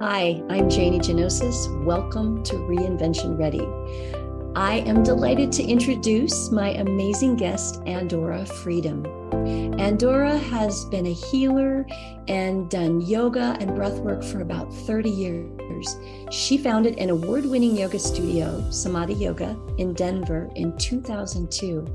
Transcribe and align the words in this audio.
Hi, 0.00 0.42
I'm 0.48 0.68
Janie 0.68 0.98
Genosis. 0.98 1.84
Welcome 1.84 2.42
to 2.42 2.54
Reinvention 2.54 3.38
Ready. 3.38 3.64
I 4.56 4.78
am 4.88 5.04
delighted 5.04 5.52
to 5.52 5.62
introduce 5.62 6.50
my 6.50 6.70
amazing 6.70 7.36
guest, 7.36 7.80
Andora 7.84 8.46
Freedom. 8.46 9.04
Andora 9.78 10.40
has 10.50 10.84
been 10.86 11.06
a 11.06 11.12
healer 11.12 11.86
and 12.26 12.68
done 12.68 13.02
yoga 13.02 13.56
and 13.60 13.70
breathwork 13.70 14.24
for 14.24 14.40
about 14.40 14.74
30 14.74 15.10
years. 15.10 15.96
She 16.28 16.58
founded 16.58 16.98
an 16.98 17.10
award 17.10 17.46
winning 17.46 17.76
yoga 17.76 18.00
studio, 18.00 18.68
Samadhi 18.70 19.14
Yoga, 19.14 19.56
in 19.78 19.94
Denver 19.94 20.50
in 20.56 20.76
2002. 20.76 21.86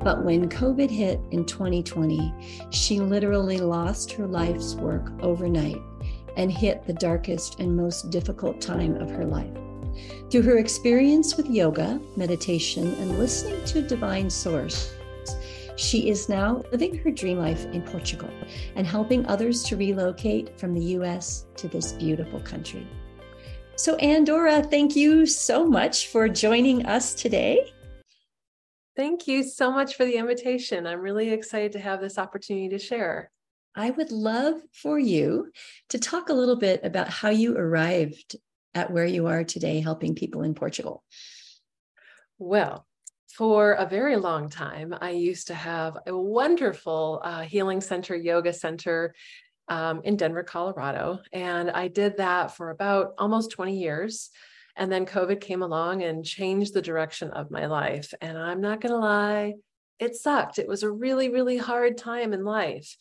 But 0.00 0.24
when 0.24 0.48
COVID 0.48 0.90
hit 0.90 1.20
in 1.30 1.44
2020, 1.44 2.34
she 2.70 2.98
literally 2.98 3.58
lost 3.58 4.10
her 4.12 4.26
life's 4.26 4.74
work 4.74 5.12
overnight 5.22 5.80
and 6.36 6.50
hit 6.50 6.86
the 6.86 6.92
darkest 6.92 7.60
and 7.60 7.76
most 7.76 8.10
difficult 8.10 8.60
time 8.60 8.96
of 8.96 9.10
her 9.10 9.24
life. 9.24 9.56
Through 10.30 10.42
her 10.42 10.58
experience 10.58 11.36
with 11.36 11.48
yoga, 11.48 12.00
meditation, 12.16 12.94
and 12.94 13.18
listening 13.18 13.64
to 13.66 13.82
Divine 13.82 14.28
Source, 14.28 14.94
she 15.76 16.08
is 16.08 16.28
now 16.28 16.62
living 16.70 16.96
her 16.98 17.10
dream 17.10 17.38
life 17.38 17.64
in 17.66 17.82
Portugal 17.82 18.30
and 18.76 18.86
helping 18.86 19.26
others 19.26 19.62
to 19.64 19.76
relocate 19.76 20.58
from 20.58 20.72
the 20.72 20.84
US 20.96 21.46
to 21.56 21.68
this 21.68 21.92
beautiful 21.92 22.40
country. 22.40 22.86
So, 23.76 23.96
Andora, 23.96 24.68
thank 24.70 24.94
you 24.94 25.26
so 25.26 25.66
much 25.66 26.08
for 26.08 26.28
joining 26.28 26.86
us 26.86 27.12
today. 27.14 27.72
Thank 28.96 29.26
you 29.26 29.42
so 29.42 29.72
much 29.72 29.96
for 29.96 30.04
the 30.04 30.14
invitation. 30.16 30.86
I'm 30.86 31.00
really 31.00 31.30
excited 31.30 31.72
to 31.72 31.80
have 31.80 32.00
this 32.00 32.16
opportunity 32.16 32.68
to 32.68 32.78
share. 32.78 33.32
I 33.76 33.90
would 33.90 34.12
love 34.12 34.60
for 34.72 34.98
you 34.98 35.50
to 35.88 35.98
talk 35.98 36.28
a 36.28 36.34
little 36.34 36.56
bit 36.56 36.80
about 36.84 37.08
how 37.08 37.30
you 37.30 37.56
arrived 37.56 38.36
at 38.74 38.90
where 38.90 39.06
you 39.06 39.26
are 39.26 39.44
today, 39.44 39.80
helping 39.80 40.14
people 40.14 40.42
in 40.42 40.54
Portugal. 40.54 41.02
Well, 42.38 42.86
for 43.32 43.72
a 43.72 43.86
very 43.86 44.16
long 44.16 44.48
time, 44.48 44.94
I 45.00 45.10
used 45.10 45.48
to 45.48 45.54
have 45.54 45.96
a 46.06 46.16
wonderful 46.16 47.20
uh, 47.24 47.42
healing 47.42 47.80
center, 47.80 48.14
yoga 48.14 48.52
center 48.52 49.14
um, 49.68 50.02
in 50.04 50.16
Denver, 50.16 50.44
Colorado. 50.44 51.18
And 51.32 51.70
I 51.70 51.88
did 51.88 52.18
that 52.18 52.54
for 52.56 52.70
about 52.70 53.14
almost 53.18 53.50
20 53.50 53.76
years. 53.76 54.30
And 54.76 54.90
then 54.90 55.06
COVID 55.06 55.40
came 55.40 55.62
along 55.62 56.02
and 56.02 56.24
changed 56.24 56.74
the 56.74 56.82
direction 56.82 57.30
of 57.30 57.50
my 57.50 57.66
life. 57.66 58.12
And 58.20 58.38
I'm 58.38 58.60
not 58.60 58.80
going 58.80 58.92
to 58.92 58.98
lie, 58.98 59.54
it 59.98 60.16
sucked. 60.16 60.58
It 60.58 60.68
was 60.68 60.82
a 60.82 60.90
really, 60.90 61.28
really 61.28 61.56
hard 61.56 61.96
time 61.96 62.32
in 62.32 62.44
life. 62.44 62.96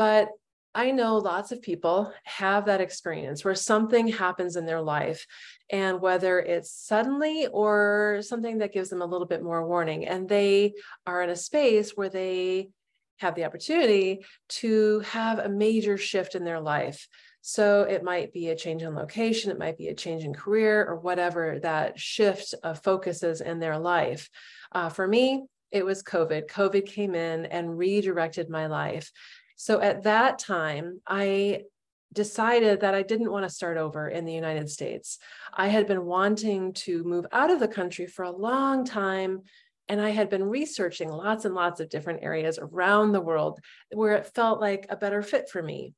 But 0.00 0.30
I 0.74 0.92
know 0.92 1.18
lots 1.18 1.52
of 1.52 1.60
people 1.60 2.10
have 2.24 2.64
that 2.64 2.80
experience 2.80 3.44
where 3.44 3.54
something 3.54 4.08
happens 4.08 4.56
in 4.56 4.64
their 4.64 4.80
life, 4.80 5.26
and 5.70 6.00
whether 6.00 6.38
it's 6.38 6.72
suddenly 6.72 7.48
or 7.48 8.20
something 8.22 8.56
that 8.58 8.72
gives 8.72 8.88
them 8.88 9.02
a 9.02 9.06
little 9.06 9.26
bit 9.26 9.42
more 9.42 9.68
warning, 9.68 10.06
and 10.06 10.26
they 10.26 10.72
are 11.06 11.22
in 11.22 11.28
a 11.28 11.36
space 11.36 11.90
where 11.90 12.08
they 12.08 12.70
have 13.18 13.34
the 13.34 13.44
opportunity 13.44 14.24
to 14.48 15.00
have 15.00 15.38
a 15.38 15.50
major 15.50 15.98
shift 15.98 16.34
in 16.34 16.44
their 16.44 16.60
life. 16.60 17.06
So 17.42 17.82
it 17.82 18.02
might 18.02 18.32
be 18.32 18.48
a 18.48 18.56
change 18.56 18.82
in 18.82 18.94
location, 18.94 19.50
it 19.50 19.58
might 19.58 19.76
be 19.76 19.88
a 19.88 19.94
change 19.94 20.24
in 20.24 20.32
career, 20.32 20.82
or 20.82 20.96
whatever 20.96 21.58
that 21.62 22.00
shift 22.00 22.54
of 22.62 22.82
focus 22.82 23.22
is 23.22 23.42
in 23.42 23.60
their 23.60 23.78
life. 23.78 24.30
Uh, 24.72 24.88
for 24.88 25.06
me, 25.06 25.44
it 25.72 25.84
was 25.84 26.02
COVID. 26.02 26.48
COVID 26.48 26.86
came 26.86 27.14
in 27.14 27.46
and 27.46 27.78
redirected 27.78 28.48
my 28.48 28.66
life. 28.66 29.12
So 29.60 29.78
at 29.78 30.04
that 30.04 30.38
time, 30.38 31.02
I 31.06 31.64
decided 32.14 32.80
that 32.80 32.94
I 32.94 33.02
didn't 33.02 33.30
want 33.30 33.44
to 33.46 33.54
start 33.54 33.76
over 33.76 34.08
in 34.08 34.24
the 34.24 34.32
United 34.32 34.70
States. 34.70 35.18
I 35.52 35.68
had 35.68 35.86
been 35.86 36.06
wanting 36.06 36.72
to 36.84 37.04
move 37.04 37.26
out 37.30 37.50
of 37.50 37.60
the 37.60 37.68
country 37.68 38.06
for 38.06 38.24
a 38.24 38.30
long 38.30 38.86
time. 38.86 39.42
And 39.86 40.00
I 40.00 40.10
had 40.10 40.30
been 40.30 40.44
researching 40.44 41.10
lots 41.10 41.44
and 41.44 41.54
lots 41.54 41.78
of 41.78 41.90
different 41.90 42.22
areas 42.22 42.58
around 42.58 43.12
the 43.12 43.20
world 43.20 43.60
where 43.92 44.14
it 44.14 44.32
felt 44.34 44.62
like 44.62 44.86
a 44.88 44.96
better 44.96 45.20
fit 45.20 45.50
for 45.50 45.62
me. 45.62 45.92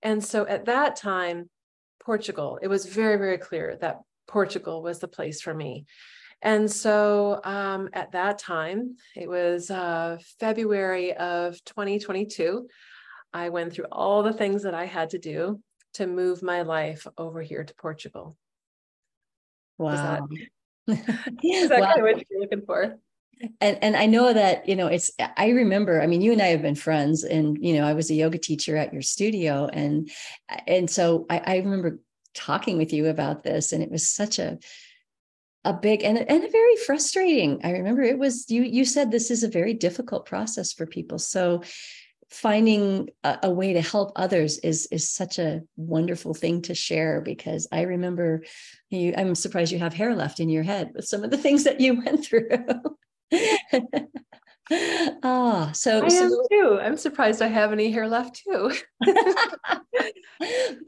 And 0.00 0.24
so 0.24 0.46
at 0.46 0.64
that 0.64 0.96
time, 0.96 1.50
Portugal, 2.02 2.60
it 2.62 2.68
was 2.68 2.86
very, 2.86 3.18
very 3.18 3.36
clear 3.36 3.76
that 3.82 4.00
Portugal 4.26 4.82
was 4.82 5.00
the 5.00 5.06
place 5.06 5.42
for 5.42 5.52
me. 5.52 5.84
And 6.40 6.70
so 6.70 7.42
um, 7.44 7.90
at 7.92 8.12
that 8.12 8.38
time, 8.38 8.96
it 9.14 9.28
was 9.28 9.70
uh, 9.70 10.16
February 10.40 11.14
of 11.14 11.62
2022. 11.66 12.68
I 13.32 13.48
went 13.48 13.72
through 13.72 13.86
all 13.90 14.22
the 14.22 14.32
things 14.32 14.62
that 14.62 14.74
I 14.74 14.86
had 14.86 15.10
to 15.10 15.18
do 15.18 15.60
to 15.94 16.06
move 16.06 16.42
my 16.42 16.62
life 16.62 17.06
over 17.18 17.42
here 17.42 17.64
to 17.64 17.74
Portugal. 17.74 18.36
Wow. 19.78 20.28
Is 20.86 20.98
that, 20.98 21.34
is 21.42 21.68
that 21.68 21.80
wow. 21.80 21.86
kind 21.94 21.98
of 21.98 22.16
what 22.16 22.26
you're 22.30 22.40
looking 22.40 22.62
for? 22.62 22.98
And 23.60 23.78
and 23.82 23.96
I 23.96 24.06
know 24.06 24.32
that, 24.32 24.68
you 24.68 24.76
know, 24.76 24.86
it's 24.86 25.10
I 25.36 25.48
remember, 25.48 26.00
I 26.00 26.06
mean, 26.06 26.20
you 26.20 26.32
and 26.32 26.40
I 26.40 26.48
have 26.48 26.62
been 26.62 26.76
friends 26.76 27.24
and 27.24 27.58
you 27.60 27.74
know, 27.74 27.84
I 27.84 27.92
was 27.92 28.10
a 28.10 28.14
yoga 28.14 28.38
teacher 28.38 28.76
at 28.76 28.92
your 28.92 29.02
studio. 29.02 29.68
And 29.72 30.10
and 30.66 30.88
so 30.88 31.26
I, 31.28 31.38
I 31.44 31.56
remember 31.56 31.98
talking 32.34 32.78
with 32.78 32.92
you 32.92 33.08
about 33.08 33.42
this, 33.42 33.72
and 33.72 33.82
it 33.82 33.90
was 33.90 34.08
such 34.08 34.38
a 34.38 34.58
a 35.64 35.72
big 35.72 36.02
and, 36.02 36.18
and 36.18 36.44
a 36.44 36.50
very 36.50 36.76
frustrating. 36.76 37.60
I 37.64 37.70
remember 37.70 38.02
it 38.02 38.18
was 38.18 38.50
you 38.50 38.62
you 38.62 38.84
said 38.84 39.10
this 39.10 39.30
is 39.30 39.42
a 39.42 39.48
very 39.48 39.74
difficult 39.74 40.26
process 40.26 40.72
for 40.72 40.86
people. 40.86 41.18
So 41.18 41.62
finding 42.32 43.10
a, 43.24 43.38
a, 43.44 43.50
way 43.50 43.74
to 43.74 43.82
help 43.82 44.12
others 44.16 44.58
is 44.58 44.86
is 44.86 45.08
such 45.08 45.38
a 45.38 45.60
wonderful 45.76 46.32
thing 46.32 46.62
to 46.62 46.74
share 46.74 47.20
because 47.20 47.68
I 47.70 47.82
remember 47.82 48.42
you 48.90 49.14
I'm 49.16 49.34
surprised 49.34 49.70
you 49.70 49.78
have 49.78 49.92
hair 49.92 50.14
left 50.14 50.40
in 50.40 50.48
your 50.48 50.62
head 50.62 50.92
with 50.94 51.04
some 51.04 51.24
of 51.24 51.30
the 51.30 51.38
things 51.38 51.64
that 51.64 51.80
you 51.80 52.02
went 52.04 52.24
through. 52.24 52.66
Ah, 55.22 55.68
oh, 55.68 55.72
so 55.72 56.04
I 56.04 56.08
so, 56.08 56.24
am 56.24 56.30
too. 56.50 56.78
I'm 56.80 56.96
surprised 56.96 57.42
I 57.42 57.48
have 57.48 57.72
any 57.72 57.90
hair 57.90 58.08
left 58.08 58.42
too. 58.42 58.72
but 59.00 59.84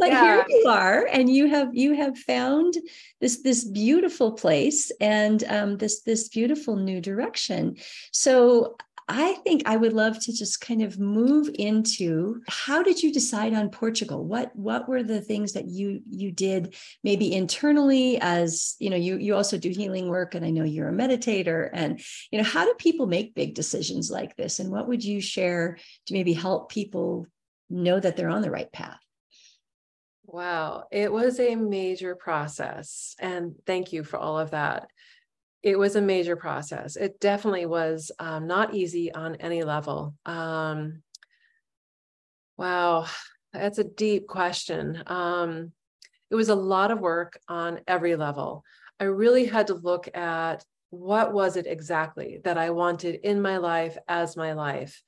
yeah. 0.01 0.23
here 0.23 0.45
you 0.49 0.65
are, 0.69 1.07
and 1.13 1.29
you 1.29 1.49
have 1.49 1.75
you 1.75 1.93
have 1.95 2.17
found 2.17 2.75
this 3.21 3.43
this 3.43 3.65
beautiful 3.65 4.33
place 4.33 4.91
and 5.01 5.45
um, 5.45 5.77
this 5.77 6.03
this 6.03 6.29
beautiful 6.29 6.77
new 6.77 7.01
direction. 7.01 7.77
So 8.13 8.77
I 9.07 9.35
think 9.45 9.63
I 9.67 9.77
would 9.77 9.93
love 9.93 10.19
to 10.21 10.33
just 10.33 10.63
kind 10.63 10.81
of 10.83 10.99
move 10.99 11.51
into 11.55 12.41
how 12.49 12.83
did 12.83 13.03
you 13.03 13.13
decide 13.13 13.53
on 13.53 13.69
Portugal? 13.69 14.25
What 14.25 14.57
what 14.57 14.89
were 14.89 15.03
the 15.03 15.21
things 15.21 15.53
that 15.53 15.67
you 15.67 16.01
you 16.09 16.33
did 16.33 16.75
maybe 17.03 17.35
internally 17.35 18.19
as, 18.21 18.77
you 18.79 18.89
know, 18.89 18.97
you 18.97 19.19
you 19.19 19.35
also 19.35 19.59
do 19.59 19.69
healing 19.69 20.09
work 20.09 20.35
and 20.35 20.45
I 20.45 20.51
know 20.51 20.65
you're 20.65 20.89
a 20.89 20.93
meditator 20.93 21.69
and 21.73 22.01
you 22.31 22.39
know, 22.39 22.45
how 22.45 22.65
do 22.65 22.75
people 22.79 23.07
make 23.07 23.35
big 23.35 23.55
decisions 23.55 24.11
like 24.11 24.37
this 24.37 24.59
and 24.59 24.71
what 24.71 24.89
would 24.89 25.05
you 25.05 25.21
share 25.21 25.77
to 26.07 26.15
maybe 26.15 26.33
help 26.33 26.71
people 26.71 27.27
know 27.69 28.01
that 28.01 28.17
they're 28.17 28.31
on 28.31 28.43
the 28.43 28.51
right 28.51 28.73
path? 28.73 29.01
Wow, 30.25 30.85
it 30.91 31.13
was 31.13 31.39
a 31.39 31.57
major 31.57 32.15
process 32.15 33.17
and 33.19 33.55
thank 33.67 33.93
you 33.93 34.03
for 34.03 34.19
all 34.19 34.39
of 34.39 34.53
that 34.53 34.89
it 35.65 35.79
was 35.79 35.97
a 35.97 36.03
major 36.03 36.37
process. 36.37 36.95
It 36.95 37.19
definitely 37.21 37.65
was 37.65 38.13
um, 38.19 38.47
not 38.47 38.75
easy 38.75 39.11
on 39.11 39.37
any 39.37 39.65
level. 39.65 40.15
Um, 40.27 41.03
wow, 42.59 43.07
that's 43.51 43.79
a 43.79 43.85
deep 43.85 44.27
question. 44.27 45.03
Um, 45.07 45.73
it 46.31 46.35
was 46.35 46.51
a 46.51 46.55
lot 46.55 46.91
of 46.91 47.01
work 47.01 47.41
on 47.49 47.81
every 47.89 48.15
level. 48.15 48.63
I 49.01 49.05
really 49.05 49.47
had 49.47 49.69
to 49.69 49.75
look 49.75 50.15
at 50.15 50.63
what 50.91 51.33
was 51.33 51.57
it 51.57 51.67
exactly 51.67 52.43
that 52.45 52.59
I 52.59 52.69
wanted 52.69 53.21
in 53.25 53.41
my 53.41 53.57
life 53.57 53.97
as 54.07 54.37
my 54.37 54.53
life. 54.53 55.03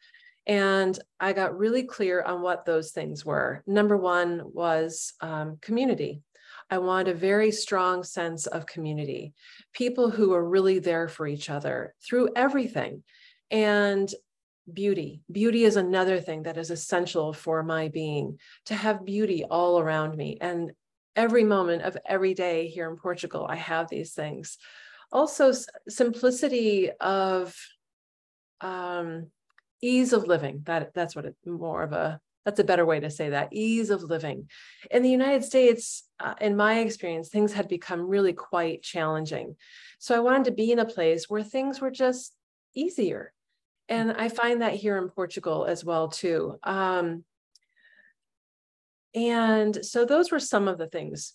And 0.47 0.99
I 1.21 1.35
got 1.35 1.59
really 1.59 1.83
clear 1.83 2.23
on 2.23 2.41
what 2.41 2.65
those 2.65 2.93
things 2.93 3.27
were. 3.27 3.63
Number 3.67 3.99
one 3.99 4.41
was 4.45 5.13
um, 5.21 5.59
community. 5.61 6.23
I 6.71 6.79
want 6.79 7.09
a 7.09 7.15
very 7.15 7.53
strong 7.53 8.03
sense 8.03 8.47
of 8.47 8.67
community, 8.67 9.35
people 9.73 10.11
who 10.11 10.35
are 10.35 10.49
really 10.49 10.79
there 10.79 11.09
for 11.09 11.27
each 11.27 11.49
other 11.49 11.95
through 12.05 12.31
everything. 12.35 13.05
And 13.51 14.13
beauty. 14.73 15.23
Beauty 15.31 15.65
is 15.65 15.77
another 15.77 16.21
thing 16.21 16.43
that 16.45 16.57
is 16.57 16.71
essential 16.71 17.33
for 17.33 17.63
my 17.63 17.89
being 17.89 18.39
to 18.67 18.75
have 18.75 19.05
beauty 19.05 19.45
all 19.45 19.79
around 19.79 20.17
me. 20.17 20.39
And 20.41 20.73
every 21.15 21.45
moment 21.45 21.83
of 21.83 21.97
every 22.07 22.35
day 22.35 22.69
here 22.69 22.91
in 22.91 22.97
Portugal, 22.97 23.47
I 23.49 23.57
have 23.57 23.89
these 23.89 24.13
things. 24.13 24.59
Also, 25.13 25.53
simplicity 25.89 26.91
of 27.01 27.55
um, 28.61 29.31
ease 29.81 30.13
of 30.13 30.27
living. 30.27 30.63
That 30.65 30.93
that's 30.95 31.15
what 31.15 31.27
it 31.27 31.37
more 31.45 31.83
of 31.83 31.93
a 31.93 32.21
that's 32.47 32.61
a 32.61 32.65
better 32.65 32.87
way 32.87 33.01
to 33.01 33.11
say 33.11 33.31
that 33.31 33.53
ease 33.53 33.91
of 33.91 34.03
living 34.03 34.49
in 34.91 35.03
the 35.03 35.11
united 35.11 35.45
states 35.45 36.05
uh, 36.21 36.35
in 36.41 36.57
my 36.57 36.79
experience 36.79 37.29
things 37.29 37.53
had 37.53 37.69
become 37.69 38.09
really 38.09 38.33
quite 38.33 38.83
challenging 38.83 39.57
so 39.99 40.15
i 40.15 40.21
wanted 40.21 40.45
to 40.45 40.53
be 40.53 40.71
in 40.73 40.79
a 40.79 40.87
place 40.87 41.29
where 41.29 41.43
things 41.43 41.81
were 41.81 41.91
just 41.91 42.35
easier 42.75 43.33
and 43.89 44.13
i 44.13 44.29
find 44.29 44.63
that 44.63 44.75
here 44.75 44.97
in 44.97 45.09
portugal 45.09 45.67
as 45.67 45.85
well 45.85 46.09
too 46.09 46.57
um, 46.63 47.25
and 49.15 49.85
so 49.85 50.05
those 50.05 50.31
were 50.31 50.41
some 50.41 50.69
of 50.69 50.79
the 50.79 50.87
things 50.87 51.35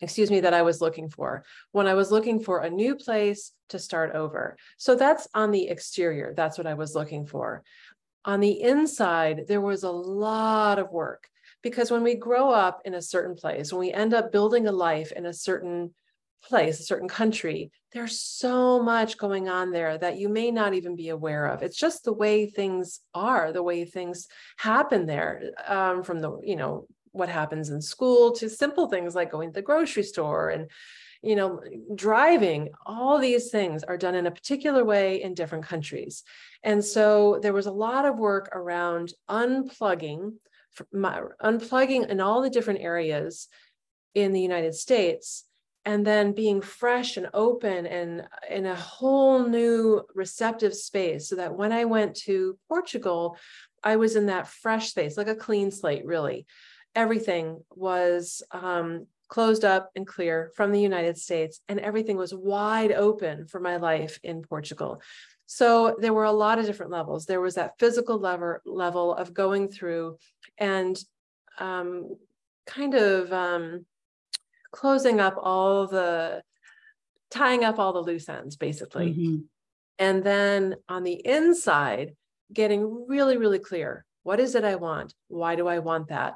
excuse 0.00 0.30
me, 0.30 0.40
that 0.40 0.54
I 0.54 0.62
was 0.62 0.80
looking 0.80 1.08
for 1.08 1.44
when 1.72 1.86
I 1.86 1.94
was 1.94 2.10
looking 2.10 2.40
for 2.40 2.60
a 2.60 2.70
new 2.70 2.96
place 2.96 3.52
to 3.70 3.78
start 3.78 4.14
over. 4.14 4.56
So 4.76 4.94
that's 4.94 5.26
on 5.34 5.50
the 5.50 5.68
exterior. 5.68 6.34
That's 6.36 6.58
what 6.58 6.66
I 6.66 6.74
was 6.74 6.94
looking 6.94 7.26
for. 7.26 7.62
On 8.26 8.40
the 8.40 8.60
inside, 8.60 9.44
there 9.46 9.60
was 9.60 9.84
a 9.84 9.90
lot 9.90 10.80
of 10.80 10.90
work 10.90 11.28
because 11.62 11.90
when 11.90 12.02
we 12.02 12.16
grow 12.16 12.50
up 12.50 12.82
in 12.84 12.94
a 12.94 13.02
certain 13.02 13.36
place, 13.36 13.72
when 13.72 13.80
we 13.80 13.92
end 13.92 14.12
up 14.12 14.32
building 14.32 14.66
a 14.66 14.72
life 14.72 15.12
in 15.12 15.26
a 15.26 15.32
certain 15.32 15.94
place, 16.42 16.80
a 16.80 16.82
certain 16.82 17.08
country, 17.08 17.70
there's 17.92 18.20
so 18.20 18.82
much 18.82 19.16
going 19.16 19.48
on 19.48 19.70
there 19.70 19.96
that 19.96 20.18
you 20.18 20.28
may 20.28 20.50
not 20.50 20.74
even 20.74 20.96
be 20.96 21.08
aware 21.08 21.46
of. 21.46 21.62
It's 21.62 21.78
just 21.78 22.04
the 22.04 22.12
way 22.12 22.46
things 22.46 23.00
are, 23.14 23.52
the 23.52 23.62
way 23.62 23.84
things 23.84 24.26
happen 24.56 25.06
there 25.06 25.52
um, 25.66 26.02
from 26.02 26.20
the, 26.20 26.38
you 26.42 26.56
know, 26.56 26.86
what 27.12 27.28
happens 27.28 27.70
in 27.70 27.80
school 27.80 28.32
to 28.32 28.50
simple 28.50 28.88
things 28.88 29.14
like 29.14 29.30
going 29.30 29.50
to 29.50 29.54
the 29.54 29.62
grocery 29.62 30.02
store 30.02 30.50
and 30.50 30.70
you 31.26 31.36
know 31.36 31.60
driving 31.94 32.70
all 32.84 33.18
these 33.18 33.50
things 33.50 33.82
are 33.82 33.96
done 33.96 34.14
in 34.14 34.26
a 34.26 34.30
particular 34.30 34.84
way 34.84 35.22
in 35.22 35.34
different 35.34 35.64
countries. 35.64 36.22
And 36.62 36.84
so 36.84 37.38
there 37.42 37.52
was 37.52 37.66
a 37.66 37.72
lot 37.72 38.04
of 38.04 38.18
work 38.18 38.48
around 38.52 39.12
unplugging 39.28 40.34
unplugging 41.42 42.08
in 42.08 42.20
all 42.20 42.42
the 42.42 42.50
different 42.50 42.80
areas 42.80 43.48
in 44.14 44.32
the 44.32 44.40
united 44.40 44.74
states 44.74 45.44
and 45.86 46.06
then 46.06 46.32
being 46.32 46.60
fresh 46.60 47.16
and 47.16 47.28
open 47.32 47.86
and 47.86 48.26
in 48.50 48.66
a 48.66 48.74
whole 48.74 49.42
new 49.42 50.02
receptive 50.14 50.74
space 50.74 51.30
so 51.30 51.36
that 51.36 51.56
when 51.56 51.72
i 51.72 51.86
went 51.86 52.14
to 52.14 52.58
portugal 52.68 53.38
i 53.82 53.96
was 53.96 54.16
in 54.16 54.26
that 54.26 54.48
fresh 54.48 54.90
space 54.90 55.16
like 55.16 55.28
a 55.28 55.34
clean 55.34 55.70
slate 55.70 56.04
really. 56.04 56.46
Everything 56.94 57.62
was 57.74 58.42
um, 58.52 59.06
closed 59.28 59.64
up 59.64 59.90
and 59.96 60.06
clear 60.06 60.50
from 60.54 60.72
the 60.72 60.80
United 60.80 61.18
States, 61.18 61.60
and 61.68 61.80
everything 61.80 62.16
was 62.16 62.34
wide 62.34 62.92
open 62.92 63.46
for 63.46 63.60
my 63.60 63.76
life 63.76 64.18
in 64.22 64.42
Portugal. 64.42 65.00
So 65.46 65.96
there 66.00 66.12
were 66.12 66.24
a 66.24 66.32
lot 66.32 66.58
of 66.58 66.66
different 66.66 66.92
levels. 66.92 67.26
There 67.26 67.40
was 67.40 67.54
that 67.54 67.78
physical 67.78 68.18
level 68.18 68.58
level 68.64 69.14
of 69.14 69.32
going 69.32 69.68
through 69.68 70.18
and 70.58 70.98
um, 71.58 72.16
kind 72.66 72.94
of 72.94 73.32
um, 73.32 73.86
closing 74.72 75.20
up 75.20 75.36
all 75.40 75.86
the 75.86 76.42
tying 77.30 77.64
up 77.64 77.78
all 77.78 77.92
the 77.92 78.00
loose 78.00 78.28
ends, 78.28 78.56
basically. 78.56 79.12
Mm-hmm. 79.12 79.36
And 79.98 80.22
then 80.22 80.76
on 80.88 81.04
the 81.04 81.24
inside, 81.24 82.14
getting 82.52 83.06
really, 83.08 83.36
really 83.36 83.58
clear. 83.58 84.04
What 84.22 84.40
is 84.40 84.54
it 84.54 84.64
I 84.64 84.74
want? 84.74 85.14
Why 85.28 85.56
do 85.56 85.68
I 85.68 85.78
want 85.78 86.08
that? 86.08 86.34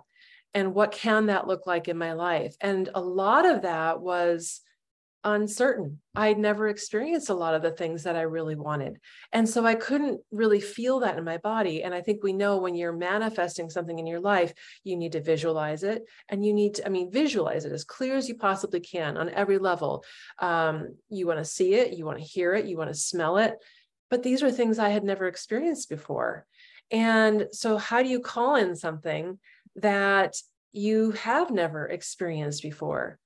And 0.54 0.74
what 0.74 0.92
can 0.92 1.26
that 1.26 1.46
look 1.46 1.66
like 1.66 1.88
in 1.88 1.96
my 1.96 2.12
life? 2.12 2.56
And 2.60 2.88
a 2.94 3.00
lot 3.00 3.46
of 3.46 3.62
that 3.62 4.00
was 4.00 4.60
uncertain. 5.22 6.00
I'd 6.14 6.38
never 6.38 6.68
experienced 6.68 7.28
a 7.28 7.34
lot 7.34 7.54
of 7.54 7.60
the 7.60 7.70
things 7.70 8.04
that 8.04 8.16
i 8.16 8.22
really 8.22 8.54
wanted. 8.54 8.98
And 9.32 9.48
so 9.48 9.66
i 9.66 9.74
couldn't 9.74 10.20
really 10.30 10.60
feel 10.60 11.00
that 11.00 11.18
in 11.18 11.24
my 11.24 11.36
body. 11.36 11.82
And 11.82 11.94
i 11.94 12.00
think 12.00 12.22
we 12.22 12.32
know 12.32 12.56
when 12.56 12.74
you're 12.74 12.92
manifesting 12.92 13.68
something 13.68 13.98
in 13.98 14.06
your 14.06 14.20
life 14.20 14.54
you 14.82 14.96
need 14.96 15.12
to 15.12 15.20
visualize 15.20 15.82
it. 15.82 16.04
And 16.28 16.44
you 16.44 16.54
need 16.54 16.76
to 16.76 16.86
i 16.86 16.88
mean 16.88 17.10
visualize 17.10 17.64
it 17.64 17.72
as 17.72 17.84
clear 17.84 18.16
as 18.16 18.28
you 18.28 18.34
possibly 18.34 18.80
can 18.80 19.16
on 19.16 19.28
every 19.28 19.58
level. 19.58 20.04
Um, 20.38 20.96
you 21.10 21.26
want 21.26 21.38
to 21.38 21.44
see 21.44 21.74
it 21.74 21.92
you 21.92 22.06
want 22.06 22.18
to 22.18 22.24
hear 22.24 22.54
it 22.54 22.64
you 22.66 22.78
want 22.78 22.90
to 22.90 22.94
smell 22.94 23.36
it. 23.36 23.54
But 24.08 24.22
these 24.22 24.42
are 24.42 24.50
things 24.50 24.78
i 24.78 24.88
had 24.88 25.04
never 25.04 25.26
experienced 25.26 25.90
before. 25.90 26.46
And 26.90 27.48
so 27.52 27.76
how 27.76 28.02
do 28.02 28.08
you 28.08 28.20
call 28.20 28.56
in 28.56 28.74
something 28.74 29.38
that 29.80 30.36
you 30.72 31.12
have 31.12 31.50
never 31.50 31.86
experienced 31.86 32.62
before. 32.62 33.18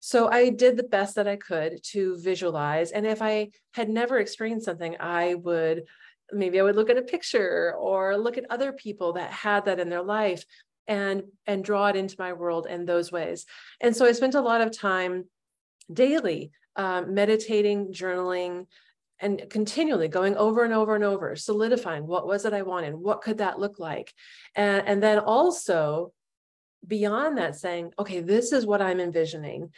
So 0.00 0.28
I 0.30 0.50
did 0.50 0.76
the 0.76 0.82
best 0.82 1.14
that 1.14 1.26
I 1.26 1.36
could 1.36 1.82
to 1.92 2.18
visualize. 2.20 2.90
And 2.90 3.06
if 3.06 3.22
I 3.22 3.50
had 3.72 3.88
never 3.88 4.18
experienced 4.18 4.66
something, 4.66 4.96
I 5.00 5.34
would 5.34 5.84
maybe 6.32 6.58
I 6.58 6.62
would 6.62 6.76
look 6.76 6.90
at 6.90 6.98
a 6.98 7.02
picture 7.02 7.74
or 7.78 8.16
look 8.16 8.36
at 8.36 8.44
other 8.50 8.72
people 8.72 9.14
that 9.14 9.30
had 9.30 9.64
that 9.64 9.80
in 9.80 9.88
their 9.88 10.02
life 10.02 10.44
and 10.86 11.22
and 11.46 11.64
draw 11.64 11.86
it 11.86 11.96
into 11.96 12.16
my 12.18 12.34
world 12.34 12.66
in 12.66 12.84
those 12.84 13.10
ways. 13.10 13.46
And 13.80 13.96
so 13.96 14.04
I 14.04 14.12
spent 14.12 14.34
a 14.34 14.40
lot 14.40 14.60
of 14.60 14.76
time 14.76 15.24
daily 15.92 16.50
um, 16.76 17.14
meditating, 17.14 17.92
journaling, 17.92 18.66
and 19.24 19.48
continually 19.48 20.06
going 20.06 20.36
over 20.36 20.64
and 20.64 20.74
over 20.74 20.94
and 20.94 21.02
over, 21.02 21.34
solidifying 21.34 22.06
what 22.06 22.26
was 22.26 22.44
it 22.44 22.52
I 22.52 22.60
wanted? 22.60 22.94
What 22.94 23.22
could 23.22 23.38
that 23.38 23.58
look 23.58 23.78
like? 23.78 24.12
And, 24.54 24.86
and 24.86 25.02
then 25.02 25.18
also 25.18 26.12
beyond 26.86 27.38
that, 27.38 27.56
saying, 27.56 27.92
okay, 27.98 28.20
this 28.20 28.52
is 28.52 28.66
what 28.66 28.82
I'm 28.82 29.00
envisioning. 29.00 29.70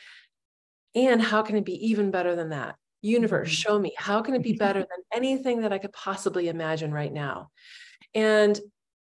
And 0.97 1.23
how 1.23 1.43
can 1.43 1.57
it 1.57 1.65
be 1.65 1.87
even 1.91 2.11
better 2.11 2.35
than 2.35 2.49
that? 2.49 2.75
Universe, 3.03 3.49
mm-hmm. 3.49 3.55
show 3.55 3.79
me 3.79 3.95
how 3.97 4.21
can 4.21 4.35
it 4.35 4.43
be 4.43 4.55
better 4.55 4.81
than 4.81 4.99
anything 5.15 5.61
that 5.61 5.73
I 5.73 5.79
could 5.79 5.93
possibly 5.93 6.49
imagine 6.49 6.93
right 6.93 7.13
now? 7.13 7.51
And 8.15 8.59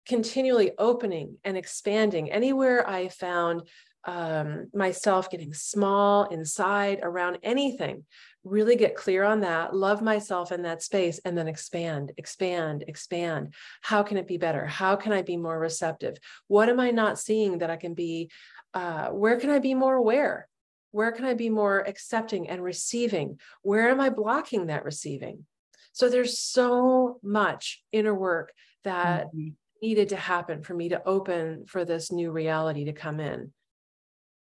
continually 0.09 0.73
opening 0.77 1.37
and 1.45 1.57
expanding 1.57 2.33
anywhere 2.33 2.89
I 2.89 3.09
found 3.09 3.63
um, 4.07 4.69
myself 4.73 5.31
getting 5.31 5.53
small 5.53 6.25
inside 6.25 7.01
around 7.03 7.39
anything 7.43 8.05
really 8.47 8.77
get 8.77 8.95
clear 8.95 9.25
on 9.25 9.41
that, 9.41 9.75
love 9.75 10.01
myself 10.01 10.53
in 10.53 10.63
that 10.63 10.83
space, 10.83 11.19
and 11.25 11.37
then 11.37 11.49
expand, 11.49 12.13
expand, 12.17 12.85
expand. 12.87 13.53
How 13.83 14.03
can 14.03 14.17
it 14.17 14.29
be 14.29 14.39
better? 14.39 14.65
How 14.65 14.95
can 14.95 15.13
I 15.13 15.23
be 15.23 15.37
more 15.37 15.59
receptive? 15.59 16.17
What 16.47 16.69
am 16.69 16.79
I 16.79 16.93
not 16.93 17.19
seeing 17.19 17.59
that 17.59 17.71
I 17.71 17.77
can 17.77 17.95
be? 17.95 18.31
Uh, 18.73 19.09
where 19.09 19.39
can 19.39 19.51
I 19.51 19.59
be 19.59 19.75
more 19.75 19.97
aware? 19.97 20.49
Where 20.93 21.11
can 21.13 21.25
I 21.25 21.35
be 21.35 21.51
more 21.51 21.81
accepting 21.81 22.49
and 22.49 22.63
receiving? 22.63 23.41
Where 23.63 23.91
am 23.91 24.01
I 24.01 24.11
blocking 24.11 24.67
that 24.67 24.85
receiving? 24.85 25.45
So 25.93 26.09
there's 26.09 26.39
so 26.39 27.19
much 27.23 27.83
inner 27.91 28.15
work 28.15 28.53
that 28.85 29.27
mm-hmm. 29.27 29.49
needed 29.83 30.11
to 30.11 30.17
happen 30.17 30.63
for 30.63 30.75
me 30.75 30.91
to 30.91 31.03
open 31.05 31.67
for 31.67 31.85
this 31.85 32.13
new 32.13 32.31
reality 32.31 32.85
to 32.85 32.93
come 32.93 33.19
in. 33.19 33.53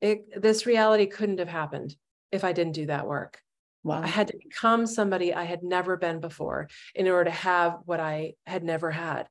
It, 0.01 0.43
this 0.43 0.67
reality 0.67 1.07
couldn't 1.07 1.39
have 1.39 1.49
happened 1.49 1.97
if 2.31 2.45
I 2.45 2.53
didn't 2.53 2.75
do 2.75 2.87
that 2.87 3.07
work. 3.07 3.41
Wow. 3.85 4.01
I 4.03 4.07
had 4.07 4.29
to 4.29 4.39
become 4.43 4.87
somebody 4.87 5.35
I 5.35 5.45
had 5.45 5.63
never 5.63 5.97
been 5.97 6.19
before 6.19 6.69
in 6.95 7.07
order 7.07 7.25
to 7.25 7.31
have 7.31 7.81
what 7.85 8.01
I 8.01 8.33
had 8.47 8.65
never 8.65 8.91
had. 8.91 9.29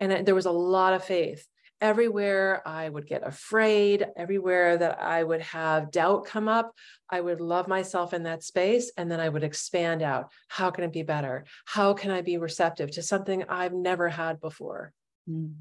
And 0.00 0.26
there 0.26 0.34
was 0.34 0.46
a 0.46 0.50
lot 0.50 0.94
of 0.94 1.04
faith. 1.04 1.46
Everywhere 1.80 2.66
I 2.66 2.88
would 2.88 3.06
get 3.06 3.26
afraid, 3.26 4.06
everywhere 4.16 4.78
that 4.78 5.02
I 5.02 5.22
would 5.22 5.42
have 5.42 5.90
doubt 5.90 6.24
come 6.24 6.48
up, 6.48 6.72
I 7.10 7.20
would 7.20 7.42
love 7.42 7.68
myself 7.68 8.14
in 8.14 8.22
that 8.22 8.42
space 8.42 8.90
and 8.96 9.10
then 9.10 9.20
I 9.20 9.28
would 9.28 9.44
expand 9.44 10.00
out. 10.00 10.32
How 10.48 10.70
can 10.70 10.84
it 10.84 10.92
be 10.92 11.02
better? 11.02 11.44
How 11.66 11.92
can 11.92 12.10
I 12.10 12.22
be 12.22 12.38
receptive 12.38 12.92
to 12.92 13.02
something 13.02 13.44
I've 13.48 13.74
never 13.74 14.08
had 14.08 14.40
before? 14.40 14.94
Mm. 15.28 15.54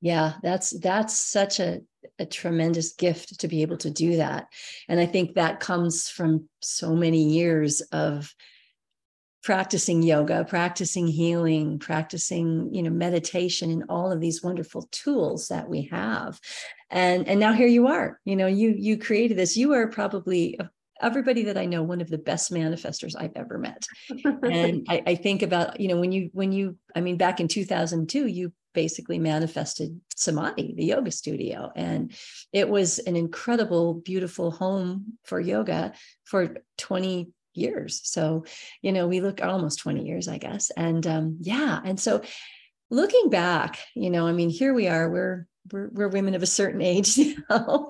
Yeah, 0.00 0.34
that's 0.42 0.78
that's 0.78 1.18
such 1.18 1.58
a, 1.58 1.80
a 2.18 2.26
tremendous 2.26 2.92
gift 2.92 3.40
to 3.40 3.48
be 3.48 3.62
able 3.62 3.78
to 3.78 3.90
do 3.90 4.16
that. 4.16 4.46
And 4.88 5.00
I 5.00 5.06
think 5.06 5.34
that 5.34 5.60
comes 5.60 6.08
from 6.08 6.48
so 6.60 6.94
many 6.94 7.24
years 7.24 7.80
of 7.92 8.32
practicing 9.42 10.02
yoga, 10.02 10.44
practicing 10.44 11.06
healing, 11.06 11.78
practicing, 11.78 12.72
you 12.72 12.82
know, 12.82 12.90
meditation 12.90 13.70
and 13.70 13.84
all 13.88 14.12
of 14.12 14.20
these 14.20 14.42
wonderful 14.42 14.88
tools 14.92 15.48
that 15.48 15.68
we 15.68 15.88
have. 15.90 16.38
And 16.90 17.26
and 17.26 17.40
now 17.40 17.52
here 17.52 17.66
you 17.66 17.88
are. 17.88 18.20
You 18.24 18.36
know, 18.36 18.46
you 18.46 18.74
you 18.76 18.98
created 18.98 19.36
this. 19.36 19.56
You 19.56 19.72
are 19.72 19.88
probably 19.88 20.58
everybody 21.00 21.44
that 21.44 21.58
I 21.58 21.64
know 21.64 21.82
one 21.82 22.00
of 22.00 22.10
the 22.10 22.18
best 22.18 22.52
manifestors 22.52 23.14
I've 23.16 23.36
ever 23.36 23.58
met. 23.58 23.84
and 24.42 24.84
I, 24.88 25.02
I, 25.06 25.14
think 25.14 25.42
about, 25.42 25.80
you 25.80 25.88
know, 25.88 26.00
when 26.00 26.12
you 26.12 26.30
when 26.32 26.52
you, 26.52 26.76
I 26.94 27.00
mean, 27.00 27.16
back 27.16 27.40
in 27.40 27.48
2002, 27.48 28.26
you 28.26 28.52
basically 28.78 29.18
manifested 29.18 30.00
Samadhi, 30.14 30.72
the 30.76 30.84
yoga 30.84 31.10
studio. 31.10 31.72
And 31.74 32.12
it 32.52 32.68
was 32.68 33.00
an 33.00 33.16
incredible, 33.16 33.94
beautiful 33.94 34.52
home 34.52 35.14
for 35.24 35.40
yoga 35.40 35.94
for 36.22 36.58
20 36.76 37.32
years. 37.54 38.00
So, 38.04 38.44
you 38.80 38.92
know, 38.92 39.08
we 39.08 39.20
look 39.20 39.42
almost 39.42 39.80
20 39.80 40.06
years, 40.06 40.28
I 40.28 40.38
guess. 40.38 40.70
And 40.76 41.04
um, 41.08 41.38
yeah. 41.40 41.80
And 41.84 41.98
so 41.98 42.22
looking 42.88 43.30
back, 43.30 43.80
you 43.96 44.10
know, 44.10 44.28
I 44.28 44.32
mean, 44.32 44.48
here 44.48 44.72
we 44.72 44.86
are, 44.86 45.10
we're 45.10 45.48
we're, 45.72 45.88
we're 45.92 46.08
women 46.08 46.34
of 46.34 46.42
a 46.42 46.46
certain 46.46 46.80
age 46.80 47.16
you 47.16 47.36
know? 47.50 47.88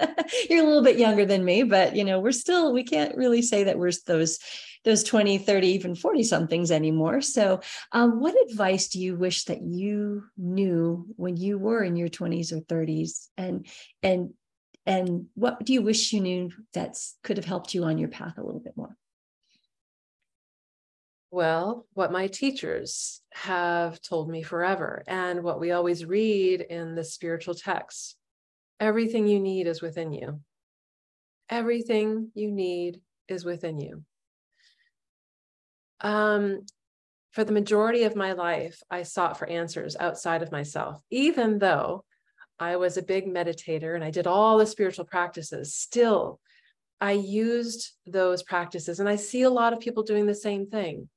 You're 0.48 0.62
a 0.62 0.66
little 0.66 0.84
bit 0.84 0.98
younger 0.98 1.24
than 1.24 1.44
me 1.44 1.62
but 1.62 1.96
you 1.96 2.04
know 2.04 2.20
we're 2.20 2.32
still 2.32 2.72
we 2.72 2.84
can't 2.84 3.16
really 3.16 3.42
say 3.42 3.64
that 3.64 3.78
we're 3.78 3.92
those 4.06 4.38
those 4.84 5.04
20 5.04 5.38
30 5.38 5.68
even 5.68 5.94
40 5.94 6.22
somethings 6.22 6.70
anymore. 6.70 7.20
So 7.20 7.60
um, 7.92 8.20
what 8.20 8.34
advice 8.48 8.88
do 8.88 9.00
you 9.00 9.16
wish 9.16 9.44
that 9.44 9.62
you 9.62 10.24
knew 10.36 11.06
when 11.16 11.36
you 11.36 11.58
were 11.58 11.82
in 11.82 11.96
your 11.96 12.08
20s 12.08 12.52
or 12.52 12.60
30s 12.60 13.28
and 13.36 13.66
and 14.02 14.30
and 14.86 15.26
what 15.34 15.62
do 15.62 15.74
you 15.74 15.82
wish 15.82 16.12
you 16.14 16.20
knew 16.20 16.50
that 16.72 16.96
could 17.22 17.36
have 17.36 17.44
helped 17.44 17.74
you 17.74 17.84
on 17.84 17.98
your 17.98 18.08
path 18.08 18.38
a 18.38 18.42
little 18.42 18.60
bit 18.60 18.76
more? 18.76 18.96
Well, 21.30 21.86
what 21.92 22.10
my 22.10 22.28
teachers 22.28 23.20
have 23.42 24.00
told 24.00 24.28
me 24.28 24.42
forever, 24.42 25.02
and 25.06 25.42
what 25.42 25.60
we 25.60 25.70
always 25.70 26.04
read 26.04 26.60
in 26.60 26.94
the 26.94 27.04
spiritual 27.04 27.54
texts 27.54 28.16
everything 28.80 29.26
you 29.26 29.40
need 29.40 29.66
is 29.66 29.82
within 29.82 30.12
you. 30.12 30.40
Everything 31.48 32.30
you 32.34 32.50
need 32.50 33.00
is 33.26 33.44
within 33.44 33.80
you. 33.80 34.04
Um, 36.00 36.64
for 37.32 37.44
the 37.44 37.52
majority 37.52 38.04
of 38.04 38.16
my 38.16 38.32
life, 38.32 38.80
I 38.90 39.02
sought 39.02 39.38
for 39.38 39.48
answers 39.48 39.96
outside 39.98 40.42
of 40.42 40.52
myself, 40.52 41.00
even 41.10 41.58
though 41.58 42.04
I 42.58 42.76
was 42.76 42.96
a 42.96 43.02
big 43.02 43.26
meditator 43.26 43.94
and 43.94 44.04
I 44.04 44.10
did 44.10 44.26
all 44.26 44.58
the 44.58 44.66
spiritual 44.66 45.04
practices. 45.04 45.74
Still, 45.74 46.40
I 47.00 47.12
used 47.12 47.92
those 48.06 48.42
practices, 48.42 48.98
and 48.98 49.08
I 49.08 49.16
see 49.16 49.42
a 49.42 49.50
lot 49.50 49.72
of 49.72 49.80
people 49.80 50.02
doing 50.02 50.26
the 50.26 50.34
same 50.34 50.66
thing. 50.66 51.08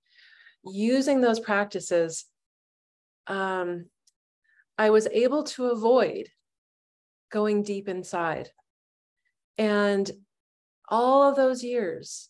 Using 0.63 1.21
those 1.21 1.39
practices, 1.39 2.25
um, 3.27 3.85
I 4.77 4.89
was 4.89 5.07
able 5.07 5.43
to 5.43 5.67
avoid 5.67 6.27
going 7.31 7.63
deep 7.63 7.87
inside. 7.87 8.49
And 9.57 10.09
all 10.87 11.29
of 11.29 11.35
those 11.35 11.63
years, 11.63 12.29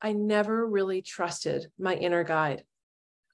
I 0.00 0.12
never 0.12 0.66
really 0.66 1.02
trusted 1.02 1.66
my 1.78 1.94
inner 1.94 2.24
guide. 2.24 2.64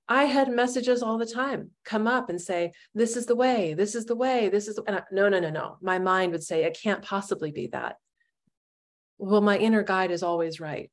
I 0.08 0.24
had 0.24 0.50
messages 0.50 1.02
all 1.02 1.18
the 1.18 1.26
time 1.26 1.70
come 1.84 2.08
up 2.08 2.30
and 2.30 2.40
say, 2.40 2.72
This 2.94 3.16
is 3.16 3.26
the 3.26 3.36
way, 3.36 3.74
this 3.74 3.94
is 3.94 4.06
the 4.06 4.16
way, 4.16 4.48
this 4.48 4.66
is, 4.66 4.78
and 4.86 4.96
I, 4.96 5.02
no, 5.12 5.28
no, 5.28 5.38
no, 5.38 5.50
no. 5.50 5.76
My 5.80 6.00
mind 6.00 6.32
would 6.32 6.42
say, 6.42 6.64
It 6.64 6.78
can't 6.82 7.02
possibly 7.02 7.52
be 7.52 7.68
that. 7.68 7.96
Well, 9.18 9.40
my 9.40 9.56
inner 9.56 9.84
guide 9.84 10.10
is 10.10 10.24
always 10.24 10.58
right. 10.58 10.90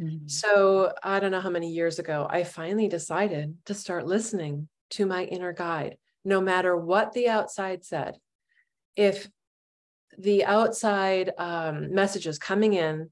Mm-hmm. 0.00 0.28
So 0.28 0.92
I 1.02 1.20
don't 1.20 1.32
know 1.32 1.40
how 1.40 1.50
many 1.50 1.70
years 1.70 1.98
ago, 1.98 2.26
I 2.28 2.44
finally 2.44 2.88
decided 2.88 3.56
to 3.66 3.74
start 3.74 4.06
listening 4.06 4.68
to 4.90 5.06
my 5.06 5.24
inner 5.24 5.52
guide, 5.52 5.96
no 6.24 6.40
matter 6.40 6.76
what 6.76 7.12
the 7.12 7.28
outside 7.28 7.84
said. 7.84 8.16
If 8.96 9.28
the 10.16 10.44
outside 10.44 11.32
um, 11.38 11.94
messages 11.94 12.38
coming 12.38 12.74
in 12.74 13.10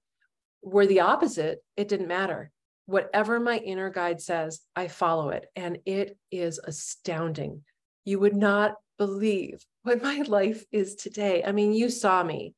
were 0.62 0.86
the 0.86 1.00
opposite, 1.00 1.58
it 1.76 1.88
didn't 1.88 2.08
matter 2.08 2.50
whatever 2.86 3.38
my 3.38 3.58
inner 3.58 3.90
guide 3.90 4.20
says, 4.20 4.60
I 4.74 4.88
follow 4.88 5.30
it. 5.30 5.46
And 5.54 5.78
it 5.84 6.16
is 6.30 6.58
astounding. 6.62 7.62
You 8.04 8.20
would 8.20 8.36
not 8.36 8.74
believe 8.96 9.64
what 9.82 10.02
my 10.02 10.22
life 10.26 10.64
is 10.72 10.94
today. 10.94 11.44
I 11.44 11.52
mean, 11.52 11.74
you 11.74 11.90
saw 11.90 12.22
me 12.22 12.54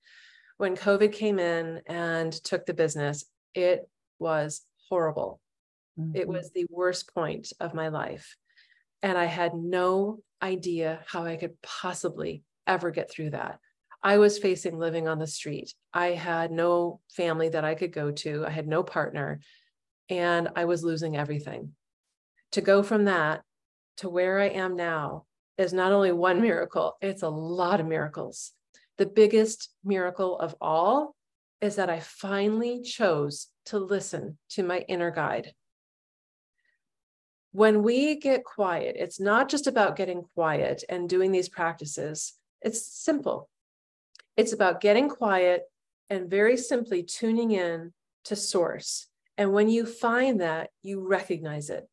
when 0.58 0.76
COVID 0.76 1.12
came 1.12 1.38
in 1.38 1.80
and 1.86 2.32
took 2.32 2.66
the 2.66 2.74
business. 2.74 3.24
It 3.54 3.88
was 4.18 4.62
horrible. 4.88 5.40
Mm-hmm. 5.98 6.16
It 6.16 6.28
was 6.28 6.50
the 6.50 6.66
worst 6.70 7.12
point 7.14 7.52
of 7.60 7.74
my 7.74 7.88
life. 7.88 8.36
And 9.02 9.16
I 9.16 9.26
had 9.26 9.54
no 9.54 10.20
idea 10.42 11.00
how 11.06 11.24
I 11.24 11.36
could 11.36 11.60
possibly 11.62 12.42
ever 12.66 12.90
get 12.90 13.10
through 13.10 13.30
that. 13.30 13.58
I 14.02 14.18
was 14.18 14.38
facing 14.38 14.78
living 14.78 15.08
on 15.08 15.18
the 15.18 15.26
street. 15.26 15.74
I 15.92 16.08
had 16.08 16.52
no 16.52 17.00
family 17.10 17.48
that 17.48 17.64
I 17.64 17.74
could 17.74 17.92
go 17.92 18.12
to. 18.12 18.46
I 18.46 18.50
had 18.50 18.68
no 18.68 18.82
partner 18.82 19.40
and 20.08 20.48
I 20.54 20.64
was 20.64 20.84
losing 20.84 21.16
everything. 21.16 21.72
To 22.52 22.60
go 22.60 22.82
from 22.82 23.06
that 23.06 23.42
to 23.98 24.08
where 24.08 24.38
I 24.38 24.48
am 24.48 24.76
now 24.76 25.24
is 25.56 25.72
not 25.72 25.92
only 25.92 26.12
one 26.12 26.40
miracle, 26.42 26.96
it's 27.00 27.22
a 27.22 27.28
lot 27.28 27.80
of 27.80 27.86
miracles. 27.86 28.52
The 28.98 29.06
biggest 29.06 29.70
miracle 29.84 30.38
of 30.38 30.54
all 30.60 31.14
is 31.60 31.76
that 31.76 31.90
I 31.90 32.00
finally 32.00 32.82
chose 32.82 33.48
to 33.66 33.78
listen 33.78 34.38
to 34.50 34.62
my 34.62 34.80
inner 34.88 35.10
guide. 35.10 35.52
When 37.52 37.82
we 37.82 38.16
get 38.16 38.44
quiet, 38.44 38.96
it's 38.98 39.18
not 39.18 39.48
just 39.48 39.66
about 39.66 39.96
getting 39.96 40.24
quiet 40.34 40.84
and 40.88 41.08
doing 41.08 41.32
these 41.32 41.48
practices, 41.48 42.34
it's 42.60 42.86
simple. 42.86 43.48
It's 44.36 44.52
about 44.52 44.80
getting 44.80 45.08
quiet 45.08 45.62
and 46.10 46.30
very 46.30 46.56
simply 46.56 47.02
tuning 47.02 47.50
in 47.52 47.92
to 48.24 48.36
source 48.36 49.08
and 49.38 49.52
when 49.52 49.68
you 49.70 49.86
find 49.86 50.40
that, 50.40 50.70
you 50.82 51.06
recognize 51.06 51.70
it. 51.70 51.88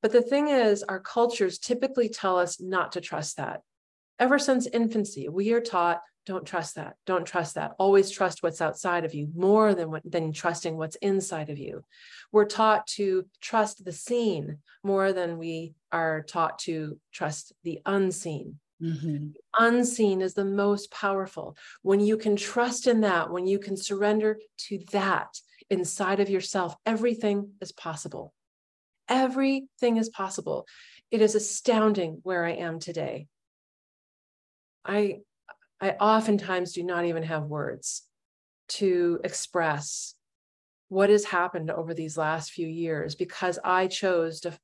But 0.00 0.10
the 0.10 0.22
thing 0.22 0.48
is, 0.48 0.82
our 0.82 0.98
cultures 0.98 1.58
typically 1.58 2.08
tell 2.08 2.38
us 2.38 2.60
not 2.60 2.92
to 2.92 3.00
trust 3.02 3.36
that. 3.36 3.60
Ever 4.18 4.38
since 4.38 4.66
infancy, 4.66 5.28
we 5.28 5.52
are 5.52 5.60
taught 5.60 6.00
don't 6.24 6.46
trust 6.46 6.76
that, 6.76 6.94
don't 7.06 7.26
trust 7.26 7.56
that. 7.56 7.72
Always 7.78 8.10
trust 8.10 8.42
what's 8.42 8.60
outside 8.60 9.04
of 9.04 9.14
you 9.14 9.28
more 9.34 9.74
than, 9.74 9.90
what, 9.90 10.02
than 10.04 10.32
trusting 10.32 10.76
what's 10.76 10.96
inside 10.96 11.50
of 11.50 11.58
you. 11.58 11.84
We're 12.30 12.44
taught 12.44 12.86
to 12.98 13.26
trust 13.40 13.84
the 13.84 13.92
seen 13.92 14.58
more 14.84 15.12
than 15.12 15.38
we 15.38 15.74
are 15.90 16.22
taught 16.22 16.58
to 16.60 16.98
trust 17.12 17.52
the 17.64 17.80
unseen. 17.86 18.58
Mm-hmm. 18.80 19.28
Unseen 19.58 20.20
is 20.22 20.34
the 20.34 20.44
most 20.44 20.90
powerful. 20.90 21.56
When 21.82 22.00
you 22.00 22.16
can 22.16 22.36
trust 22.36 22.86
in 22.86 23.00
that, 23.02 23.30
when 23.30 23.46
you 23.46 23.58
can 23.58 23.76
surrender 23.76 24.38
to 24.68 24.78
that, 24.92 25.38
inside 25.70 26.20
of 26.20 26.28
yourself, 26.28 26.76
everything 26.84 27.52
is 27.60 27.72
possible. 27.72 28.34
Everything 29.08 29.96
is 29.96 30.10
possible. 30.10 30.66
It 31.10 31.22
is 31.22 31.34
astounding 31.34 32.20
where 32.22 32.44
I 32.44 32.52
am 32.52 32.78
today. 32.78 33.26
I 34.84 35.20
I 35.82 35.90
oftentimes 36.00 36.72
do 36.72 36.84
not 36.84 37.06
even 37.06 37.24
have 37.24 37.42
words 37.42 38.02
to 38.68 39.20
express 39.24 40.14
what 40.88 41.10
has 41.10 41.24
happened 41.24 41.72
over 41.72 41.92
these 41.92 42.16
last 42.16 42.52
few 42.52 42.68
years 42.68 43.16
because 43.16 43.58
I 43.62 43.88
chose 43.88 44.40
to 44.40 44.56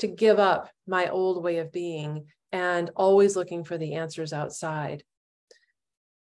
to 0.00 0.06
give 0.06 0.38
up 0.38 0.70
my 0.86 1.08
old 1.08 1.42
way 1.42 1.58
of 1.58 1.72
being 1.72 2.26
and 2.52 2.90
always 2.96 3.36
looking 3.36 3.64
for 3.64 3.76
the 3.78 3.94
answers 3.94 4.32
outside. 4.32 5.02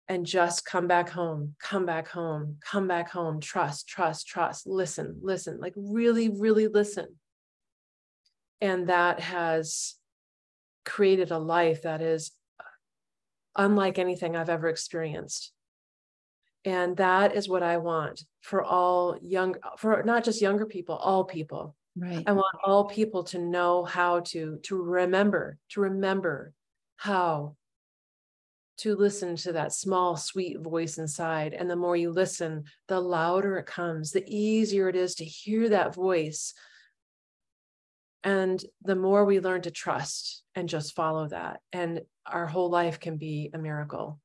And 0.09 0.25
just 0.25 0.65
come 0.65 0.87
back 0.87 1.09
home, 1.09 1.55
come 1.61 1.85
back 1.85 2.09
home, 2.09 2.57
come 2.59 2.89
back 2.89 3.09
home, 3.09 3.39
trust, 3.39 3.87
trust, 3.87 4.27
trust, 4.27 4.67
listen, 4.67 5.17
listen, 5.21 5.59
like 5.61 5.73
really, 5.77 6.27
really 6.27 6.67
listen. 6.67 7.15
And 8.59 8.89
that 8.89 9.21
has 9.21 9.95
created 10.83 11.31
a 11.31 11.39
life 11.39 11.83
that 11.83 12.01
is 12.01 12.31
unlike 13.55 13.99
anything 13.99 14.35
I've 14.35 14.49
ever 14.49 14.67
experienced. 14.67 15.51
And 16.65 16.95
that 16.97 17.35
is 17.35 17.49
what 17.49 17.63
I 17.63 17.77
want 17.77 18.23
for 18.41 18.63
all 18.63 19.17
young, 19.21 19.55
for 19.77 20.01
not 20.03 20.23
just 20.23 20.41
younger 20.41 20.65
people, 20.65 20.95
all 20.95 21.25
people. 21.25 21.75
Right. 21.95 22.23
I 22.25 22.31
want 22.31 22.55
all 22.63 22.85
people 22.85 23.23
to 23.25 23.39
know 23.39 23.83
how 23.83 24.21
to 24.21 24.57
to 24.63 24.81
remember, 24.81 25.57
to 25.69 25.81
remember 25.81 26.53
how 26.97 27.55
to 28.77 28.95
listen 28.95 29.35
to 29.35 29.53
that 29.53 29.73
small, 29.73 30.15
sweet 30.17 30.59
voice 30.59 30.97
inside. 30.97 31.53
And 31.53 31.69
the 31.69 31.75
more 31.75 31.95
you 31.95 32.11
listen, 32.11 32.63
the 32.87 32.99
louder 32.99 33.57
it 33.57 33.67
comes, 33.67 34.11
the 34.11 34.23
easier 34.25 34.89
it 34.89 34.95
is 34.95 35.15
to 35.15 35.25
hear 35.25 35.69
that 35.69 35.93
voice. 35.93 36.53
And 38.23 38.63
the 38.83 38.95
more 38.95 39.25
we 39.25 39.39
learn 39.39 39.61
to 39.63 39.71
trust 39.71 40.43
and 40.55 40.69
just 40.69 40.95
follow 40.95 41.27
that, 41.27 41.59
and 41.71 42.01
our 42.25 42.47
whole 42.47 42.69
life 42.69 42.99
can 42.99 43.17
be 43.17 43.49
a 43.53 43.57
miracle. 43.57 44.19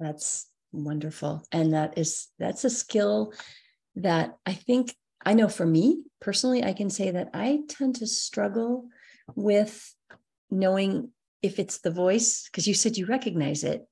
That's 0.00 0.46
wonderful. 0.72 1.44
And 1.52 1.74
that 1.74 1.98
is, 1.98 2.28
that's 2.38 2.64
a 2.64 2.70
skill 2.70 3.32
that 3.96 4.36
I 4.46 4.54
think 4.54 4.94
I 5.24 5.34
know 5.34 5.48
for 5.48 5.66
me 5.66 6.02
personally, 6.20 6.64
I 6.64 6.72
can 6.72 6.90
say 6.90 7.10
that 7.10 7.30
I 7.34 7.60
tend 7.68 7.96
to 7.96 8.06
struggle 8.06 8.88
with 9.34 9.94
knowing 10.50 11.10
if 11.42 11.58
it's 11.58 11.78
the 11.78 11.90
voice, 11.90 12.44
because 12.44 12.66
you 12.66 12.74
said 12.74 12.96
you 12.96 13.06
recognize 13.06 13.64
it, 13.64 13.86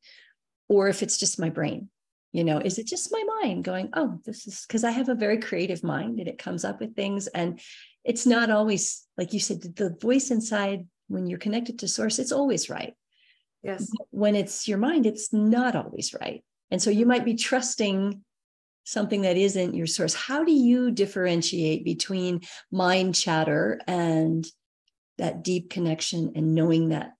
or 0.68 0.88
if 0.88 1.02
it's 1.02 1.18
just 1.18 1.38
my 1.38 1.50
brain. 1.50 1.90
You 2.32 2.44
know, 2.44 2.58
is 2.58 2.78
it 2.78 2.86
just 2.86 3.12
my 3.12 3.22
mind 3.42 3.64
going, 3.64 3.90
oh, 3.92 4.18
this 4.24 4.46
is 4.46 4.64
because 4.66 4.84
I 4.84 4.90
have 4.90 5.10
a 5.10 5.14
very 5.14 5.36
creative 5.38 5.84
mind 5.84 6.18
and 6.18 6.28
it 6.28 6.38
comes 6.38 6.64
up 6.64 6.80
with 6.80 6.96
things. 6.96 7.26
And 7.26 7.60
it's 8.04 8.26
not 8.26 8.50
always, 8.50 9.06
like 9.16 9.32
you 9.32 9.40
said, 9.40 9.62
the 9.62 9.96
voice 10.00 10.30
inside, 10.30 10.86
when 11.08 11.26
you're 11.26 11.38
connected 11.38 11.78
to 11.80 11.88
source, 11.88 12.18
it's 12.18 12.32
always 12.32 12.70
right. 12.70 12.94
Yes. 13.62 13.90
When 14.10 14.34
it's 14.34 14.66
your 14.66 14.78
mind, 14.78 15.06
it's 15.06 15.32
not 15.32 15.76
always 15.76 16.14
right. 16.20 16.42
And 16.70 16.82
so 16.82 16.90
you 16.90 17.06
might 17.06 17.24
be 17.24 17.34
trusting 17.34 18.22
something 18.84 19.22
that 19.22 19.36
isn't 19.36 19.74
your 19.74 19.86
source. 19.86 20.14
How 20.14 20.42
do 20.42 20.52
you 20.52 20.90
differentiate 20.90 21.84
between 21.84 22.40
mind 22.72 23.14
chatter 23.14 23.80
and 23.86 24.44
that 25.18 25.44
deep 25.44 25.70
connection 25.70 26.32
and 26.34 26.54
knowing 26.54 26.88
that 26.88 27.12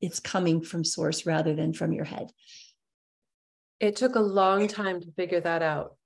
it's 0.00 0.20
coming 0.20 0.62
from 0.62 0.84
source 0.84 1.26
rather 1.26 1.54
than 1.54 1.72
from 1.72 1.92
your 1.92 2.04
head. 2.04 2.30
It 3.78 3.96
took 3.96 4.14
a 4.14 4.20
long 4.20 4.68
time 4.68 5.00
to 5.00 5.12
figure 5.12 5.40
that 5.40 5.62
out. 5.62 5.96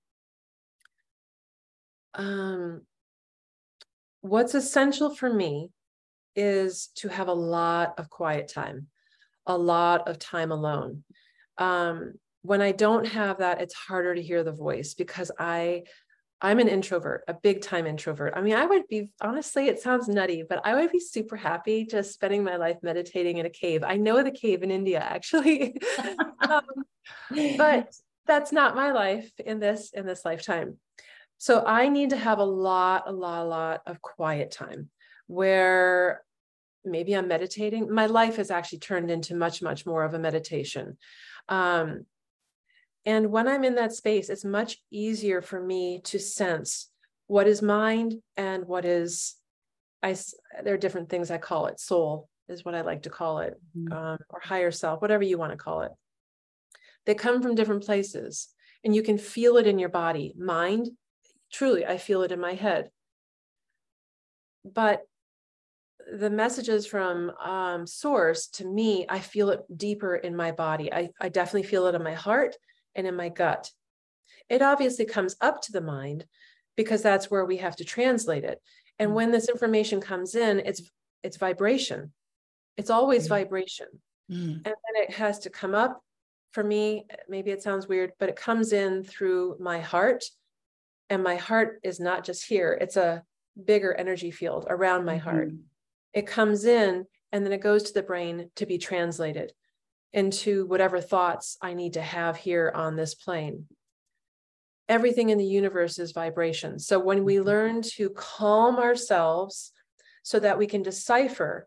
Um, 2.14 2.83
what's 4.25 4.54
essential 4.54 5.14
for 5.14 5.31
me 5.31 5.71
is 6.35 6.88
to 6.95 7.09
have 7.09 7.28
a 7.28 7.35
lot 7.35 7.95
of 7.99 8.09
quiet 8.09 8.49
time, 8.49 8.87
a 9.47 9.57
lot 9.57 10.09
of 10.09 10.19
time 10.19 10.50
alone. 10.50 11.04
Um, 11.59 12.14
when 12.40 12.62
I 12.62 12.73
don't 12.73 13.07
have 13.07 13.38
that, 13.38 13.61
it's 13.61 13.75
harder 13.75 14.14
to 14.14 14.23
hear 14.23 14.43
the 14.43 14.52
voice 14.52 14.95
because 14.95 15.31
I 15.38 15.85
I'm 16.40 16.59
an 16.59 16.69
introvert, 16.69 17.25
a 17.28 17.35
big 17.35 17.61
time 17.61 17.87
introvert. 17.87 18.33
I 18.35 18.40
mean, 18.40 18.54
I 18.54 18.66
would 18.66 18.88
be 18.88 19.11
honestly, 19.21 19.69
it 19.69 19.81
sounds 19.81 20.09
nutty, 20.09 20.43
but 20.47 20.61
I 20.64 20.75
would 20.75 20.90
be 20.90 21.00
super 21.00 21.37
happy 21.37 21.85
just 21.85 22.12
spending 22.12 22.43
my 22.43 22.57
life 22.57 22.78
meditating 22.83 23.38
in 23.38 23.47
a 23.47 23.50
cave. 23.50 23.85
I 23.85 23.97
know 23.97 24.23
the 24.23 24.31
cave 24.31 24.62
in 24.62 24.71
India, 24.71 25.00
actually. 25.00 25.76
um, 26.49 26.62
but 27.59 27.95
that's 28.26 28.52
not 28.52 28.75
my 28.75 28.93
life 28.93 29.31
in 29.38 29.61
this 29.61 29.90
in 29.93 30.07
this 30.07 30.25
lifetime. 30.25 30.78
So 31.38 31.64
I 31.64 31.88
need 31.88 32.10
to 32.10 32.16
have 32.16 32.38
a 32.38 32.44
lot, 32.44 33.04
a 33.06 33.12
lot, 33.12 33.42
a 33.42 33.48
lot 33.48 33.82
of 33.86 34.00
quiet 34.00 34.50
time 34.50 34.90
where 35.26 36.22
maybe 36.84 37.14
I'm 37.14 37.28
meditating. 37.28 37.92
My 37.92 38.06
life 38.06 38.36
has 38.36 38.50
actually 38.50 38.78
turned 38.78 39.10
into 39.10 39.34
much, 39.34 39.62
much 39.62 39.86
more 39.86 40.04
of 40.04 40.14
a 40.14 40.18
meditation. 40.18 40.96
Um, 41.48 42.06
and 43.06 43.30
when 43.30 43.48
I'm 43.48 43.64
in 43.64 43.74
that 43.74 43.92
space, 43.92 44.30
it's 44.30 44.44
much 44.44 44.78
easier 44.90 45.42
for 45.42 45.60
me 45.60 46.00
to 46.04 46.18
sense 46.18 46.90
what 47.26 47.46
is 47.46 47.62
mind 47.62 48.14
and 48.36 48.66
what 48.66 48.84
is 48.84 49.34
I. 50.02 50.16
There 50.62 50.74
are 50.74 50.78
different 50.78 51.08
things 51.08 51.30
I 51.30 51.38
call 51.38 51.66
it. 51.66 51.80
Soul 51.80 52.28
is 52.48 52.64
what 52.64 52.74
I 52.74 52.82
like 52.82 53.02
to 53.02 53.10
call 53.10 53.40
it, 53.40 53.54
mm-hmm. 53.76 53.92
um, 53.92 54.18
or 54.30 54.40
higher 54.42 54.70
self, 54.70 55.00
whatever 55.00 55.22
you 55.22 55.38
want 55.38 55.52
to 55.52 55.58
call 55.58 55.82
it. 55.82 55.92
They 57.06 57.14
come 57.14 57.42
from 57.42 57.54
different 57.54 57.84
places, 57.84 58.48
and 58.82 58.94
you 58.94 59.02
can 59.02 59.18
feel 59.18 59.56
it 59.58 59.66
in 59.66 59.78
your 59.78 59.90
body. 59.90 60.34
Mind, 60.38 60.88
truly, 61.54 61.87
I 61.87 61.99
feel 61.99 62.23
it 62.23 62.32
in 62.32 62.40
my 62.40 62.54
head. 62.54 62.90
But 64.64 65.06
the 66.12 66.30
messages 66.30 66.87
from 66.87 67.30
um, 67.42 67.87
source 67.87 68.49
to 68.49 68.66
me 68.66 69.06
i 69.08 69.18
feel 69.18 69.50
it 69.50 69.61
deeper 69.75 70.16
in 70.16 70.37
my 70.37 70.52
body 70.52 70.92
I, 70.92 71.11
I 71.20 71.28
definitely 71.28 71.68
feel 71.68 71.87
it 71.87 71.94
in 71.94 72.02
my 72.02 72.14
heart 72.14 72.56
and 72.94 73.06
in 73.06 73.16
my 73.16 73.28
gut 73.28 73.70
it 74.49 74.62
obviously 74.62 75.06
comes 75.06 75.37
up 75.40 75.62
to 75.62 75.73
the 75.73 75.80
mind 75.80 76.26
because 76.76 77.02
that's 77.02 77.30
where 77.30 77.44
we 77.44 77.58
have 77.58 77.76
to 77.76 77.84
translate 77.84 78.44
it 78.44 78.61
and 78.99 79.11
mm. 79.11 79.14
when 79.14 79.30
this 79.30 79.49
information 79.49 80.00
comes 80.00 80.34
in 80.34 80.61
it's 80.61 80.82
it's 81.23 81.37
vibration 81.37 82.12
it's 82.76 82.90
always 82.90 83.26
mm. 83.26 83.30
vibration 83.30 83.88
mm. 84.30 84.54
and 84.54 84.64
then 84.64 85.02
it 85.02 85.11
has 85.11 85.38
to 85.40 85.50
come 85.50 85.75
up 85.75 86.02
for 86.52 86.62
me 86.62 87.06
maybe 87.28 87.50
it 87.50 87.62
sounds 87.62 87.88
weird 87.88 88.12
but 88.18 88.28
it 88.28 88.37
comes 88.37 88.73
in 88.73 89.02
through 89.02 89.56
my 89.58 89.80
heart 89.80 90.25
and 91.14 91.23
my 91.23 91.37
heart 91.37 91.80
is 91.83 91.99
not 91.99 92.25
just 92.25 92.47
here 92.47 92.76
it's 92.80 92.97
a 92.97 93.23
bigger 93.64 93.94
energy 93.94 94.30
field 94.30 94.66
around 94.68 95.04
my 95.04 95.14
mm-hmm. 95.14 95.25
heart 95.25 95.50
it 96.12 96.26
comes 96.26 96.64
in 96.64 97.06
and 97.33 97.44
then 97.44 97.52
it 97.52 97.61
goes 97.61 97.83
to 97.85 97.94
the 97.94 98.02
brain 98.02 98.50
to 98.56 98.66
be 98.66 98.78
translated 98.78 99.52
into 100.12 100.66
whatever 100.66 101.00
thoughts 101.00 101.59
I 101.61 101.75
need 101.75 101.94
to 101.94 102.00
have 102.00 102.37
here 102.37 102.71
on 102.73 102.94
this 102.94 103.16
plane. 103.16 103.66
Everything 104.88 105.30
in 105.30 105.38
the 105.38 105.44
universe 105.44 105.99
is 105.99 106.12
vibration. 106.12 106.78
So 106.78 107.00
when 107.00 107.25
we 107.25 107.35
mm-hmm. 107.35 107.47
learn 107.47 107.83
to 107.97 108.11
calm 108.11 108.76
ourselves 108.76 109.73
so 110.23 110.38
that 110.38 110.56
we 110.56 110.68
can 110.68 110.83
decipher 110.83 111.66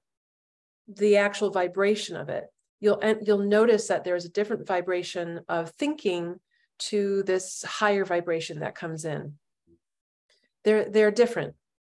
the 0.87 1.17
actual 1.17 1.49
vibration 1.49 2.15
of 2.15 2.29
it, 2.29 2.45
you'll 2.79 3.01
you'll 3.21 3.39
notice 3.39 3.87
that 3.87 4.05
there's 4.05 4.23
a 4.23 4.29
different 4.29 4.65
vibration 4.65 5.41
of 5.49 5.71
thinking 5.71 6.39
to 6.79 7.23
this 7.23 7.63
higher 7.63 8.05
vibration 8.05 8.59
that 8.59 8.75
comes 8.75 9.05
in. 9.05 9.33
They're 10.63 10.89
they're 10.89 11.11
different. 11.11 11.55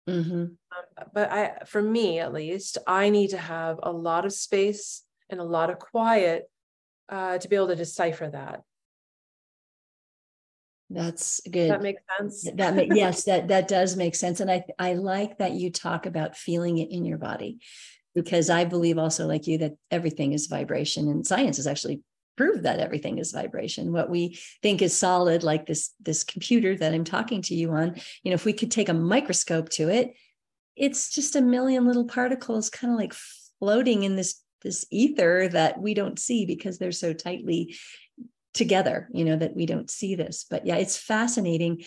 Mm-hmm. 0.07 0.41
Um, 0.41 0.55
but 1.13 1.31
I, 1.31 1.57
for 1.65 1.81
me 1.81 2.19
at 2.19 2.33
least, 2.33 2.77
I 2.87 3.09
need 3.09 3.29
to 3.31 3.37
have 3.37 3.79
a 3.83 3.91
lot 3.91 4.25
of 4.25 4.33
space 4.33 5.03
and 5.29 5.39
a 5.39 5.43
lot 5.43 5.69
of 5.69 5.79
quiet 5.79 6.49
uh, 7.09 7.37
to 7.37 7.47
be 7.47 7.55
able 7.55 7.67
to 7.67 7.75
decipher 7.75 8.29
that. 8.29 8.61
That's 10.89 11.39
good. 11.49 11.69
that 11.69 11.83
makes 11.83 12.01
sense. 12.17 12.49
That 12.55 12.95
yes, 12.95 13.23
that 13.25 13.49
that 13.49 13.67
does 13.67 13.95
make 13.95 14.15
sense, 14.15 14.39
and 14.39 14.49
I 14.49 14.63
I 14.79 14.93
like 14.93 15.37
that 15.37 15.53
you 15.53 15.71
talk 15.71 16.07
about 16.07 16.35
feeling 16.35 16.79
it 16.79 16.89
in 16.89 17.05
your 17.05 17.19
body, 17.19 17.59
because 18.15 18.49
I 18.49 18.65
believe 18.65 18.97
also 18.97 19.27
like 19.27 19.45
you 19.45 19.59
that 19.59 19.75
everything 19.91 20.33
is 20.33 20.47
vibration, 20.47 21.07
and 21.07 21.27
science 21.27 21.57
has 21.57 21.67
actually 21.67 22.01
proved 22.39 22.63
that 22.63 22.79
everything 22.79 23.17
is 23.17 23.33
vibration. 23.33 23.91
What 23.91 24.09
we 24.09 24.39
think 24.61 24.81
is 24.81 24.97
solid, 24.97 25.43
like 25.43 25.65
this 25.65 25.93
this 25.99 26.23
computer 26.23 26.73
that 26.77 26.93
I'm 26.93 27.03
talking 27.03 27.41
to 27.43 27.53
you 27.53 27.71
on, 27.71 27.95
you 28.23 28.31
know, 28.31 28.35
if 28.35 28.45
we 28.45 28.53
could 28.53 28.71
take 28.71 28.87
a 28.87 28.93
microscope 28.93 29.67
to 29.71 29.89
it, 29.89 30.13
it's 30.77 31.13
just 31.13 31.35
a 31.35 31.41
million 31.41 31.85
little 31.85 32.05
particles, 32.05 32.69
kind 32.69 32.93
of 32.93 32.97
like 32.97 33.13
floating 33.59 34.03
in 34.03 34.15
this 34.15 34.41
this 34.61 34.85
ether 34.89 35.49
that 35.49 35.81
we 35.81 35.93
don't 35.93 36.17
see 36.17 36.45
because 36.45 36.77
they're 36.77 36.93
so 36.93 37.11
tightly 37.11 37.75
together 38.53 39.07
you 39.13 39.23
know 39.23 39.35
that 39.35 39.55
we 39.55 39.65
don't 39.65 39.91
see 39.91 40.15
this 40.15 40.45
but 40.49 40.65
yeah 40.65 40.75
it's 40.75 40.97
fascinating 40.97 41.83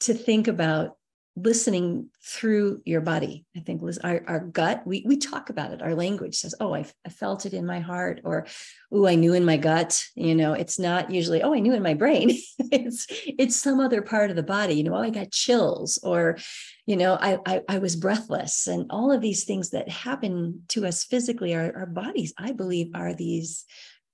to 0.00 0.14
think 0.14 0.48
about 0.48 0.96
listening 1.36 2.10
through 2.24 2.80
your 2.84 3.00
body. 3.00 3.44
I 3.56 3.60
think 3.60 3.82
our, 4.04 4.22
our 4.26 4.40
gut 4.40 4.82
we, 4.86 5.04
we 5.04 5.16
talk 5.16 5.50
about 5.50 5.72
it. 5.72 5.82
Our 5.82 5.94
language 5.94 6.36
says 6.36 6.54
oh 6.60 6.74
I, 6.74 6.86
I 7.04 7.08
felt 7.08 7.44
it 7.44 7.52
in 7.52 7.66
my 7.66 7.80
heart 7.80 8.20
or 8.24 8.46
oh 8.92 9.06
i 9.06 9.16
knew 9.16 9.34
in 9.34 9.44
my 9.44 9.56
gut. 9.56 10.04
You 10.14 10.36
know 10.36 10.52
it's 10.52 10.78
not 10.78 11.10
usually 11.10 11.42
oh 11.42 11.52
i 11.52 11.58
knew 11.58 11.74
in 11.74 11.82
my 11.82 11.94
brain. 11.94 12.38
It's 12.70 13.06
it's 13.10 13.56
some 13.56 13.78
other 13.78 14.02
part 14.02 14.30
of 14.30 14.36
the 14.36 14.42
body 14.42 14.74
you 14.74 14.84
know 14.84 14.94
oh 14.94 15.02
i 15.02 15.10
got 15.10 15.30
chills 15.30 15.98
or 16.02 16.38
you 16.86 16.96
know 16.96 17.14
I, 17.20 17.38
I, 17.46 17.62
I 17.68 17.78
was 17.78 17.96
breathless. 17.96 18.66
And 18.66 18.86
all 18.90 19.12
of 19.12 19.20
these 19.20 19.44
things 19.44 19.70
that 19.70 19.88
happen 19.88 20.62
to 20.68 20.86
us 20.86 21.04
physically 21.04 21.54
our, 21.54 21.76
our 21.76 21.86
bodies 21.86 22.32
i 22.38 22.52
believe 22.52 22.90
are 22.94 23.14
these 23.14 23.64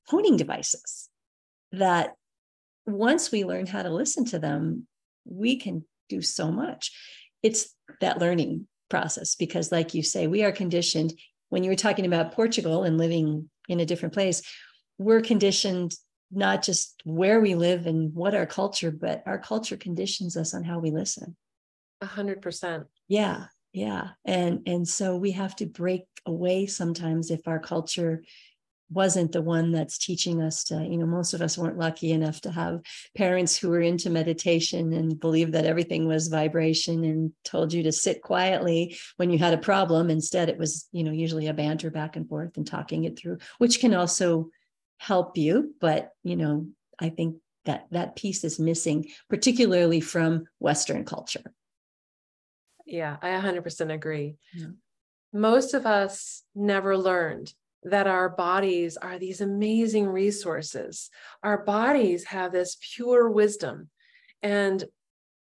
honing 0.09 0.37
devices 0.37 1.09
that 1.73 2.15
once 2.87 3.31
we 3.31 3.45
learn 3.45 3.67
how 3.67 3.83
to 3.83 3.91
listen 3.91 4.25
to 4.27 4.39
them 4.39 4.87
we 5.25 5.57
can 5.57 5.85
do 6.11 6.21
so 6.21 6.51
much 6.53 6.93
it's 7.43 7.75
that 8.01 8.19
learning 8.19 8.67
process 8.91 9.35
because 9.35 9.73
like 9.73 9.95
you 9.95 10.03
say 10.03 10.27
we 10.27 10.45
are 10.45 10.53
conditioned 10.53 11.13
when 11.49 11.65
you 11.65 11.71
were 11.71 11.77
talking 11.77 12.07
about 12.07 12.33
portugal 12.33 12.83
and 12.83 12.99
living 12.99 13.49
in 13.69 13.81
a 13.81 13.87
different 13.87 14.13
place 14.13 14.43
we're 14.99 15.23
conditioned 15.23 15.95
not 16.33 16.63
just 16.63 17.01
where 17.05 17.41
we 17.41 17.55
live 17.55 17.87
and 17.87 18.15
what 18.15 18.35
our 18.35 18.47
culture 18.47 18.91
but 18.91 19.23
our 19.27 19.39
culture 19.39 19.77
conditions 19.77 20.37
us 20.37 20.53
on 20.55 20.63
how 20.65 20.79
we 20.79 20.91
listen 20.91 21.37
a 22.01 22.07
hundred 22.07 22.43
percent. 22.43 22.87
Yeah. 23.09 23.47
Yeah. 23.73 24.09
And 24.25 24.63
and 24.67 24.89
so 24.89 25.17
we 25.17 25.33
have 25.33 25.55
to 25.57 25.67
break 25.67 26.03
away 26.27 26.67
sometimes 26.67 27.31
if 27.31 27.47
our 27.47 27.61
culture 27.61 28.25
wasn't 28.91 29.33
the 29.33 29.41
one 29.41 29.71
that's 29.71 29.99
teaching 29.99 30.43
us 30.43 30.65
to, 30.65 30.85
you 30.85 30.99
know, 30.99 31.07
most 31.07 31.33
of 31.33 31.41
us 31.41 31.57
weren't 31.57 31.79
lucky 31.79 32.11
enough 32.11 32.41
to 32.41 32.51
have 32.51 32.81
parents 33.17 33.57
who 33.57 33.69
were 33.69 33.81
into 33.81 34.11
meditation 34.11 34.93
and 34.93 35.21
believed 35.21 35.53
that 35.53 35.65
everything 35.65 36.09
was 36.09 36.29
vibration 36.29 37.05
and 37.05 37.33
told 37.45 37.73
you 37.73 37.85
to 37.85 37.93
sit 37.93 38.21
quietly 38.21 38.97
when 39.17 39.31
you 39.31 39.39
had 39.39 39.55
a 39.55 39.59
problem. 39.59 40.11
Instead, 40.11 40.49
it 40.49 40.59
was, 40.59 40.89
you 40.91 41.05
know, 41.05 41.13
usually 41.13 41.47
a 41.47 41.55
banter 41.55 41.91
back 41.91 42.17
and 42.17 42.29
forth 42.29 42.57
and 42.57 42.67
talking 42.67 43.05
it 43.05 43.19
through, 43.19 43.39
which 43.59 43.79
can 43.81 43.95
also 43.95 44.51
help 44.99 45.39
you. 45.39 45.75
But, 45.81 46.11
you 46.25 46.37
know, 46.37 46.67
I 46.99 47.11
think 47.11 47.37
that 47.65 47.87
that 47.93 48.17
piece 48.17 48.43
is 48.43 48.59
missing, 48.59 49.09
particularly 49.29 50.01
from 50.01 50.47
Western 50.59 51.05
culture. 51.05 51.53
Yeah, 52.87 53.17
I 53.23 53.29
100% 53.29 53.93
agree. 53.93 54.37
Yeah. 54.53 54.67
Most 55.33 55.75
of 55.75 55.87
us 55.87 56.43
never 56.57 56.97
learned 56.97 57.55
that 57.85 58.07
our 58.07 58.29
bodies 58.29 58.97
are 58.97 59.19
these 59.19 59.41
amazing 59.41 60.07
resources. 60.07 61.11
Our 61.43 61.65
bodies 61.65 62.25
have 62.27 62.53
this 62.53 62.77
pure 62.95 63.31
wisdom 63.31 63.89
and 64.43 64.85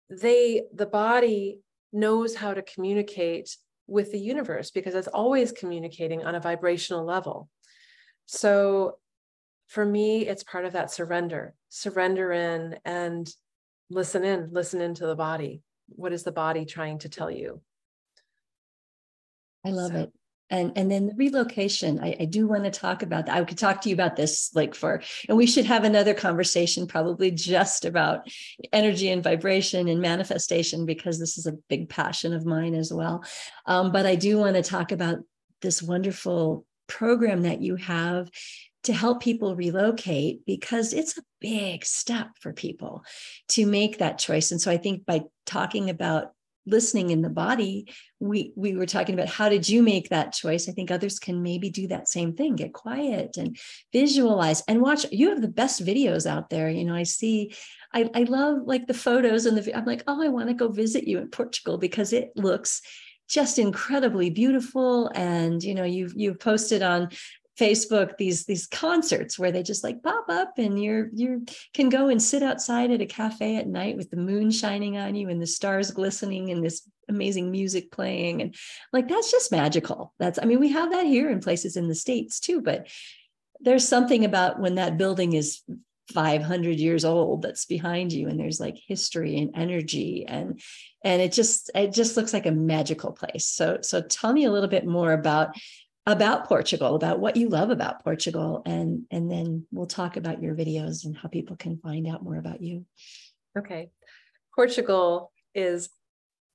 they 0.10 0.64
the 0.74 0.86
body 0.86 1.60
knows 1.92 2.36
how 2.36 2.54
to 2.54 2.62
communicate 2.62 3.56
with 3.88 4.12
the 4.12 4.20
universe 4.20 4.70
because 4.70 4.94
it's 4.94 5.08
always 5.08 5.52
communicating 5.52 6.24
on 6.24 6.36
a 6.36 6.40
vibrational 6.40 7.04
level. 7.04 7.50
So 8.26 8.98
for 9.68 9.86
me 9.86 10.28
it's 10.28 10.44
part 10.44 10.66
of 10.66 10.74
that 10.74 10.92
surrender. 10.92 11.56
Surrender 11.70 12.32
in 12.32 12.78
and 12.86 13.32
listen 13.90 14.24
in, 14.24 14.50
listen 14.52 14.82
into 14.82 15.08
the 15.08 15.16
body 15.16 15.64
what 15.96 16.14
is 16.14 16.24
the 16.24 16.32
body 16.32 16.66
trying 16.66 17.00
to 17.00 17.10
tell 17.10 17.32
you 17.32 17.62
i 19.66 19.70
love 19.70 19.92
so. 19.92 19.98
it 20.00 20.14
and 20.50 20.72
and 20.76 20.90
then 20.92 21.08
the 21.08 21.14
relocation 21.16 22.00
I, 22.00 22.16
I, 22.20 22.26
do 22.26 22.48
want 22.48 22.64
to 22.64 22.72
talk 22.72 23.04
about 23.04 23.26
that 23.26 23.38
i 23.38 23.44
could 23.44 23.58
talk 23.58 23.82
to 23.82 23.90
you 23.90 23.96
about 23.96 24.16
this 24.16 24.52
like 24.54 24.76
for 24.76 25.02
and 25.28 25.38
we 25.38 25.46
should 25.46 25.66
have 25.66 25.84
another 25.84 26.14
conversation 26.14 26.88
probably 26.88 27.32
just 27.32 27.86
about 27.86 28.28
energy 28.74 29.10
and 29.10 29.24
vibration 29.24 29.88
and 29.88 30.02
manifestation 30.02 30.86
because 30.86 31.20
this 31.20 31.38
is 31.38 31.46
a 31.46 31.58
big 31.70 31.90
passion 31.90 32.34
of 32.34 32.46
mine 32.46 32.76
as 32.76 32.94
well 32.94 33.24
um, 33.66 33.92
but 33.92 34.06
i 34.06 34.16
do 34.16 34.38
want 34.38 34.56
to 34.56 34.64
talk 34.64 34.92
about 34.92 35.20
this 35.62 35.82
wonderful 35.82 36.66
program 36.88 37.44
that 37.44 37.62
you 37.62 37.76
have 37.76 38.30
to 38.84 38.94
help 38.94 39.22
people 39.22 39.56
relocate 39.56 40.46
because 40.46 40.94
it's 40.94 41.18
a 41.18 41.24
big 41.42 41.86
step 41.86 42.30
for 42.40 42.54
people 42.54 43.04
to 43.50 43.66
make 43.66 43.98
that 43.98 44.18
choice. 44.18 44.52
And 44.52 44.62
so 44.62 44.72
I 44.72 44.78
think 44.78 45.06
by 45.06 45.24
talking 45.46 45.90
about 45.90 46.32
listening 46.66 47.10
in 47.10 47.22
the 47.22 47.30
body 47.30 47.92
we 48.20 48.54
we 48.56 48.76
were 48.76 48.86
talking 48.86 49.16
about 49.16 49.30
how 49.30 49.50
did 49.50 49.68
you 49.68 49.82
make 49.82 50.10
that 50.10 50.34
choice? 50.34 50.68
I 50.68 50.72
think 50.72 50.92
others 50.92 51.20
can 51.20 51.42
maybe 51.42 51.70
do 51.70 51.88
that 51.88 52.08
same 52.08 52.34
thing 52.34 52.56
get 52.56 52.74
quiet 52.74 53.38
and 53.38 53.58
visualize 53.92 54.64
and 54.68 54.82
watch. 54.82 55.06
You 55.12 55.30
have 55.30 55.42
the 55.42 55.48
best 55.48 55.86
videos 55.86 56.26
out 56.26 56.50
there 56.50 56.70
you 56.70 56.86
know 56.86 56.96
i 56.96 57.04
see 57.04 57.54
i, 57.94 58.10
I 58.14 58.24
love 58.24 58.60
like 58.66 58.88
the 58.88 58.94
photos 58.94 59.46
and 59.46 59.58
the 59.58 59.76
i'm 59.78 59.86
like 59.86 60.04
oh 60.08 60.24
i 60.24 60.28
want 60.28 60.48
to 60.48 60.54
go 60.54 60.70
visit 60.70 61.08
you 61.08 61.20
in 61.20 61.30
portugal 61.30 61.78
because 61.78 62.14
it 62.14 62.32
looks 62.36 62.82
just 63.28 63.60
incredibly 63.60 64.30
beautiful 64.30 65.12
and 65.14 65.62
you 65.64 65.76
know 65.76 65.84
you've 65.84 66.14
you've 66.16 66.40
posted 66.40 66.82
on 66.82 67.10
Facebook 67.60 68.18
these 68.18 68.46
these 68.46 68.68
concerts 68.68 69.38
where 69.38 69.52
they 69.52 69.62
just 69.62 69.84
like 69.84 70.02
pop 70.02 70.26
up 70.30 70.54
and 70.58 70.82
you're 70.82 71.10
you 71.14 71.46
can 71.74 71.90
go 71.90 72.08
and 72.08 72.22
sit 72.22 72.42
outside 72.42 72.92
at 72.92 73.02
a 73.02 73.06
cafe 73.06 73.58
at 73.58 73.68
night 73.68 73.98
with 73.98 74.10
the 74.10 74.18
moon 74.18 74.50
shining 74.50 74.98
on 74.98 75.16
you 75.16 75.30
and 75.30 75.42
the 75.42 75.48
stars 75.48 75.92
glistening 75.92 76.52
and 76.52 76.64
this 76.64 76.90
amazing 77.10 77.52
music 77.52 77.92
playing 77.92 78.42
and 78.42 78.56
like 78.94 79.08
that's 79.08 79.32
just 79.32 79.52
magical. 79.52 80.14
That's 80.20 80.40
I 80.42 80.46
mean 80.46 80.60
we 80.60 80.70
have 80.70 80.92
that 80.92 81.06
here 81.06 81.30
in 81.30 81.42
places 81.42 81.76
in 81.76 81.88
the 81.88 81.96
states 81.96 82.40
too, 82.40 82.62
but 82.62 82.88
there's 83.60 83.88
something 83.88 84.24
about 84.24 84.60
when 84.60 84.76
that 84.76 84.98
building 84.98 85.34
is 85.34 85.62
500 86.14 86.80
years 86.80 87.06
old 87.06 87.42
that's 87.42 87.66
behind 87.66 88.12
you 88.12 88.28
and 88.28 88.40
there's 88.40 88.60
like 88.60 88.78
history 88.88 89.38
and 89.38 89.52
energy 89.54 90.26
and 90.28 90.60
and 91.04 91.22
it 91.22 91.32
just 91.32 91.70
it 91.76 91.94
just 91.94 92.18
looks 92.18 92.34
like 92.34 92.48
a 92.48 92.52
magical 92.52 93.12
place 93.12 93.46
so 93.46 93.78
so 93.82 94.02
tell 94.02 94.34
me 94.34 94.46
a 94.46 94.52
little 94.52 94.70
bit 94.70 94.88
more 94.88 95.12
about 95.12 95.50
about 96.12 96.48
portugal 96.48 96.96
about 96.96 97.20
what 97.20 97.36
you 97.36 97.50
love 97.50 97.70
about 97.70 98.04
portugal 98.04 98.62
and 98.66 99.04
and 99.12 99.32
then 99.32 99.66
we'll 99.72 99.86
talk 99.86 100.18
about 100.18 100.42
your 100.42 100.56
videos 100.56 101.06
and 101.06 101.18
how 101.18 101.30
people 101.30 101.56
can 101.56 101.78
find 101.78 102.08
out 102.08 102.24
more 102.24 102.38
about 102.38 102.62
you 102.62 102.86
okay 103.58 103.90
portugal 104.56 105.32
is 105.54 105.90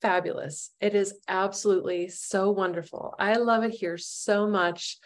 fabulous 0.02 0.70
it 0.80 0.94
is 0.94 1.14
absolutely 1.28 2.08
so 2.08 2.50
wonderful 2.50 3.14
i 3.18 3.34
love 3.34 3.62
it 3.62 3.72
here 3.72 3.96
so 3.96 4.46
much 4.46 4.98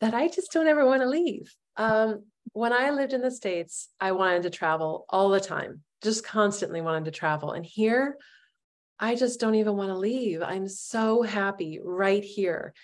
that 0.00 0.14
i 0.14 0.28
just 0.28 0.52
don't 0.52 0.68
ever 0.68 0.84
want 0.84 1.02
to 1.02 1.08
leave 1.08 1.54
um, 1.76 2.22
when 2.52 2.72
I 2.72 2.90
lived 2.90 3.12
in 3.12 3.20
the 3.20 3.30
States, 3.30 3.88
I 4.00 4.12
wanted 4.12 4.42
to 4.44 4.50
travel 4.50 5.06
all 5.08 5.30
the 5.30 5.40
time, 5.40 5.80
just 6.02 6.24
constantly 6.24 6.80
wanted 6.80 7.06
to 7.06 7.10
travel. 7.10 7.52
And 7.52 7.64
here, 7.64 8.16
I 8.98 9.16
just 9.16 9.40
don't 9.40 9.56
even 9.56 9.76
want 9.76 9.90
to 9.90 9.96
leave. 9.96 10.42
I'm 10.42 10.68
so 10.68 11.22
happy 11.22 11.80
right 11.82 12.22
here. 12.22 12.74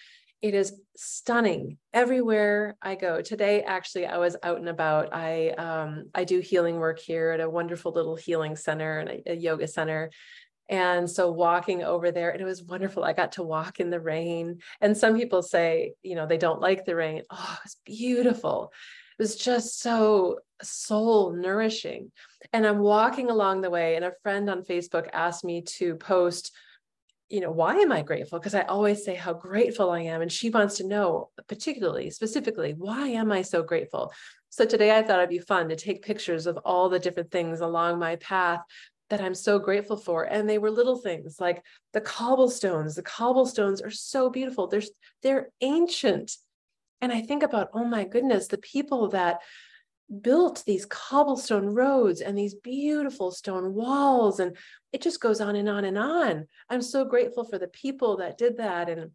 It 0.42 0.54
is 0.54 0.74
stunning 0.96 1.76
everywhere 1.92 2.76
I 2.80 2.94
go. 2.94 3.20
Today, 3.20 3.62
actually, 3.62 4.06
I 4.06 4.16
was 4.16 4.36
out 4.42 4.56
and 4.56 4.70
about. 4.70 5.12
I 5.12 5.50
um, 5.50 6.10
I 6.14 6.24
do 6.24 6.40
healing 6.40 6.76
work 6.76 6.98
here 6.98 7.30
at 7.30 7.40
a 7.40 7.50
wonderful 7.50 7.92
little 7.92 8.16
healing 8.16 8.56
center 8.56 9.00
and 9.00 9.08
a, 9.10 9.32
a 9.32 9.34
yoga 9.34 9.68
center. 9.68 10.10
And 10.70 11.10
so 11.10 11.30
walking 11.30 11.82
over 11.82 12.12
there, 12.12 12.30
and 12.30 12.40
it 12.40 12.44
was 12.44 12.62
wonderful. 12.62 13.04
I 13.04 13.12
got 13.12 13.32
to 13.32 13.42
walk 13.42 13.80
in 13.80 13.90
the 13.90 14.00
rain. 14.00 14.60
And 14.80 14.96
some 14.96 15.16
people 15.16 15.42
say, 15.42 15.94
you 16.02 16.14
know, 16.14 16.26
they 16.26 16.38
don't 16.38 16.60
like 16.60 16.84
the 16.84 16.94
rain. 16.96 17.22
Oh, 17.28 17.58
it's 17.64 17.76
beautiful 17.84 18.72
It 19.18 19.22
was 19.22 19.36
just 19.36 19.80
so 19.80 20.38
soul 20.62 21.32
nourishing. 21.32 22.12
And 22.52 22.66
I'm 22.66 22.78
walking 22.78 23.30
along 23.30 23.60
the 23.60 23.68
way, 23.68 23.96
and 23.96 24.04
a 24.04 24.14
friend 24.22 24.48
on 24.48 24.62
Facebook 24.62 25.08
asked 25.12 25.44
me 25.44 25.62
to 25.62 25.96
post, 25.96 26.52
you 27.30 27.40
know, 27.40 27.52
why 27.52 27.76
am 27.76 27.92
I 27.92 28.02
grateful? 28.02 28.38
Because 28.38 28.56
I 28.56 28.62
always 28.62 29.04
say 29.04 29.14
how 29.14 29.32
grateful 29.32 29.90
I 29.90 30.00
am. 30.00 30.20
And 30.20 30.30
she 30.30 30.50
wants 30.50 30.76
to 30.78 30.86
know, 30.86 31.30
particularly, 31.46 32.10
specifically, 32.10 32.74
why 32.76 33.06
am 33.08 33.30
I 33.30 33.42
so 33.42 33.62
grateful? 33.62 34.12
So 34.50 34.66
today 34.66 34.98
I 34.98 35.02
thought 35.02 35.18
it'd 35.18 35.30
be 35.30 35.38
fun 35.38 35.68
to 35.68 35.76
take 35.76 36.02
pictures 36.02 36.46
of 36.46 36.58
all 36.64 36.88
the 36.88 36.98
different 36.98 37.30
things 37.30 37.60
along 37.60 38.00
my 38.00 38.16
path 38.16 38.60
that 39.10 39.20
I'm 39.20 39.34
so 39.34 39.60
grateful 39.60 39.96
for. 39.96 40.24
And 40.24 40.48
they 40.48 40.58
were 40.58 40.72
little 40.72 40.96
things 40.96 41.38
like 41.40 41.62
the 41.92 42.00
cobblestones. 42.00 42.96
The 42.96 43.02
cobblestones 43.02 43.80
are 43.80 43.90
so 43.92 44.28
beautiful. 44.28 44.66
They're, 44.66 44.82
they're 45.22 45.50
ancient. 45.60 46.32
And 47.00 47.12
I 47.12 47.20
think 47.22 47.44
about, 47.44 47.70
oh 47.74 47.84
my 47.84 48.04
goodness, 48.04 48.48
the 48.48 48.58
people 48.58 49.08
that 49.10 49.38
built 50.22 50.64
these 50.66 50.86
cobblestone 50.86 51.66
roads 51.66 52.20
and 52.20 52.36
these 52.36 52.54
beautiful 52.54 53.30
stone 53.30 53.74
walls. 53.74 54.40
And 54.40 54.56
it 54.92 55.02
just 55.02 55.20
goes 55.20 55.40
on 55.40 55.56
and 55.56 55.68
on 55.68 55.84
and 55.84 55.98
on. 55.98 56.46
I'm 56.68 56.82
so 56.82 57.04
grateful 57.04 57.44
for 57.44 57.58
the 57.58 57.68
people 57.68 58.16
that 58.18 58.38
did 58.38 58.58
that 58.58 58.88
and 58.88 59.10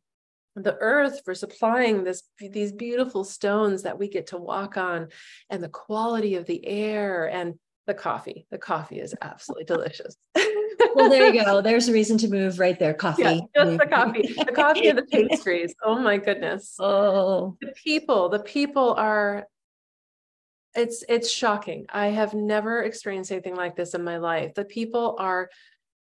the 0.55 0.77
earth 0.79 1.21
for 1.25 1.36
supplying 1.36 2.05
this 2.05 2.23
these 2.39 2.71
beautiful 2.71 3.25
stones 3.25 3.84
that 3.84 3.99
we 3.99 4.08
get 4.08 4.27
to 4.27 4.38
walk 4.38 4.77
on 4.77 5.10
and 5.49 5.62
the 5.62 5.67
quality 5.67 6.36
of 6.36 6.45
the 6.45 6.65
air 6.65 7.29
and 7.29 7.55
the 7.88 7.93
coffee 7.93 8.47
the 8.51 8.58
coffee 8.58 9.01
is 9.01 9.13
absolutely 9.21 9.65
delicious 9.65 10.15
well, 10.95 11.10
there 11.10 11.34
you 11.34 11.43
go. 11.43 11.62
There's 11.62 11.88
a 11.88 11.93
reason 11.93 12.17
to 12.19 12.29
move 12.29 12.60
right 12.60 12.77
there. 12.79 12.93
Coffee. 12.93 13.23
Yeah, 13.23 13.39
just 13.55 13.77
the 13.77 13.86
coffee. 13.86 14.34
The 14.34 14.51
coffee 14.53 14.88
and 14.88 14.97
the 14.97 15.03
pastries. 15.12 15.75
Oh 15.84 15.99
my 15.99 16.17
goodness. 16.17 16.75
Oh. 16.79 17.58
The 17.62 17.73
people, 17.84 18.29
the 18.29 18.39
people 18.39 18.93
are 18.93 19.47
it's 20.76 21.04
it's 21.08 21.30
shocking. 21.30 21.86
I 21.90 22.08
have 22.08 22.34
never 22.34 22.84
experienced 22.84 23.32
anything 23.32 23.56
like 23.56 23.76
this 23.76 23.94
in 23.94 24.04
my 24.04 24.18
life. 24.18 24.54
The 24.54 24.66
people 24.66 25.16
are 25.20 25.50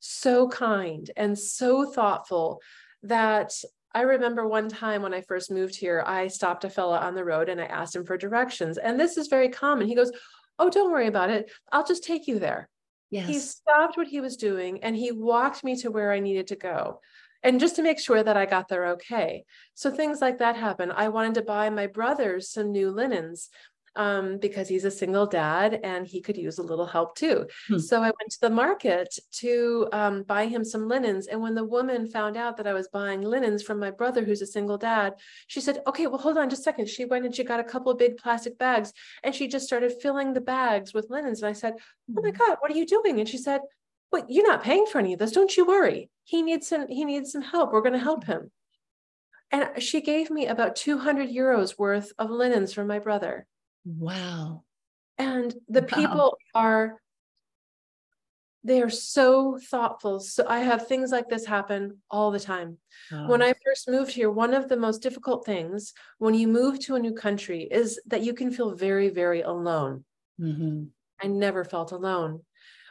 so 0.00 0.48
kind 0.48 1.10
and 1.16 1.38
so 1.38 1.90
thoughtful 1.90 2.60
that 3.02 3.52
I 3.94 4.02
remember 4.02 4.46
one 4.46 4.68
time 4.68 5.02
when 5.02 5.14
I 5.14 5.22
first 5.22 5.50
moved 5.50 5.74
here, 5.74 6.02
I 6.06 6.26
stopped 6.26 6.64
a 6.64 6.70
fella 6.70 6.98
on 6.98 7.14
the 7.14 7.24
road 7.24 7.48
and 7.48 7.60
I 7.60 7.64
asked 7.64 7.96
him 7.96 8.04
for 8.04 8.18
directions. 8.18 8.76
And 8.76 9.00
this 9.00 9.16
is 9.16 9.28
very 9.28 9.48
common. 9.48 9.86
He 9.86 9.94
goes, 9.94 10.12
Oh, 10.58 10.70
don't 10.70 10.92
worry 10.92 11.06
about 11.06 11.30
it. 11.30 11.50
I'll 11.72 11.86
just 11.86 12.04
take 12.04 12.26
you 12.26 12.38
there. 12.38 12.68
Yes. 13.10 13.28
He 13.28 13.38
stopped 13.38 13.96
what 13.96 14.08
he 14.08 14.20
was 14.20 14.36
doing 14.36 14.82
and 14.82 14.96
he 14.96 15.12
walked 15.12 15.64
me 15.64 15.76
to 15.76 15.90
where 15.90 16.12
I 16.12 16.20
needed 16.20 16.48
to 16.48 16.56
go. 16.56 17.00
And 17.42 17.60
just 17.60 17.76
to 17.76 17.82
make 17.82 17.98
sure 17.98 18.22
that 18.22 18.36
I 18.36 18.46
got 18.46 18.68
there 18.68 18.86
okay. 18.88 19.44
So 19.74 19.90
things 19.90 20.20
like 20.20 20.38
that 20.38 20.56
happen. 20.56 20.90
I 20.90 21.08
wanted 21.08 21.34
to 21.34 21.42
buy 21.42 21.70
my 21.70 21.86
brothers 21.86 22.50
some 22.50 22.72
new 22.72 22.90
linens 22.90 23.50
um, 23.96 24.38
because 24.38 24.68
he's 24.68 24.84
a 24.84 24.90
single 24.90 25.26
dad 25.26 25.80
and 25.82 26.06
he 26.06 26.20
could 26.20 26.36
use 26.36 26.58
a 26.58 26.62
little 26.62 26.86
help 26.86 27.16
too. 27.16 27.46
Hmm. 27.68 27.78
So 27.78 27.98
I 27.98 28.12
went 28.18 28.30
to 28.30 28.40
the 28.40 28.50
market 28.50 29.18
to 29.40 29.88
um, 29.92 30.22
buy 30.22 30.46
him 30.46 30.64
some 30.64 30.88
linens. 30.88 31.26
And 31.26 31.40
when 31.40 31.54
the 31.54 31.64
woman 31.64 32.06
found 32.06 32.36
out 32.36 32.56
that 32.56 32.66
I 32.66 32.72
was 32.72 32.88
buying 32.88 33.22
linens 33.22 33.62
from 33.62 33.78
my 33.78 33.90
brother, 33.90 34.24
who's 34.24 34.42
a 34.42 34.46
single 34.46 34.78
dad, 34.78 35.14
she 35.46 35.60
said, 35.60 35.82
Okay, 35.86 36.06
well, 36.06 36.18
hold 36.18 36.38
on 36.38 36.50
just 36.50 36.60
a 36.60 36.64
second. 36.64 36.88
She 36.88 37.04
went 37.04 37.24
and 37.24 37.34
she 37.34 37.44
got 37.44 37.60
a 37.60 37.64
couple 37.64 37.90
of 37.90 37.98
big 37.98 38.16
plastic 38.16 38.58
bags 38.58 38.92
and 39.22 39.34
she 39.34 39.48
just 39.48 39.66
started 39.66 40.00
filling 40.00 40.32
the 40.32 40.40
bags 40.40 40.94
with 40.94 41.10
linens. 41.10 41.42
And 41.42 41.48
I 41.48 41.52
said, 41.52 41.74
Oh 42.16 42.22
my 42.22 42.30
hmm. 42.30 42.36
God, 42.36 42.56
what 42.60 42.70
are 42.70 42.76
you 42.76 42.86
doing? 42.86 43.18
And 43.20 43.28
she 43.28 43.38
said, 43.38 43.60
Wait, 44.12 44.24
you're 44.28 44.46
not 44.46 44.62
paying 44.62 44.86
for 44.86 44.98
any 44.98 45.14
of 45.14 45.18
this. 45.18 45.32
Don't 45.32 45.56
you 45.56 45.66
worry. 45.66 46.10
He 46.24 46.42
needs 46.42 46.68
some, 46.68 46.88
he 46.88 47.04
needs 47.04 47.32
some 47.32 47.42
help. 47.42 47.72
We're 47.72 47.80
going 47.80 47.92
to 47.92 47.98
help 47.98 48.24
him. 48.24 48.50
And 49.50 49.82
she 49.82 50.00
gave 50.00 50.30
me 50.30 50.46
about 50.46 50.76
200 50.76 51.28
euros 51.28 51.78
worth 51.78 52.12
of 52.18 52.30
linens 52.30 52.72
for 52.72 52.84
my 52.84 52.98
brother. 52.98 53.46
Wow. 53.86 54.64
And 55.16 55.54
the 55.68 55.82
wow. 55.82 55.86
people 55.96 56.38
are 56.54 57.00
they 58.64 58.82
are 58.82 58.90
so 58.90 59.58
thoughtful. 59.70 60.18
So 60.18 60.44
I 60.48 60.58
have 60.58 60.88
things 60.88 61.12
like 61.12 61.28
this 61.28 61.46
happen 61.46 61.98
all 62.10 62.32
the 62.32 62.40
time. 62.40 62.78
Oh. 63.12 63.28
When 63.28 63.40
I 63.40 63.54
first 63.64 63.88
moved 63.88 64.10
here, 64.10 64.28
one 64.28 64.54
of 64.54 64.68
the 64.68 64.76
most 64.76 65.02
difficult 65.02 65.46
things 65.46 65.94
when 66.18 66.34
you 66.34 66.48
move 66.48 66.80
to 66.80 66.96
a 66.96 66.98
new 66.98 67.12
country 67.12 67.68
is 67.70 68.00
that 68.06 68.24
you 68.24 68.34
can 68.34 68.50
feel 68.50 68.74
very, 68.74 69.08
very 69.08 69.42
alone. 69.42 70.04
Mm-hmm. 70.40 70.86
I 71.22 71.28
never 71.28 71.64
felt 71.64 71.92
alone. 71.92 72.40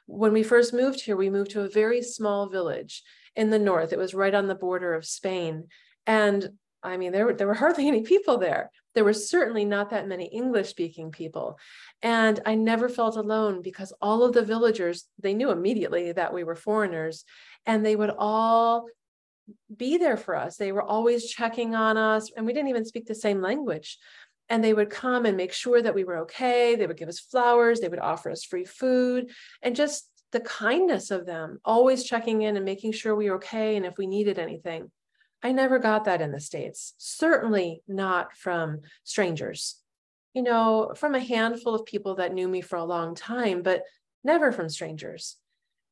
When 0.05 0.31
we 0.31 0.43
first 0.43 0.73
moved 0.73 1.01
here, 1.01 1.17
we 1.17 1.29
moved 1.29 1.51
to 1.51 1.61
a 1.61 1.69
very 1.69 2.01
small 2.01 2.47
village 2.47 3.03
in 3.35 3.49
the 3.49 3.59
north. 3.59 3.91
It 3.91 3.99
was 3.99 4.13
right 4.13 4.33
on 4.33 4.47
the 4.47 4.55
border 4.55 4.93
of 4.93 5.05
Spain. 5.05 5.67
And 6.07 6.51
I 6.83 6.95
mean, 6.95 7.11
there, 7.11 7.33
there 7.33 7.47
were 7.47 7.53
hardly 7.53 7.87
any 7.89 8.03
people 8.03 8.37
there. 8.37 8.71
There 8.95 9.03
were 9.03 9.13
certainly 9.13 9.65
not 9.65 9.89
that 9.91 10.07
many 10.07 10.25
English 10.25 10.69
speaking 10.69 11.11
people. 11.11 11.59
And 12.01 12.39
I 12.45 12.55
never 12.55 12.89
felt 12.89 13.17
alone 13.17 13.61
because 13.61 13.93
all 14.01 14.23
of 14.23 14.33
the 14.33 14.41
villagers, 14.41 15.05
they 15.21 15.33
knew 15.33 15.51
immediately 15.51 16.13
that 16.13 16.33
we 16.33 16.43
were 16.43 16.55
foreigners 16.55 17.25
and 17.65 17.85
they 17.85 17.95
would 17.95 18.11
all 18.17 18.87
be 19.75 19.97
there 19.97 20.17
for 20.17 20.35
us. 20.35 20.57
They 20.57 20.71
were 20.71 20.83
always 20.83 21.29
checking 21.29 21.75
on 21.75 21.97
us 21.97 22.31
and 22.35 22.45
we 22.45 22.53
didn't 22.53 22.69
even 22.69 22.85
speak 22.85 23.05
the 23.05 23.15
same 23.15 23.41
language. 23.41 23.97
And 24.47 24.63
they 24.63 24.73
would 24.73 24.89
come 24.89 25.25
and 25.25 25.35
make 25.35 25.51
sure 25.51 25.81
that 25.81 25.95
we 25.95 26.03
were 26.03 26.19
okay. 26.19 26.75
They 26.75 26.87
would 26.87 26.97
give 26.97 27.09
us 27.09 27.19
flowers. 27.19 27.79
They 27.79 27.89
would 27.89 27.99
offer 27.99 28.31
us 28.31 28.43
free 28.43 28.65
food 28.65 29.31
and 29.61 29.75
just 29.75 30.09
the 30.31 30.39
kindness 30.39 31.11
of 31.11 31.25
them, 31.25 31.59
always 31.65 32.03
checking 32.03 32.41
in 32.43 32.55
and 32.55 32.65
making 32.65 32.91
sure 32.91 33.15
we 33.15 33.29
were 33.29 33.37
okay 33.37 33.75
and 33.75 33.85
if 33.85 33.97
we 33.97 34.07
needed 34.07 34.37
anything. 34.37 34.91
I 35.45 35.51
never 35.51 35.77
got 35.77 36.05
that 36.05 36.21
in 36.21 36.31
the 36.31 36.39
States, 36.39 36.95
certainly 36.97 37.83
not 37.87 38.35
from 38.35 38.79
strangers, 39.03 39.75
you 40.33 40.41
know, 40.41 40.93
from 40.95 41.13
a 41.13 41.19
handful 41.19 41.75
of 41.75 41.85
people 41.85 42.15
that 42.15 42.33
knew 42.33 42.47
me 42.47 42.61
for 42.61 42.77
a 42.77 42.83
long 42.83 43.13
time, 43.13 43.61
but 43.61 43.83
never 44.23 44.51
from 44.51 44.69
strangers. 44.69 45.35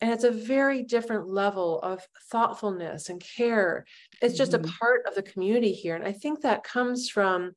And 0.02 0.12
it's 0.12 0.24
a 0.24 0.32
very 0.32 0.82
different 0.82 1.28
level 1.28 1.80
of 1.82 2.02
thoughtfulness 2.32 3.10
and 3.10 3.24
care. 3.24 3.86
It's 4.24 4.36
just 4.36 4.54
mm-hmm. 4.54 4.66
a 4.66 4.74
part 4.80 5.06
of 5.06 5.14
the 5.14 5.22
community 5.22 5.72
here. 5.72 5.96
And 5.96 6.04
I 6.04 6.14
think 6.14 6.42
that 6.42 6.64
comes 6.64 7.08
from 7.08 7.52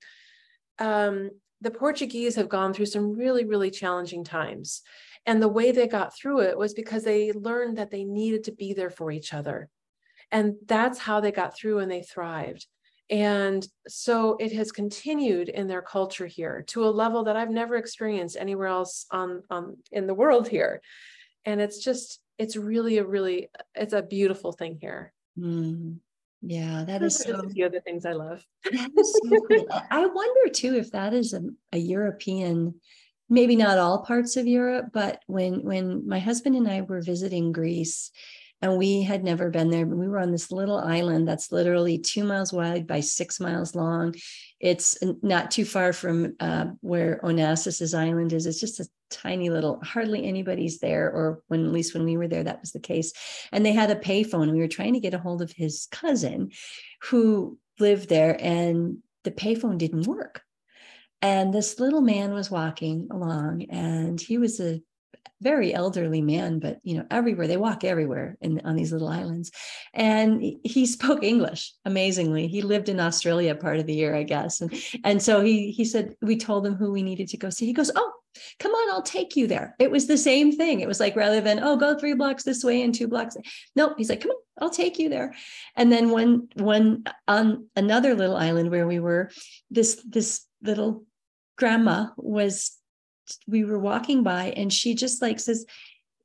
um, 0.79 1.31
the 1.63 1.71
Portuguese 1.71 2.37
have 2.37 2.51
gone 2.51 2.75
through 2.75 2.87
some 2.87 3.17
really, 3.17 3.47
really 3.47 3.71
challenging 3.71 4.23
times. 4.23 4.83
And 5.25 5.41
the 5.41 5.49
way 5.49 5.73
they 5.73 5.89
got 5.89 6.15
through 6.15 6.41
it 6.41 6.59
was 6.59 6.75
because 6.75 7.05
they 7.05 7.33
learned 7.33 7.79
that 7.79 7.91
they 7.91 8.05
needed 8.05 8.45
to 8.45 8.53
be 8.53 8.75
there 8.75 8.91
for 8.91 9.11
each 9.11 9.33
other. 9.33 9.71
And 10.33 10.55
that's 10.67 10.99
how 10.99 11.21
they 11.21 11.33
got 11.33 11.57
through 11.57 11.79
and 11.79 11.91
they 11.91 12.03
thrived. 12.03 12.67
And 13.09 13.67
so 13.87 14.37
it 14.41 14.53
has 14.53 14.73
continued 14.73 15.49
in 15.49 15.69
their 15.69 15.83
culture 15.83 16.27
here 16.27 16.65
to 16.69 16.85
a 16.85 16.91
level 16.91 17.25
that 17.25 17.37
I've 17.37 17.51
never 17.51 17.77
experienced 17.77 18.37
anywhere 18.39 18.67
else 18.67 19.07
on, 19.13 19.45
on 19.49 19.77
in 19.93 20.09
the 20.09 20.15
world 20.15 20.49
here. 20.49 20.81
And 21.45 21.61
it's 21.61 21.79
just, 21.79 22.21
it's 22.39 22.57
really 22.57 22.99
a 22.99 23.05
really, 23.05 23.49
it's 23.75 23.93
a 23.93 24.03
beautiful 24.03 24.51
thing 24.53 24.79
here. 24.81 25.13
Mm. 25.39 25.99
Yeah, 26.43 26.85
that 26.85 27.03
is 27.03 27.17
so, 27.17 27.41
a 27.41 27.49
few 27.49 27.67
of 27.67 27.73
the 27.73 27.81
things 27.81 28.05
I 28.05 28.13
love. 28.13 28.45
That 28.65 28.91
is 28.99 29.21
so 29.23 29.41
cool. 29.41 29.67
I 29.91 30.07
wonder 30.07 30.53
too 30.53 30.75
if 30.75 30.91
that 30.91 31.15
is 31.15 31.33
a, 31.33 31.43
a 31.73 31.79
European 31.79 32.75
maybe 33.29 33.57
not 33.57 33.79
all 33.79 34.05
parts 34.05 34.37
of 34.37 34.47
Europe, 34.47 34.87
but 34.93 35.23
when 35.27 35.63
when 35.63 36.07
my 36.09 36.19
husband 36.19 36.57
and 36.57 36.69
I 36.69 36.83
were 36.83 37.01
visiting 37.01 37.53
Greece, 37.53 38.11
and 38.63 38.79
we 38.79 39.03
had 39.03 39.23
never 39.23 39.51
been 39.51 39.71
there, 39.71 39.87
we 39.87 40.09
were 40.09 40.19
on 40.19 40.33
this 40.33 40.51
little 40.51 40.79
island 40.79 41.29
that's 41.29 41.53
literally 41.53 41.99
two 41.99 42.25
miles 42.25 42.53
wide 42.53 42.87
by 42.87 43.01
six 43.01 43.39
miles 43.39 43.75
long. 43.75 44.15
It's 44.61 44.97
not 45.23 45.51
too 45.51 45.65
far 45.65 45.93
from 45.93 46.35
uh, 46.41 46.67
where 46.81 47.21
Onassis's 47.23 47.93
island 47.93 48.33
is. 48.33 48.47
It's 48.47 48.61
just 48.61 48.81
a 48.81 48.89
tiny 49.11 49.51
little, 49.51 49.79
hardly 49.83 50.25
anybody's 50.25 50.79
there, 50.79 51.11
or 51.11 51.43
when 51.49 51.67
at 51.67 51.73
least 51.73 51.95
when 51.95 52.05
we 52.05 52.17
were 52.17 52.29
there, 52.29 52.45
that 52.45 52.61
was 52.61 52.73
the 52.73 52.81
case. 52.81 53.13
And 53.53 53.65
they 53.65 53.73
had 53.73 53.91
a 53.91 53.97
payphone. 53.97 54.51
We 54.51 54.61
were 54.61 54.69
trying 54.69 54.95
to 54.95 55.01
get 55.01 55.15
a 55.15 55.19
hold 55.19 55.43
of 55.43 55.53
his 55.53 55.87
cousin 55.91 56.51
who 57.05 57.59
lived 57.79 58.09
there, 58.09 58.37
and 58.41 58.99
the 59.25 59.31
payphone 59.31 59.77
didn't 59.77 60.07
work. 60.07 60.43
And 61.23 61.53
this 61.53 61.79
little 61.79 62.03
man 62.03 62.33
was 62.33 62.51
walking 62.51 63.09
along, 63.11 63.67
and 63.71 64.21
he 64.21 64.39
was 64.39 64.61
a 64.61 64.81
very 65.41 65.75
elderly 65.75 66.23
man, 66.23 66.59
but 66.59 66.79
you 66.83 66.97
know, 66.97 67.07
everywhere 67.11 67.47
they 67.47 67.57
walk 67.57 67.85
everywhere 67.85 68.37
in 68.41 68.61
on 68.65 68.77
these 68.77 68.93
little 68.93 69.09
islands. 69.09 69.51
And 69.95 70.43
he 70.65 70.87
spoke 70.87 71.23
English 71.23 71.73
amazingly. 71.85 72.49
He 72.49 72.63
lived 72.63 72.89
in 72.89 73.01
Australia 73.01 73.55
part 73.55 73.79
of 73.79 73.87
the 73.87 73.95
year, 73.95 74.15
I 74.15 74.23
guess. 74.23 74.61
And 74.61 74.75
and 75.05 75.23
so 75.23 75.41
he 75.41 75.71
he 75.71 75.85
said 75.85 76.17
we 76.23 76.37
told 76.37 76.67
him 76.67 76.75
who 76.75 76.93
we 76.93 77.03
needed 77.03 77.29
to 77.29 77.37
go 77.37 77.51
see. 77.51 77.67
He 77.67 77.73
goes, 77.73 77.91
Oh, 77.95 78.13
come 78.59 78.73
on, 78.73 78.95
I'll 78.95 79.03
take 79.03 79.37
you 79.37 79.47
there. 79.47 79.75
It 79.79 79.91
was 79.91 80.07
the 80.07 80.19
same 80.19 80.53
thing. 80.53 80.81
It 80.81 80.89
was 80.89 81.01
like 81.01 81.17
rather 81.17 81.41
than, 81.41 81.63
oh, 81.63 81.77
go 81.77 81.99
three 81.99 82.15
blocks 82.15 82.45
this 82.45 82.65
way 82.65 82.83
and 82.83 82.95
two 82.95 83.09
blocks. 83.09 83.37
Nope. 83.75 83.95
He's 83.97 84.11
like, 84.11 84.21
come 84.21 84.31
on, 84.31 84.37
I'll 84.61 84.71
take 84.71 84.99
you 84.99 85.09
there. 85.09 85.35
And 85.75 85.91
then 85.91 86.11
when 86.11 86.49
when 86.55 87.05
on 87.29 87.69
another 87.77 88.15
little 88.15 88.37
island 88.37 88.71
where 88.71 88.87
we 88.87 89.01
were, 89.01 89.31
this 89.71 90.03
this 90.09 90.47
little 90.63 91.05
grandma 91.57 92.09
was 92.17 92.77
we 93.47 93.65
were 93.65 93.79
walking 93.79 94.23
by 94.23 94.53
and 94.57 94.73
she 94.73 94.95
just 94.95 95.23
like 95.23 95.41
says 95.41 95.65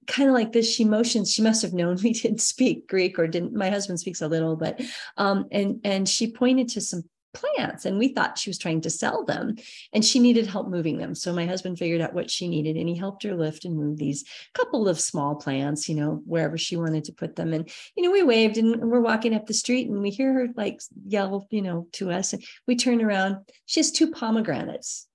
kind 0.08 0.30
of 0.30 0.34
like 0.34 0.52
this 0.52 0.70
she 0.74 0.84
motions 0.84 1.32
she 1.32 1.42
must 1.42 1.62
have 1.62 1.74
known 1.74 1.98
we 2.04 2.14
didn't 2.14 2.42
speak 2.42 2.88
greek 2.88 3.20
or 3.20 3.28
didn't 3.28 3.54
my 3.54 3.70
husband 3.70 4.00
speaks 4.00 4.22
a 4.22 4.28
little 4.28 4.56
but 4.56 4.82
um 5.18 5.46
and 5.52 5.80
and 5.84 6.08
she 6.08 6.32
pointed 6.32 6.68
to 6.68 6.82
some 6.82 7.04
plants 7.34 7.86
and 7.86 7.98
we 7.98 8.10
thought 8.10 8.38
she 8.38 8.50
was 8.50 8.58
trying 8.58 8.82
to 8.82 8.90
sell 8.90 9.24
them 9.24 9.56
and 9.94 10.04
she 10.04 10.20
needed 10.20 10.48
help 10.48 10.68
moving 10.68 10.98
them. 10.98 11.16
So 11.16 11.34
my 11.34 11.46
husband 11.46 11.78
figured 11.78 12.02
out 12.02 12.14
what 12.14 12.30
she 12.30 12.48
needed 12.48 12.76
and 12.76 12.88
he 12.88 12.96
helped 12.96 13.24
her 13.24 13.36
lift 13.36 13.66
and 13.66 13.76
move 13.76 13.98
these 13.98 14.26
couple 14.54 14.88
of 14.88 15.00
small 15.00 15.36
plants 15.36 15.88
you 15.88 15.96
know 15.96 16.22
wherever 16.26 16.58
she 16.58 16.76
wanted 16.76 17.06
to 17.06 17.14
put 17.14 17.36
them. 17.36 17.54
And 17.54 17.70
you 17.96 18.04
know 18.04 18.12
we 18.12 18.24
waved 18.24 18.58
and 18.58 18.90
we're 18.90 19.02
walking 19.02 19.34
up 19.34 19.46
the 19.46 19.54
street 19.54 19.90
and 19.90 20.02
we 20.02 20.10
hear 20.10 20.34
her 20.34 20.48
like 20.56 20.82
yell 21.06 21.48
you 21.50 21.62
know 21.62 21.88
to 21.94 22.12
us. 22.12 22.34
And 22.34 22.44
we 22.68 22.76
turn 22.76 23.02
around. 23.02 23.38
She 23.66 23.80
has 23.80 23.92
two 23.92 24.12
pomegranates 24.12 25.08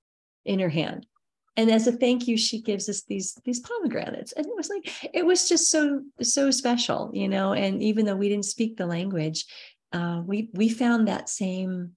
in 0.45 0.61
her 0.61 0.69
hand 0.69 1.07
and 1.57 1.71
as 1.71 1.87
a 1.87 1.93
thank 1.93 2.29
you 2.29 2.37
she 2.37 2.61
gives 2.61 2.89
us 2.89 3.03
these 3.03 3.39
these 3.45 3.61
pomegranates. 3.61 4.33
And 4.33 4.47
it 4.47 4.57
was 4.57 4.69
like 4.69 5.15
it 5.15 5.25
was 5.25 5.49
just 5.49 5.71
so 5.71 6.03
so 6.23 6.51
special 6.51 7.11
you 7.15 7.29
know? 7.29 7.53
And 7.53 7.83
even 7.83 8.07
though 8.07 8.17
we 8.17 8.29
didn't 8.29 8.45
speak 8.45 8.77
the 8.77 8.87
language 8.87 9.45
uh, 9.93 10.23
we 10.25 10.51
we 10.53 10.69
found 10.69 11.09
that 11.09 11.29
same 11.29 11.93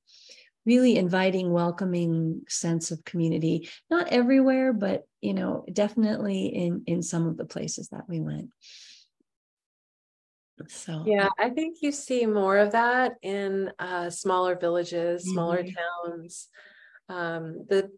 really 0.65 0.97
inviting 0.97 1.51
welcoming 1.51 2.41
sense 2.47 2.91
of 2.91 3.03
community 3.03 3.69
not 3.89 4.07
everywhere 4.09 4.71
but 4.71 5.07
you 5.21 5.33
know 5.33 5.65
definitely 5.71 6.47
in 6.47 6.83
in 6.85 7.01
some 7.01 7.27
of 7.27 7.37
the 7.37 7.45
places 7.45 7.89
that 7.89 8.07
we 8.07 8.19
went. 8.19 8.49
So. 10.67 11.03
Yeah 11.07 11.29
i 11.39 11.49
think 11.49 11.77
you 11.81 11.91
see 11.91 12.25
more 12.25 12.57
of 12.57 12.73
that 12.73 13.13
in 13.21 13.71
uh, 13.79 14.09
smaller 14.09 14.55
villages 14.55 15.23
smaller 15.23 15.63
mm-hmm. 15.63 16.11
towns. 16.11 16.47
Um, 17.07 17.65
the 17.67 17.89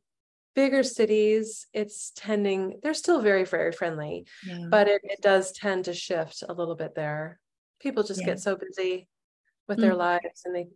bigger 0.56 0.84
cities 0.84 1.66
it's 1.74 2.12
tending 2.16 2.80
they're 2.84 2.94
still 2.94 3.22
very 3.22 3.46
very 3.46 3.72
friendly 3.72 4.26
yeah. 4.46 4.66
but 4.70 4.88
it, 4.88 5.02
it 5.04 5.22
does 5.22 5.52
tend 5.52 5.86
to 5.86 5.94
shift 5.94 6.44
a 6.48 6.54
little 6.54 6.76
bit 6.76 6.94
there 6.96 7.40
people 7.80 8.04
just 8.04 8.22
yeah. 8.22 8.28
get 8.28 8.40
so 8.40 8.56
busy 8.56 9.08
with 9.68 9.78
mm-hmm. 9.78 9.88
their 9.88 9.96
lives 9.96 10.42
and 10.46 10.56
they 10.56 10.68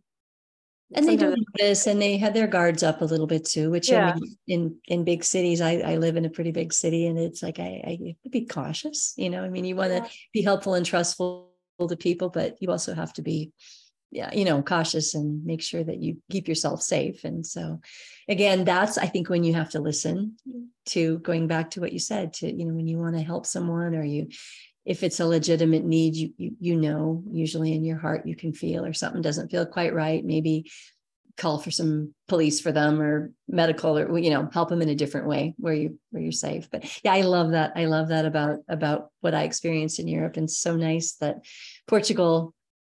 and 0.93 1.07
they 1.07 1.15
do 1.15 1.35
this 1.55 1.87
and 1.87 1.99
they 1.99 2.15
have 2.17 2.33
their 2.33 2.47
guards 2.47 2.83
up 2.83 3.01
a 3.01 3.05
little 3.05 3.27
bit 3.27 3.43
too 3.43 3.71
which 3.71 3.89
yeah. 3.89 4.11
I 4.11 4.19
mean, 4.19 4.37
in 4.47 4.75
in 4.87 5.03
big 5.03 5.23
cities 5.23 5.59
I, 5.59 5.77
I 5.77 5.95
live 5.97 6.15
in 6.15 6.25
a 6.25 6.29
pretty 6.29 6.51
big 6.51 6.71
city 6.71 7.07
and 7.07 7.17
it's 7.17 7.41
like 7.41 7.59
I, 7.59 7.81
I 7.85 7.89
have 8.07 8.21
to 8.23 8.29
be 8.29 8.45
cautious 8.45 9.13
you 9.17 9.29
know 9.29 9.43
i 9.43 9.49
mean 9.49 9.65
you 9.65 9.75
want 9.75 9.91
to 9.91 10.09
be 10.31 10.41
helpful 10.41 10.75
and 10.75 10.85
trustful 10.85 11.51
to 11.85 11.95
people 11.97 12.29
but 12.29 12.55
you 12.61 12.69
also 12.71 12.93
have 12.93 13.13
to 13.13 13.21
be 13.21 13.51
yeah, 14.11 14.33
you 14.33 14.45
know, 14.45 14.61
cautious 14.61 15.15
and 15.15 15.45
make 15.45 15.61
sure 15.61 15.83
that 15.83 15.97
you 15.97 16.17
keep 16.29 16.47
yourself 16.47 16.81
safe. 16.81 17.23
And 17.23 17.45
so 17.45 17.81
again, 18.29 18.63
that's 18.63 18.97
I 18.97 19.07
think 19.07 19.29
when 19.29 19.43
you 19.43 19.53
have 19.53 19.71
to 19.71 19.79
listen 19.79 20.37
mm-hmm. 20.47 20.65
to 20.87 21.19
going 21.19 21.47
back 21.47 21.71
to 21.71 21.81
what 21.81 21.93
you 21.93 21.99
said, 21.99 22.33
to, 22.33 22.51
you 22.51 22.65
know, 22.65 22.73
when 22.73 22.87
you 22.87 22.97
want 22.97 23.17
to 23.17 23.23
help 23.23 23.45
someone 23.45 23.95
or 23.95 24.03
you 24.03 24.29
if 24.85 25.01
it's 25.01 25.19
a 25.19 25.25
legitimate 25.25 25.83
need, 25.83 26.15
you, 26.15 26.33
you 26.37 26.55
you 26.59 26.75
know, 26.75 27.23
usually 27.31 27.73
in 27.73 27.83
your 27.83 27.97
heart 27.97 28.27
you 28.27 28.35
can 28.35 28.53
feel 28.53 28.85
or 28.85 28.93
something 28.93 29.21
doesn't 29.21 29.49
feel 29.49 29.65
quite 29.65 29.93
right. 29.93 30.23
Maybe 30.23 30.71
call 31.37 31.57
for 31.57 31.71
some 31.71 32.13
police 32.27 32.61
for 32.61 32.71
them 32.71 33.01
or 33.01 33.31
medical 33.47 33.97
or 33.97 34.17
you 34.17 34.29
know 34.29 34.49
help 34.53 34.69
them 34.69 34.81
in 34.81 34.89
a 34.89 34.95
different 34.95 35.27
way 35.27 35.53
where 35.57 35.73
you 35.73 35.99
where 36.11 36.23
you're 36.23 36.31
safe 36.31 36.69
but 36.71 36.85
yeah 37.03 37.13
i 37.13 37.21
love 37.21 37.51
that 37.51 37.73
i 37.75 37.85
love 37.85 38.07
that 38.09 38.25
about 38.25 38.59
about 38.69 39.09
what 39.19 39.35
i 39.35 39.43
experienced 39.43 39.99
in 39.99 40.07
europe 40.07 40.37
and 40.37 40.49
so 40.49 40.75
nice 40.75 41.15
that 41.15 41.45
portugal 41.87 42.53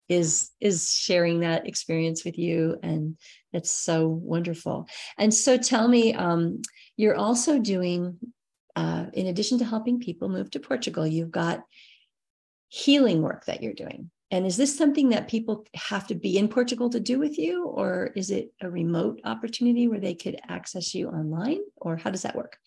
is 0.10 0.52
is 0.62 0.92
sharing 0.94 1.42
that 1.42 1.68
experience 1.68 2.24
with 2.24 2.38
you 2.38 2.78
and 2.82 3.18
it's 3.54 3.72
so 3.72 4.08
wonderful. 4.08 4.88
And 5.18 5.34
so 5.34 5.58
tell 5.58 5.88
me 5.88 6.14
um, 6.14 6.62
you're 6.96 7.16
also 7.16 7.60
doing 7.60 8.18
uh, 8.76 9.06
in 9.14 9.28
addition 9.28 9.58
to 9.60 9.66
helping 9.66 10.00
people 10.00 10.30
move 10.30 10.52
to 10.52 10.60
portugal 10.60 11.06
you've 11.06 11.32
got 11.32 11.64
healing 12.70 13.22
work 13.22 13.46
that 13.46 13.64
you're 13.64 13.74
doing. 13.74 14.12
And 14.30 14.46
is 14.46 14.58
this 14.58 14.78
something 14.78 15.10
that 15.10 15.30
people 15.30 15.66
have 15.74 16.08
to 16.08 16.16
be 16.16 16.38
in 16.38 16.48
portugal 16.48 16.90
to 16.90 17.00
do 17.00 17.20
with 17.20 17.38
you 17.38 17.66
or 17.66 18.12
is 18.16 18.30
it 18.30 18.52
a 18.62 18.70
remote 18.70 19.22
opportunity 19.24 19.88
where 19.88 20.00
they 20.00 20.16
could 20.16 20.40
access 20.48 20.94
you 20.94 21.10
online 21.10 21.60
or 21.78 21.98
how 21.98 22.12
does 22.12 22.24
that 22.24 22.36
work 22.36 22.58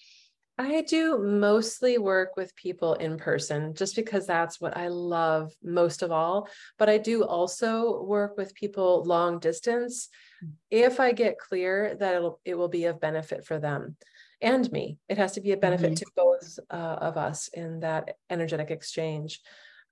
I 0.60 0.82
do 0.82 1.16
mostly 1.16 1.96
work 1.96 2.36
with 2.36 2.54
people 2.54 2.92
in 2.94 3.16
person 3.16 3.72
just 3.74 3.96
because 3.96 4.26
that's 4.26 4.60
what 4.60 4.76
I 4.76 4.88
love 4.88 5.54
most 5.62 6.02
of 6.02 6.12
all. 6.12 6.48
But 6.78 6.90
I 6.90 6.98
do 6.98 7.24
also 7.24 8.02
work 8.02 8.36
with 8.36 8.54
people 8.54 9.02
long 9.04 9.38
distance 9.38 10.10
hmm. 10.40 10.50
if 10.70 11.00
I 11.00 11.12
get 11.12 11.38
clear 11.38 11.96
that 11.98 12.14
it'll, 12.14 12.40
it 12.44 12.58
will 12.58 12.68
be 12.68 12.84
of 12.84 13.00
benefit 13.00 13.46
for 13.46 13.58
them 13.58 13.96
and 14.42 14.70
me. 14.70 14.98
It 15.08 15.16
has 15.16 15.32
to 15.32 15.40
be 15.40 15.52
a 15.52 15.56
benefit 15.56 15.92
mm-hmm. 15.92 15.94
to 15.94 16.06
both 16.14 16.58
uh, 16.68 16.96
of 17.00 17.16
us 17.16 17.48
in 17.48 17.80
that 17.80 18.16
energetic 18.28 18.70
exchange. 18.70 19.40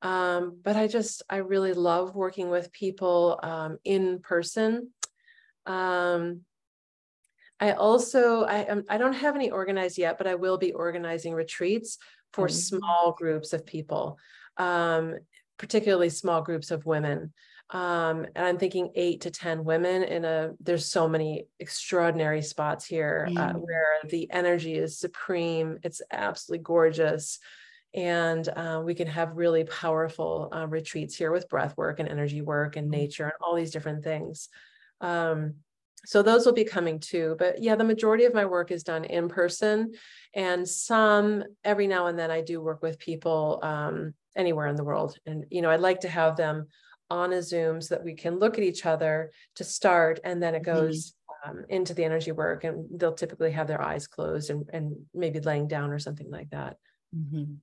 Um, 0.02 0.58
but 0.62 0.76
I 0.76 0.86
just, 0.86 1.22
I 1.30 1.36
really 1.38 1.72
love 1.72 2.14
working 2.14 2.50
with 2.50 2.72
people 2.72 3.40
um, 3.42 3.78
in 3.84 4.20
person. 4.20 4.90
Um, 5.64 6.42
I 7.60 7.72
also 7.72 8.44
I 8.44 8.58
am 8.58 8.84
I 8.88 8.98
don't 8.98 9.14
have 9.14 9.34
any 9.34 9.50
organized 9.50 9.98
yet, 9.98 10.18
but 10.18 10.26
I 10.26 10.36
will 10.36 10.58
be 10.58 10.72
organizing 10.72 11.34
retreats 11.34 11.98
for 12.32 12.46
mm-hmm. 12.46 12.54
small 12.54 13.14
groups 13.18 13.52
of 13.52 13.66
people, 13.66 14.18
um, 14.56 15.16
particularly 15.58 16.10
small 16.10 16.42
groups 16.42 16.70
of 16.70 16.86
women. 16.86 17.32
Um, 17.70 18.26
and 18.34 18.46
I'm 18.46 18.58
thinking 18.58 18.92
eight 18.94 19.22
to 19.22 19.30
ten 19.30 19.64
women 19.64 20.02
in 20.04 20.24
a. 20.24 20.52
There's 20.60 20.86
so 20.86 21.08
many 21.08 21.46
extraordinary 21.58 22.42
spots 22.42 22.86
here 22.86 23.26
mm-hmm. 23.28 23.38
uh, 23.38 23.58
where 23.58 23.98
the 24.08 24.30
energy 24.30 24.74
is 24.74 24.98
supreme. 24.98 25.78
It's 25.82 26.00
absolutely 26.10 26.62
gorgeous. 26.62 27.38
And 27.94 28.46
uh, 28.48 28.82
we 28.84 28.94
can 28.94 29.06
have 29.06 29.36
really 29.36 29.64
powerful 29.64 30.50
uh, 30.54 30.66
retreats 30.66 31.16
here 31.16 31.32
with 31.32 31.48
breath 31.48 31.76
work 31.76 32.00
and 32.00 32.08
energy 32.08 32.42
work 32.42 32.76
and 32.76 32.90
mm-hmm. 32.90 33.00
nature 33.00 33.24
and 33.24 33.32
all 33.40 33.56
these 33.56 33.70
different 33.70 34.04
things. 34.04 34.48
Um, 35.00 35.54
so 36.04 36.22
those 36.22 36.46
will 36.46 36.52
be 36.52 36.64
coming 36.64 36.98
too 36.98 37.36
but 37.38 37.62
yeah 37.62 37.74
the 37.74 37.84
majority 37.84 38.24
of 38.24 38.34
my 38.34 38.44
work 38.44 38.70
is 38.70 38.82
done 38.82 39.04
in 39.04 39.28
person 39.28 39.92
and 40.34 40.68
some 40.68 41.42
every 41.64 41.86
now 41.86 42.06
and 42.06 42.18
then 42.18 42.30
i 42.30 42.40
do 42.40 42.60
work 42.60 42.82
with 42.82 42.98
people 42.98 43.60
um, 43.62 44.14
anywhere 44.36 44.66
in 44.66 44.76
the 44.76 44.84
world 44.84 45.16
and 45.26 45.44
you 45.50 45.62
know 45.62 45.70
i'd 45.70 45.80
like 45.80 46.00
to 46.00 46.08
have 46.08 46.36
them 46.36 46.66
on 47.10 47.32
a 47.32 47.42
zoom 47.42 47.80
so 47.80 47.94
that 47.94 48.04
we 48.04 48.14
can 48.14 48.38
look 48.38 48.58
at 48.58 48.64
each 48.64 48.84
other 48.86 49.30
to 49.54 49.64
start 49.64 50.20
and 50.24 50.42
then 50.42 50.54
it 50.54 50.62
mm-hmm. 50.62 50.86
goes 50.86 51.14
um, 51.46 51.64
into 51.68 51.94
the 51.94 52.04
energy 52.04 52.32
work 52.32 52.64
and 52.64 52.86
they'll 52.98 53.12
typically 53.12 53.52
have 53.52 53.68
their 53.68 53.80
eyes 53.80 54.06
closed 54.06 54.50
and, 54.50 54.68
and 54.72 54.94
maybe 55.14 55.40
laying 55.40 55.68
down 55.68 55.90
or 55.90 55.98
something 55.98 56.30
like 56.30 56.50
that 56.50 56.76
mm-hmm. 57.16 57.54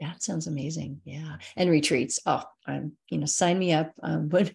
That 0.00 0.22
sounds 0.22 0.46
amazing. 0.46 1.00
Yeah. 1.04 1.36
And 1.56 1.70
retreats. 1.70 2.18
Oh, 2.24 2.42
I'm, 2.66 2.92
you 3.10 3.18
know, 3.18 3.26
sign 3.26 3.58
me 3.58 3.72
up. 3.72 3.92
Um, 4.02 4.28
but 4.34 4.50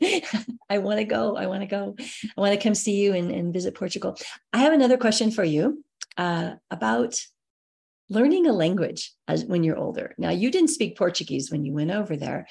I 0.70 0.80
want 0.80 1.00
to 1.00 1.06
go. 1.06 1.38
I 1.38 1.46
want 1.46 1.62
to 1.62 1.68
go. 1.68 1.96
I 2.00 2.42
want 2.42 2.54
to 2.54 2.62
come 2.62 2.76
see 2.76 3.02
you 3.02 3.14
and, 3.14 3.32
and 3.32 3.54
visit 3.54 3.76
Portugal. 3.76 4.18
I 4.52 4.60
have 4.60 4.74
another 4.74 4.98
question 4.98 5.32
for 5.32 5.44
you 5.44 5.84
uh, 6.18 6.54
about 6.72 7.20
learning 8.10 8.48
a 8.48 8.54
language 8.54 9.14
as 9.28 9.46
when 9.46 9.64
you're 9.64 9.78
older. 9.78 10.14
Now, 10.18 10.30
you 10.30 10.52
didn't 10.52 10.70
speak 10.70 10.98
Portuguese 10.98 11.52
when 11.52 11.66
you 11.66 11.74
went 11.74 11.92
over 11.92 12.16
there. 12.16 12.48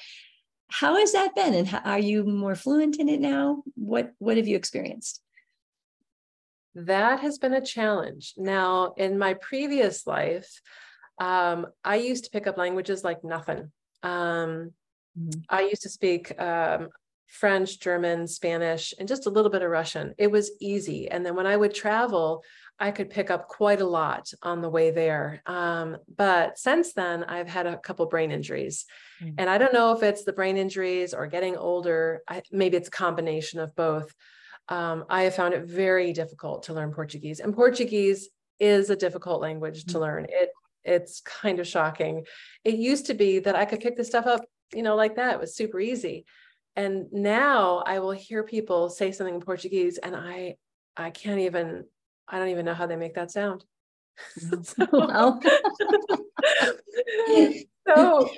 how 0.69 0.97
has 0.97 1.13
that 1.13 1.35
been? 1.35 1.53
And 1.53 1.67
how, 1.67 1.79
are 1.79 1.99
you 1.99 2.23
more 2.23 2.55
fluent 2.55 2.97
in 2.97 3.09
it 3.09 3.19
now? 3.19 3.63
What 3.75 4.13
What 4.19 4.37
have 4.37 4.47
you 4.47 4.55
experienced? 4.55 5.21
That 6.75 7.21
has 7.21 7.37
been 7.37 7.53
a 7.53 7.65
challenge. 7.65 8.33
Now, 8.37 8.93
in 8.97 9.17
my 9.17 9.33
previous 9.35 10.05
life, 10.05 10.59
um, 11.17 11.67
I 11.83 11.95
used 11.95 12.25
to 12.25 12.29
pick 12.31 12.47
up 12.47 12.57
languages 12.57 13.03
like 13.03 13.23
nothing. 13.23 13.71
Um, 14.03 14.71
mm-hmm. 15.17 15.39
I 15.49 15.61
used 15.61 15.83
to 15.83 15.89
speak 15.89 16.39
um, 16.39 16.89
French, 17.27 17.79
German, 17.79 18.27
Spanish, 18.27 18.93
and 18.99 19.07
just 19.07 19.25
a 19.25 19.29
little 19.29 19.51
bit 19.51 19.61
of 19.61 19.71
Russian. 19.71 20.13
It 20.17 20.31
was 20.31 20.51
easy. 20.59 21.09
And 21.09 21.25
then 21.25 21.35
when 21.35 21.47
I 21.47 21.57
would 21.57 21.73
travel, 21.73 22.43
I 22.79 22.91
could 22.91 23.09
pick 23.09 23.29
up 23.29 23.47
quite 23.47 23.81
a 23.81 23.87
lot 23.87 24.31
on 24.41 24.61
the 24.61 24.69
way 24.69 24.91
there. 24.91 25.41
Um, 25.45 25.97
but 26.15 26.57
since 26.57 26.93
then, 26.93 27.23
I've 27.23 27.47
had 27.47 27.67
a 27.67 27.77
couple 27.77 28.05
brain 28.07 28.31
injuries. 28.31 28.85
Mm-hmm. 29.21 29.35
And 29.37 29.49
I 29.49 29.57
don't 29.57 29.73
know 29.73 29.93
if 29.93 30.03
it's 30.03 30.23
the 30.23 30.33
brain 30.33 30.57
injuries 30.57 31.13
or 31.13 31.27
getting 31.27 31.55
older. 31.55 32.21
I, 32.27 32.41
maybe 32.51 32.77
it's 32.77 32.89
a 32.89 32.91
combination 32.91 33.59
of 33.59 33.75
both. 33.75 34.13
Um, 34.67 35.05
I 35.09 35.23
have 35.23 35.35
found 35.35 35.53
it 35.53 35.65
very 35.65 36.11
difficult 36.11 36.63
to 36.63 36.73
learn 36.73 36.91
Portuguese. 36.91 37.39
And 37.39 37.53
Portuguese 37.53 38.29
is 38.59 38.89
a 38.89 38.95
difficult 38.95 39.41
language 39.41 39.81
mm-hmm. 39.81 39.91
to 39.91 39.99
learn. 39.99 40.25
It 40.27 40.49
it's 40.85 41.21
kind 41.21 41.59
of 41.59 41.67
shocking. 41.67 42.25
It 42.63 42.75
used 42.75 43.07
to 43.07 43.13
be 43.13 43.39
that 43.39 43.55
I 43.55 43.65
could 43.65 43.81
pick 43.81 43.97
the 43.97 44.03
stuff 44.03 44.25
up, 44.25 44.45
you 44.73 44.83
know, 44.83 44.95
like 44.95 45.15
that. 45.15 45.33
It 45.33 45.39
was 45.39 45.55
super 45.55 45.79
easy. 45.79 46.25
And 46.75 47.11
now 47.11 47.83
I 47.85 47.99
will 47.99 48.11
hear 48.11 48.43
people 48.43 48.89
say 48.89 49.11
something 49.11 49.35
in 49.35 49.41
Portuguese 49.41 49.97
and 49.97 50.15
I 50.15 50.57
I 50.97 51.09
can't 51.09 51.39
even 51.41 51.85
I 52.27 52.39
don't 52.39 52.49
even 52.49 52.65
know 52.65 52.73
how 52.73 52.87
they 52.87 52.95
make 52.95 53.15
that 53.15 53.31
sound. 53.31 53.63
so, 54.63 55.39
so, 57.87 58.29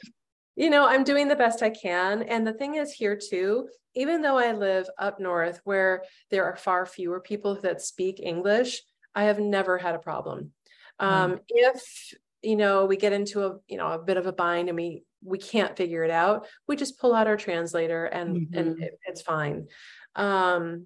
you 0.55 0.69
know, 0.69 0.87
I'm 0.87 1.03
doing 1.03 1.27
the 1.27 1.35
best 1.35 1.61
I 1.61 1.69
can. 1.69 2.23
And 2.23 2.45
the 2.45 2.53
thing 2.53 2.75
is, 2.75 2.91
here 2.91 3.17
too, 3.17 3.69
even 3.95 4.21
though 4.21 4.37
I 4.37 4.51
live 4.51 4.87
up 4.97 5.19
north 5.19 5.61
where 5.63 6.03
there 6.29 6.45
are 6.45 6.55
far 6.55 6.85
fewer 6.85 7.19
people 7.19 7.55
that 7.61 7.81
speak 7.81 8.19
English, 8.19 8.81
I 9.15 9.23
have 9.23 9.39
never 9.39 9.77
had 9.77 9.95
a 9.95 9.99
problem. 9.99 10.51
Um, 10.99 11.33
mm. 11.33 11.39
If 11.49 12.13
you 12.47 12.55
know 12.55 12.85
we 12.85 12.95
get 12.95 13.13
into 13.13 13.45
a 13.45 13.57
you 13.67 13.77
know 13.77 13.87
a 13.91 13.99
bit 13.99 14.17
of 14.17 14.25
a 14.25 14.31
bind 14.31 14.69
and 14.69 14.77
we 14.77 15.03
we 15.23 15.37
can't 15.37 15.75
figure 15.75 16.03
it 16.03 16.11
out, 16.11 16.47
we 16.67 16.75
just 16.75 16.99
pull 16.99 17.13
out 17.13 17.27
our 17.27 17.37
translator 17.37 18.05
and 18.05 18.37
mm-hmm. 18.37 18.57
and 18.57 18.83
it, 18.83 18.99
it's 19.05 19.21
fine. 19.21 19.67
Um, 20.15 20.85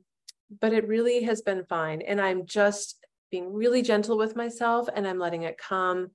but 0.60 0.74
it 0.74 0.88
really 0.88 1.24
has 1.24 1.42
been 1.42 1.64
fine. 1.66 2.02
And 2.02 2.20
I'm 2.20 2.46
just 2.46 2.98
being 3.30 3.54
really 3.54 3.82
gentle 3.82 4.18
with 4.18 4.36
myself 4.36 4.90
and 4.94 5.08
I'm 5.08 5.20
letting 5.20 5.44
it 5.44 5.58
come 5.58 6.12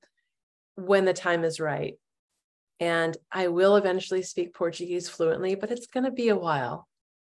when 0.75 1.05
the 1.05 1.15
time 1.15 1.45
is 1.45 1.61
right. 1.61 1.95
And 2.79 3.17
I 3.33 3.49
will 3.49 3.77
eventually 3.77 4.23
speak 4.23 4.55
Portuguese 4.55 5.09
fluently, 5.09 5.55
but 5.55 5.71
it's 5.71 5.87
going 5.87 6.05
to 6.05 6.11
be 6.11 6.29
a 6.29 6.37
while. 6.37 6.87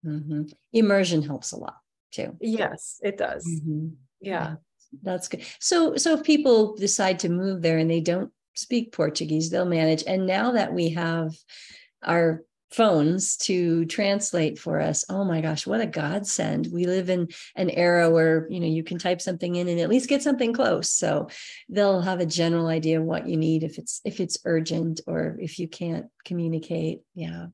Mm-hmm. 0.05 0.43
Immersion 0.71 1.21
helps 1.21 1.51
a 1.51 1.57
lot 1.57 1.77
too. 2.11 2.37
Yes, 2.39 3.01
it 3.03 3.17
does. 3.17 3.45
Mm-hmm. 3.45 3.87
Yeah. 4.21 4.31
yeah. 4.31 4.55
That's 5.01 5.27
good. 5.27 5.43
So, 5.59 5.95
so 5.95 6.13
if 6.13 6.23
people 6.23 6.75
decide 6.75 7.19
to 7.19 7.29
move 7.29 7.61
there 7.61 7.77
and 7.77 7.89
they 7.89 8.01
don't 8.01 8.31
speak 8.53 8.91
Portuguese, 8.91 9.49
they'll 9.49 9.65
manage. 9.65 10.03
And 10.05 10.27
now 10.27 10.51
that 10.51 10.73
we 10.73 10.89
have 10.89 11.33
our 12.03 12.43
phones 12.73 13.37
to 13.37 13.85
translate 13.85 14.57
for 14.57 14.81
us 14.81 15.05
oh 15.07 15.23
my 15.23 15.41
gosh 15.41 15.67
what 15.67 15.79
a 15.79 15.85
godsend 15.85 16.67
we 16.73 16.85
live 16.85 17.07
in 17.07 17.27
an 17.55 17.69
era 17.69 18.09
where 18.09 18.47
you 18.49 18.59
know 18.59 18.65
you 18.65 18.83
can 18.83 18.97
type 18.97 19.21
something 19.21 19.55
in 19.55 19.67
and 19.67 19.79
at 19.79 19.89
least 19.89 20.09
get 20.09 20.23
something 20.23 20.51
close 20.53 20.89
so 20.89 21.27
they'll 21.69 22.01
have 22.01 22.19
a 22.19 22.25
general 22.25 22.65
idea 22.65 22.99
of 22.99 23.05
what 23.05 23.27
you 23.27 23.37
need 23.37 23.61
if 23.61 23.77
it's 23.77 24.01
if 24.05 24.19
it's 24.19 24.39
urgent 24.45 25.01
or 25.05 25.37
if 25.39 25.59
you 25.59 25.67
can't 25.67 26.07
communicate 26.25 27.01
yeah 27.13 27.45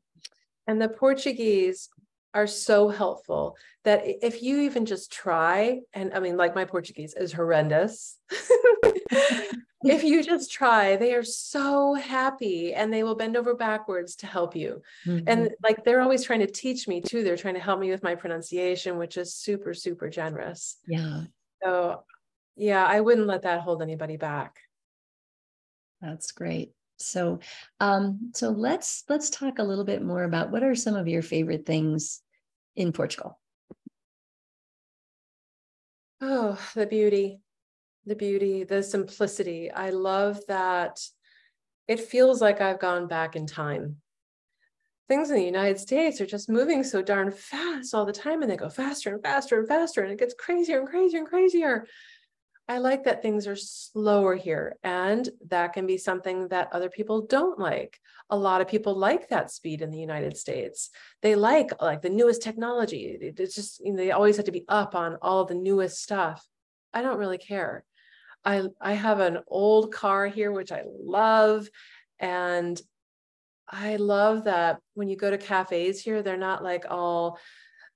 and 0.67 0.81
the 0.81 0.87
portuguese 0.87 1.89
are 2.33 2.47
so 2.47 2.89
helpful 2.89 3.57
that 3.83 4.01
if 4.05 4.43
you 4.43 4.61
even 4.61 4.85
just 4.85 5.11
try 5.11 5.79
and 5.93 6.13
i 6.13 6.19
mean 6.19 6.37
like 6.37 6.55
my 6.55 6.65
portuguese 6.65 7.13
is 7.15 7.33
horrendous 7.33 8.17
if 9.83 10.03
you 10.03 10.23
just 10.23 10.51
try, 10.51 10.97
they 10.97 11.13
are 11.13 11.23
so 11.23 11.93
happy 11.93 12.73
and 12.73 12.91
they 12.91 13.03
will 13.03 13.15
bend 13.15 13.37
over 13.37 13.55
backwards 13.55 14.15
to 14.17 14.27
help 14.27 14.55
you. 14.55 14.81
Mm-hmm. 15.05 15.27
And 15.27 15.49
like 15.63 15.83
they're 15.83 16.01
always 16.01 16.23
trying 16.23 16.41
to 16.41 16.47
teach 16.47 16.87
me 16.87 17.01
too. 17.01 17.23
They're 17.23 17.37
trying 17.37 17.53
to 17.53 17.59
help 17.61 17.79
me 17.79 17.89
with 17.89 18.03
my 18.03 18.15
pronunciation, 18.15 18.97
which 18.97 19.17
is 19.17 19.33
super, 19.33 19.73
super 19.73 20.09
generous. 20.09 20.77
Yeah. 20.85 21.23
So, 21.63 22.03
yeah, 22.57 22.85
I 22.85 22.99
wouldn't 22.99 23.27
let 23.27 23.43
that 23.43 23.61
hold 23.61 23.81
anybody 23.81 24.17
back. 24.17 24.59
That's 26.01 26.31
great. 26.31 26.73
So, 26.99 27.39
um, 27.79 28.31
so 28.33 28.49
let's 28.49 29.03
let's 29.09 29.29
talk 29.29 29.59
a 29.59 29.63
little 29.63 29.85
bit 29.85 30.03
more 30.03 30.23
about 30.23 30.51
what 30.51 30.63
are 30.63 30.75
some 30.75 30.95
of 30.95 31.07
your 31.07 31.21
favorite 31.21 31.65
things 31.65 32.21
in 32.75 32.91
Portugal. 32.91 33.39
Oh, 36.21 36.59
the 36.75 36.85
beauty 36.85 37.41
the 38.09 38.15
beauty, 38.15 38.63
the 38.63 38.83
simplicity. 38.83 39.71
I 39.71 39.91
love 39.91 40.41
that 40.47 40.99
it 41.87 41.99
feels 41.99 42.41
like 42.41 42.59
I've 42.59 42.79
gone 42.79 43.07
back 43.07 43.35
in 43.35 43.45
time. 43.45 43.97
Things 45.07 45.29
in 45.29 45.37
the 45.37 45.43
United 45.43 45.79
States 45.79 46.21
are 46.21 46.25
just 46.25 46.49
moving 46.49 46.83
so 46.83 47.01
darn 47.01 47.31
fast 47.31 47.93
all 47.93 48.05
the 48.05 48.13
time, 48.13 48.41
and 48.41 48.51
they 48.51 48.57
go 48.57 48.69
faster 48.69 49.13
and 49.13 49.23
faster 49.23 49.59
and 49.59 49.67
faster, 49.67 50.03
and 50.03 50.11
it 50.11 50.19
gets 50.19 50.35
crazier 50.35 50.79
and 50.79 50.87
crazier 50.87 51.19
and 51.19 51.27
crazier. 51.27 51.87
I 52.69 52.77
like 52.77 53.05
that 53.05 53.23
things 53.23 53.47
are 53.47 53.55
slower 53.55 54.35
here, 54.35 54.77
and 54.83 55.27
that 55.47 55.73
can 55.73 55.87
be 55.87 55.97
something 55.97 56.49
that 56.49 56.69
other 56.71 56.89
people 56.89 57.25
don't 57.25 57.57
like. 57.57 57.99
A 58.29 58.37
lot 58.37 58.61
of 58.61 58.67
people 58.67 58.95
like 58.95 59.29
that 59.29 59.49
speed 59.49 59.81
in 59.81 59.89
the 59.89 59.97
United 59.97 60.37
States. 60.37 60.91
They 61.23 61.33
like 61.33 61.71
like 61.81 62.03
the 62.03 62.11
newest 62.11 62.43
technology. 62.43 63.17
It's 63.19 63.55
just 63.55 63.83
you 63.83 63.93
know, 63.93 63.97
they 63.97 64.11
always 64.11 64.37
have 64.37 64.45
to 64.45 64.51
be 64.51 64.65
up 64.69 64.93
on 64.93 65.17
all 65.23 65.45
the 65.45 65.55
newest 65.55 66.03
stuff. 66.03 66.47
I 66.93 67.01
don't 67.01 67.17
really 67.17 67.39
care. 67.39 67.83
I 68.45 68.63
I 68.79 68.93
have 68.93 69.19
an 69.19 69.39
old 69.47 69.91
car 69.91 70.27
here 70.27 70.51
which 70.51 70.71
I 70.71 70.83
love 70.85 71.67
and 72.19 72.79
I 73.67 73.95
love 73.95 74.43
that 74.43 74.79
when 74.93 75.09
you 75.09 75.15
go 75.17 75.29
to 75.31 75.37
cafes 75.37 76.01
here 76.01 76.21
they're 76.21 76.37
not 76.37 76.63
like 76.63 76.85
all 76.89 77.39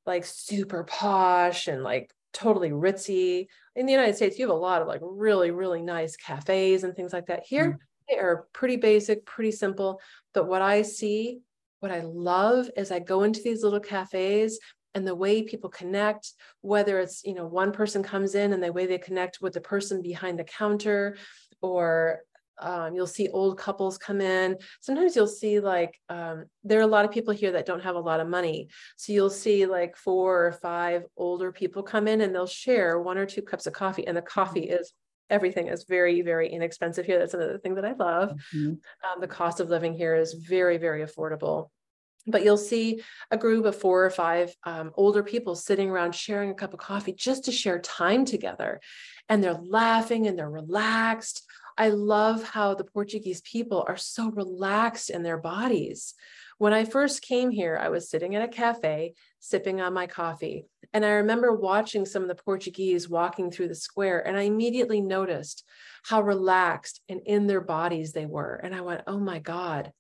like 0.06 0.26
super 0.26 0.84
posh 0.84 1.68
and 1.68 1.84
like 1.84 2.12
totally 2.34 2.72
ritzy. 2.72 3.48
In 3.76 3.86
the 3.86 3.92
United 3.92 4.16
States 4.16 4.38
you 4.38 4.48
have 4.48 4.56
a 4.56 4.60
lot 4.60 4.82
of 4.82 4.88
like 4.88 5.02
really 5.04 5.52
really 5.52 5.82
nice 5.82 6.16
cafes 6.16 6.84
and 6.84 6.96
things 6.96 7.14
like 7.14 7.28
that. 7.28 7.44
Here 7.46 7.72
mm. 7.72 7.78
they 8.10 8.18
are 8.18 8.48
pretty 8.54 8.78
basic, 8.78 9.26
pretty 9.26 9.52
simple, 9.52 10.00
but 10.34 10.48
what 10.48 10.62
I 10.62 10.82
see 10.82 11.40
what 11.80 11.92
I 11.92 12.02
love 12.02 12.70
is 12.78 12.92
I 12.92 13.00
go 13.00 13.24
into 13.24 13.42
these 13.42 13.64
little 13.64 13.80
cafes 13.80 14.60
and 14.94 15.06
the 15.06 15.16
way 15.16 15.44
people 15.44 15.70
connect 15.70 16.34
whether 16.62 17.00
it's 17.00 17.24
you 17.26 17.34
know 17.34 17.46
one 17.46 17.72
person 17.72 18.04
comes 18.04 18.36
in 18.36 18.54
and 18.54 18.64
the 18.64 18.72
way 18.72 18.86
they 18.86 18.98
connect 18.98 19.40
with 19.42 19.54
the 19.54 19.62
person 19.62 20.02
behind 20.02 20.40
the 20.40 20.44
counter 20.44 21.18
or 21.62 22.20
um, 22.60 22.96
you'll 22.96 23.08
see 23.08 23.30
old 23.30 23.58
couples 23.58 23.98
come 23.98 24.22
in. 24.22 24.58
Sometimes 24.82 25.16
you'll 25.16 25.28
see 25.28 25.60
like 25.60 26.00
um, 26.10 26.46
there 26.64 26.80
are 26.80 26.84
a 26.84 26.88
lot 26.88 27.06
of 27.06 27.12
people 27.12 27.34
here 27.34 27.52
that 27.54 27.66
don't 27.66 27.84
have 27.84 27.96
a 27.96 28.00
lot 28.00 28.20
of 28.20 28.28
money. 28.28 28.70
So 28.98 29.14
you'll 29.14 29.30
see 29.30 29.66
like 29.66 29.96
four 29.96 30.46
or 30.46 30.52
five 30.54 31.04
older 31.18 31.52
people 31.52 31.84
come 31.84 32.08
in 32.08 32.22
and 32.22 32.34
they'll 32.34 32.48
share 32.48 33.00
one 33.00 33.18
or 33.18 33.26
two 33.26 33.42
cups 33.42 33.68
of 33.68 33.74
coffee 33.74 34.08
and 34.08 34.16
the 34.16 34.22
coffee 34.22 34.64
is 34.64 34.94
everything 35.30 35.68
is 35.68 35.86
very 35.86 36.22
very 36.22 36.50
inexpensive 36.50 37.06
here. 37.06 37.20
That's 37.20 37.34
another 37.34 37.58
thing 37.58 37.76
that 37.76 37.86
i 37.86 37.94
love. 37.94 38.32
Mm-hmm. 38.54 38.70
um, 38.70 39.22
the 39.22 39.28
cost 39.28 39.60
of 39.60 39.70
living 39.70 39.94
here 39.94 40.16
is 40.16 40.34
very 40.34 40.78
very 40.78 41.04
affordable. 41.04 41.70
But 42.26 42.46
you'll 42.46 42.56
see 42.58 43.02
a 43.32 43.38
group 43.38 43.66
of 43.66 43.76
four 43.76 44.06
or 44.06 44.10
five 44.10 44.56
um, 44.64 44.92
older 44.96 45.24
people 45.24 45.56
sitting 45.56 45.90
around 45.90 46.16
sharing 46.16 46.52
a 46.52 46.54
cup 46.54 46.74
of 46.74 46.80
coffee 46.80 47.12
just 47.12 47.46
to 47.46 47.52
share 47.52 47.80
time 47.80 48.24
together. 48.24 48.80
And 49.28 49.44
they're 49.44 49.60
laughing 49.62 50.28
and 50.28 50.40
they're 50.40 50.50
relaxed 50.50 51.44
i 51.78 51.90
love 51.90 52.44
how 52.44 52.74
the 52.74 52.84
portuguese 52.84 53.42
people 53.42 53.84
are 53.88 53.98
so 53.98 54.30
relaxed 54.32 55.10
in 55.10 55.24
their 55.24 55.38
bodies. 55.38 56.14
When 56.58 56.74
i 56.74 56.86
first 56.86 57.22
came 57.22 57.50
here 57.50 57.78
i 57.82 57.90
was 57.90 58.10
sitting 58.10 58.36
at 58.36 58.44
a 58.44 58.48
cafe 58.48 59.14
sipping 59.40 59.82
on 59.82 59.94
my 59.94 60.08
coffee 60.08 60.66
and 60.94 61.04
i 61.04 61.10
remember 61.10 61.52
watching 61.54 62.06
some 62.06 62.22
of 62.22 62.30
the 62.30 62.44
portuguese 62.44 63.10
walking 63.10 63.52
through 63.52 63.68
the 63.68 63.76
square 63.76 64.26
and 64.26 64.38
i 64.38 64.44
immediately 64.44 65.02
noticed 65.02 65.64
how 66.04 66.22
relaxed 66.22 67.02
and 67.10 67.22
in 67.26 67.48
their 67.48 67.62
bodies 67.62 68.14
they 68.14 68.26
were 68.26 68.56
and 68.64 68.74
i 68.74 68.82
went 68.82 69.02
oh 69.08 69.20
my 69.20 69.40
god 69.40 69.92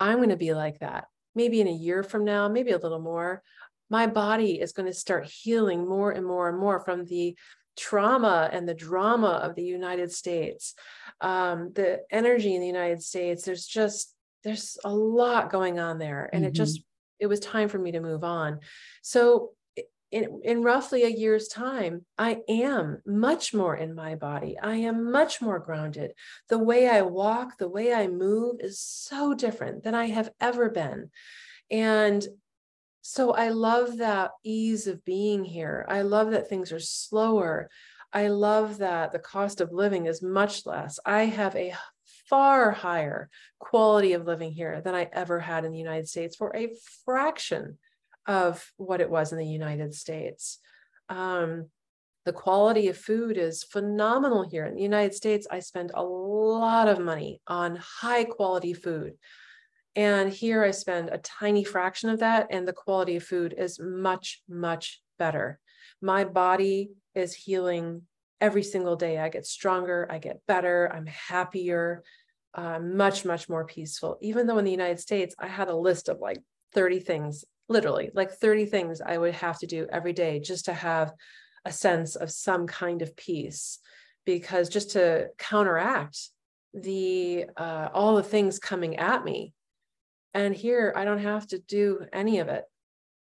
i'm 0.00 0.18
going 0.18 0.28
to 0.28 0.36
be 0.36 0.54
like 0.54 0.78
that. 0.80 1.06
Maybe 1.34 1.60
in 1.60 1.68
a 1.68 1.72
year 1.72 2.02
from 2.02 2.24
now, 2.24 2.48
maybe 2.48 2.72
a 2.72 2.78
little 2.78 3.00
more, 3.00 3.42
my 3.90 4.06
body 4.06 4.60
is 4.60 4.72
going 4.72 4.86
to 4.86 4.94
start 4.94 5.26
healing 5.26 5.88
more 5.88 6.10
and 6.10 6.26
more 6.26 6.48
and 6.48 6.58
more 6.58 6.80
from 6.80 7.04
the 7.04 7.36
trauma 7.78 8.50
and 8.52 8.68
the 8.68 8.74
drama 8.74 9.40
of 9.42 9.54
the 9.54 9.64
United 9.64 10.12
States. 10.12 10.74
Um, 11.20 11.72
the 11.74 12.00
energy 12.10 12.54
in 12.54 12.60
the 12.60 12.66
United 12.66 13.02
States, 13.02 13.44
there's 13.44 13.66
just, 13.66 14.14
there's 14.44 14.76
a 14.84 14.94
lot 14.94 15.50
going 15.50 15.78
on 15.78 15.98
there. 15.98 16.28
And 16.32 16.42
mm-hmm. 16.42 16.48
it 16.48 16.54
just, 16.54 16.82
it 17.18 17.26
was 17.26 17.40
time 17.40 17.68
for 17.68 17.78
me 17.78 17.92
to 17.92 18.00
move 18.00 18.24
on. 18.24 18.60
So 19.02 19.50
in, 20.10 20.40
in 20.42 20.62
roughly 20.62 21.04
a 21.04 21.08
year's 21.08 21.48
time, 21.48 22.04
I 22.16 22.38
am 22.48 23.02
much 23.06 23.52
more 23.52 23.76
in 23.76 23.94
my 23.94 24.14
body. 24.14 24.56
I 24.58 24.76
am 24.76 25.10
much 25.10 25.42
more 25.42 25.58
grounded. 25.58 26.12
The 26.48 26.58
way 26.58 26.88
I 26.88 27.02
walk, 27.02 27.58
the 27.58 27.68
way 27.68 27.92
I 27.92 28.06
move 28.08 28.56
is 28.60 28.80
so 28.80 29.34
different 29.34 29.82
than 29.84 29.94
I 29.94 30.06
have 30.06 30.30
ever 30.40 30.70
been. 30.70 31.10
And 31.70 32.26
so 33.10 33.32
I 33.32 33.48
love 33.48 33.96
that 33.96 34.32
ease 34.44 34.86
of 34.86 35.02
being 35.02 35.42
here. 35.42 35.86
I 35.88 36.02
love 36.02 36.32
that 36.32 36.46
things 36.46 36.72
are 36.72 36.78
slower. 36.78 37.70
I 38.12 38.28
love 38.28 38.76
that 38.78 39.12
the 39.12 39.18
cost 39.18 39.62
of 39.62 39.72
living 39.72 40.04
is 40.04 40.20
much 40.20 40.66
less. 40.66 41.00
I 41.06 41.24
have 41.24 41.56
a 41.56 41.72
far 42.28 42.70
higher 42.70 43.30
quality 43.58 44.12
of 44.12 44.26
living 44.26 44.52
here 44.52 44.82
than 44.82 44.94
I 44.94 45.08
ever 45.10 45.40
had 45.40 45.64
in 45.64 45.72
the 45.72 45.78
United 45.78 46.06
States 46.06 46.36
for 46.36 46.54
a 46.54 46.74
fraction 47.06 47.78
of 48.26 48.70
what 48.76 49.00
it 49.00 49.08
was 49.08 49.32
in 49.32 49.38
the 49.38 49.46
United 49.46 49.94
States. 49.94 50.58
Um, 51.08 51.70
the 52.26 52.34
quality 52.34 52.88
of 52.88 52.98
food 52.98 53.38
is 53.38 53.64
phenomenal 53.64 54.46
here. 54.46 54.66
In 54.66 54.74
the 54.74 54.82
United 54.82 55.14
States, 55.14 55.46
I 55.50 55.60
spend 55.60 55.92
a 55.94 56.04
lot 56.04 56.88
of 56.88 57.00
money 57.00 57.40
on 57.46 57.76
high 57.76 58.24
quality 58.24 58.74
food. 58.74 59.14
And 59.98 60.32
here 60.32 60.62
I 60.62 60.70
spend 60.70 61.08
a 61.08 61.18
tiny 61.18 61.64
fraction 61.64 62.08
of 62.08 62.20
that, 62.20 62.46
and 62.50 62.68
the 62.68 62.72
quality 62.72 63.16
of 63.16 63.24
food 63.24 63.52
is 63.58 63.80
much, 63.80 64.40
much 64.48 65.02
better. 65.18 65.58
My 66.00 66.22
body 66.22 66.90
is 67.16 67.34
healing 67.34 68.02
every 68.40 68.62
single 68.62 68.94
day. 68.94 69.18
I 69.18 69.28
get 69.28 69.44
stronger, 69.44 70.06
I 70.08 70.18
get 70.18 70.40
better, 70.46 70.88
I'm 70.94 71.06
happier, 71.06 72.04
uh, 72.54 72.78
much, 72.78 73.24
much 73.24 73.48
more 73.48 73.64
peaceful. 73.64 74.18
Even 74.22 74.46
though 74.46 74.58
in 74.58 74.64
the 74.64 74.70
United 74.70 75.00
States, 75.00 75.34
I 75.36 75.48
had 75.48 75.66
a 75.66 75.74
list 75.74 76.08
of 76.08 76.20
like 76.20 76.38
30 76.74 77.00
things, 77.00 77.44
literally, 77.68 78.12
like 78.14 78.30
30 78.30 78.66
things 78.66 79.00
I 79.00 79.18
would 79.18 79.34
have 79.34 79.58
to 79.58 79.66
do 79.66 79.88
every 79.90 80.12
day 80.12 80.38
just 80.38 80.66
to 80.66 80.74
have 80.74 81.12
a 81.64 81.72
sense 81.72 82.14
of 82.14 82.30
some 82.30 82.68
kind 82.68 83.02
of 83.02 83.16
peace. 83.16 83.80
Because 84.24 84.68
just 84.68 84.92
to 84.92 85.30
counteract 85.38 86.20
the 86.72 87.46
uh, 87.56 87.88
all 87.92 88.14
the 88.14 88.22
things 88.22 88.60
coming 88.60 88.96
at 88.96 89.24
me, 89.24 89.54
and 90.34 90.54
here 90.54 90.92
I 90.96 91.04
don't 91.04 91.18
have 91.18 91.46
to 91.48 91.58
do 91.58 92.04
any 92.12 92.38
of 92.38 92.48
it. 92.48 92.64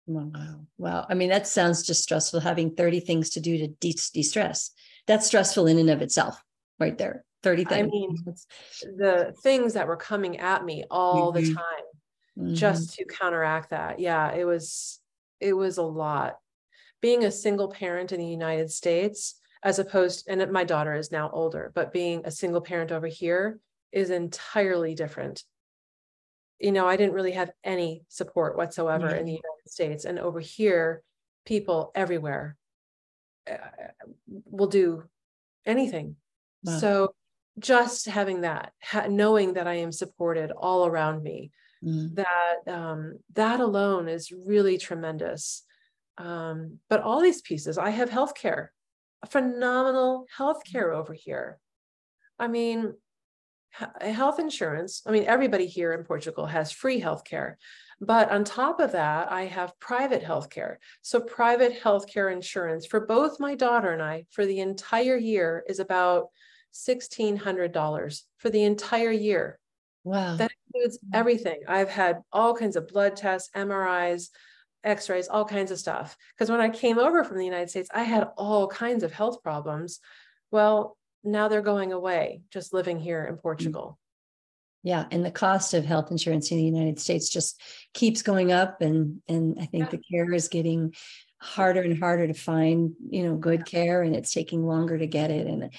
Wow. 0.07 0.65
Wow. 0.77 1.05
I 1.09 1.13
mean, 1.13 1.29
that 1.29 1.47
sounds 1.47 1.83
just 1.83 2.03
stressful 2.03 2.39
having 2.39 2.75
30 2.75 3.01
things 3.01 3.31
to 3.31 3.39
do 3.39 3.57
to 3.57 3.67
de 3.67 4.23
stress. 4.23 4.71
That's 5.07 5.27
stressful 5.27 5.67
in 5.67 5.77
and 5.77 5.89
of 5.89 6.01
itself, 6.01 6.41
right 6.79 6.97
there. 6.97 7.23
30 7.43 7.65
things. 7.65 7.79
I 7.79 7.89
mean, 7.89 8.15
the 8.97 9.33
things 9.41 9.73
that 9.73 9.87
were 9.87 9.97
coming 9.97 10.39
at 10.39 10.63
me 10.63 10.83
all 10.91 11.33
mm-hmm. 11.33 11.45
the 11.45 11.53
time 11.53 11.85
mm-hmm. 12.37 12.53
just 12.53 12.95
to 12.95 13.05
counteract 13.05 13.71
that. 13.71 13.99
Yeah, 13.99 14.31
it 14.33 14.45
was 14.45 14.99
it 15.39 15.53
was 15.53 15.77
a 15.77 15.83
lot. 15.83 16.37
Being 17.01 17.25
a 17.25 17.31
single 17.31 17.69
parent 17.69 18.11
in 18.11 18.19
the 18.19 18.27
United 18.27 18.69
States, 18.69 19.39
as 19.63 19.79
opposed, 19.79 20.27
and 20.27 20.51
my 20.51 20.63
daughter 20.63 20.93
is 20.93 21.11
now 21.11 21.31
older, 21.31 21.71
but 21.73 21.91
being 21.91 22.21
a 22.25 22.31
single 22.31 22.61
parent 22.61 22.91
over 22.91 23.07
here 23.07 23.59
is 23.91 24.11
entirely 24.11 24.93
different. 24.93 25.43
You 26.61 26.71
know, 26.71 26.87
I 26.87 26.95
didn't 26.95 27.13
really 27.15 27.31
have 27.31 27.51
any 27.63 28.03
support 28.07 28.55
whatsoever 28.55 29.07
mm-hmm. 29.07 29.19
in 29.19 29.25
the 29.25 29.31
United 29.31 29.67
States. 29.69 30.05
And 30.05 30.19
over 30.19 30.39
here, 30.39 31.03
people 31.45 31.91
everywhere 31.95 32.55
uh, 33.49 33.57
will 34.45 34.67
do 34.67 35.03
anything. 35.65 36.15
Wow. 36.63 36.77
So 36.77 37.15
just 37.59 38.05
having 38.07 38.41
that, 38.41 38.71
ha- 38.81 39.07
knowing 39.09 39.53
that 39.53 39.67
I 39.67 39.75
am 39.75 39.91
supported 39.91 40.51
all 40.51 40.85
around 40.85 41.23
me, 41.23 41.51
mm. 41.83 42.15
that 42.15 42.71
um, 42.71 43.19
that 43.33 43.59
alone 43.59 44.07
is 44.07 44.31
really 44.31 44.77
tremendous. 44.77 45.63
Um, 46.17 46.79
but 46.89 47.01
all 47.01 47.21
these 47.21 47.41
pieces, 47.41 47.77
I 47.77 47.89
have 47.89 48.09
healthcare, 48.09 48.67
phenomenal 49.29 50.25
healthcare 50.37 50.93
over 50.95 51.13
here. 51.13 51.59
I 52.37 52.47
mean, 52.47 52.93
health 53.71 54.39
insurance. 54.39 55.01
I 55.05 55.11
mean, 55.11 55.25
everybody 55.25 55.65
here 55.65 55.93
in 55.93 56.03
Portugal 56.03 56.45
has 56.45 56.71
free 56.71 57.01
healthcare. 57.01 57.55
But 57.99 58.31
on 58.31 58.43
top 58.43 58.79
of 58.79 58.93
that, 58.93 59.31
I 59.31 59.43
have 59.43 59.79
private 59.79 60.23
healthcare. 60.23 60.77
So, 61.03 61.19
private 61.19 61.79
healthcare 61.81 62.33
insurance 62.33 62.87
for 62.87 63.05
both 63.05 63.39
my 63.39 63.53
daughter 63.53 63.91
and 63.91 64.01
I 64.01 64.25
for 64.31 64.45
the 64.45 64.59
entire 64.59 65.17
year 65.17 65.63
is 65.67 65.79
about 65.79 66.29
$1,600 66.73 68.21
for 68.37 68.49
the 68.49 68.63
entire 68.63 69.11
year. 69.11 69.59
Wow. 70.03 70.35
That 70.35 70.51
includes 70.65 70.97
mm-hmm. 70.97 71.15
everything. 71.15 71.61
I've 71.67 71.89
had 71.89 72.21
all 72.31 72.55
kinds 72.55 72.75
of 72.75 72.87
blood 72.87 73.15
tests, 73.15 73.49
MRIs, 73.55 74.29
x 74.83 75.09
rays, 75.09 75.27
all 75.27 75.45
kinds 75.45 75.69
of 75.69 75.77
stuff. 75.77 76.17
Because 76.33 76.49
when 76.49 76.61
I 76.61 76.69
came 76.69 76.97
over 76.97 77.23
from 77.23 77.37
the 77.37 77.45
United 77.45 77.69
States, 77.69 77.89
I 77.93 78.03
had 78.03 78.29
all 78.35 78.67
kinds 78.67 79.03
of 79.03 79.13
health 79.13 79.43
problems. 79.43 79.99
Well, 80.49 80.97
now 81.23 81.47
they're 81.47 81.61
going 81.61 81.93
away, 81.93 82.41
just 82.51 82.73
living 82.73 82.99
here 82.99 83.25
in 83.25 83.37
Portugal. 83.37 83.97
Yeah, 84.83 85.05
and 85.11 85.23
the 85.23 85.31
cost 85.31 85.73
of 85.75 85.85
health 85.85 86.09
insurance 86.09 86.49
in 86.51 86.57
the 86.57 86.63
United 86.63 86.99
States 86.99 87.29
just 87.29 87.61
keeps 87.93 88.23
going 88.23 88.51
up, 88.51 88.81
and 88.81 89.21
and 89.27 89.57
I 89.59 89.65
think 89.65 89.85
yeah. 89.85 89.89
the 89.89 90.03
care 90.11 90.33
is 90.33 90.47
getting 90.47 90.95
harder 91.39 91.81
and 91.81 91.99
harder 91.99 92.27
to 92.27 92.33
find, 92.33 92.93
you 93.09 93.23
know, 93.23 93.35
good 93.35 93.65
care, 93.65 94.01
and 94.01 94.15
it's 94.15 94.33
taking 94.33 94.65
longer 94.65 94.97
to 94.97 95.07
get 95.07 95.29
it. 95.29 95.45
And 95.45 95.71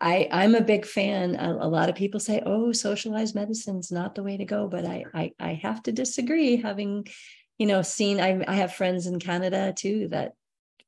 I, 0.00 0.28
I'm 0.30 0.54
a 0.54 0.62
big 0.62 0.86
fan. 0.86 1.34
A, 1.34 1.52
a, 1.60 1.68
lot 1.68 1.88
of 1.88 1.96
people 1.96 2.20
say, 2.20 2.40
"Oh, 2.46 2.72
socialized 2.72 3.34
medicine's 3.34 3.90
not 3.90 4.14
the 4.14 4.22
way 4.22 4.36
to 4.36 4.44
go," 4.44 4.68
but 4.68 4.84
I, 4.84 5.04
I, 5.12 5.32
I 5.40 5.54
have 5.62 5.82
to 5.84 5.92
disagree. 5.92 6.56
Having, 6.56 7.08
you 7.58 7.66
know, 7.66 7.82
seen, 7.82 8.20
I, 8.20 8.44
I 8.46 8.54
have 8.54 8.74
friends 8.74 9.06
in 9.06 9.18
Canada 9.18 9.74
too 9.76 10.08
that 10.10 10.32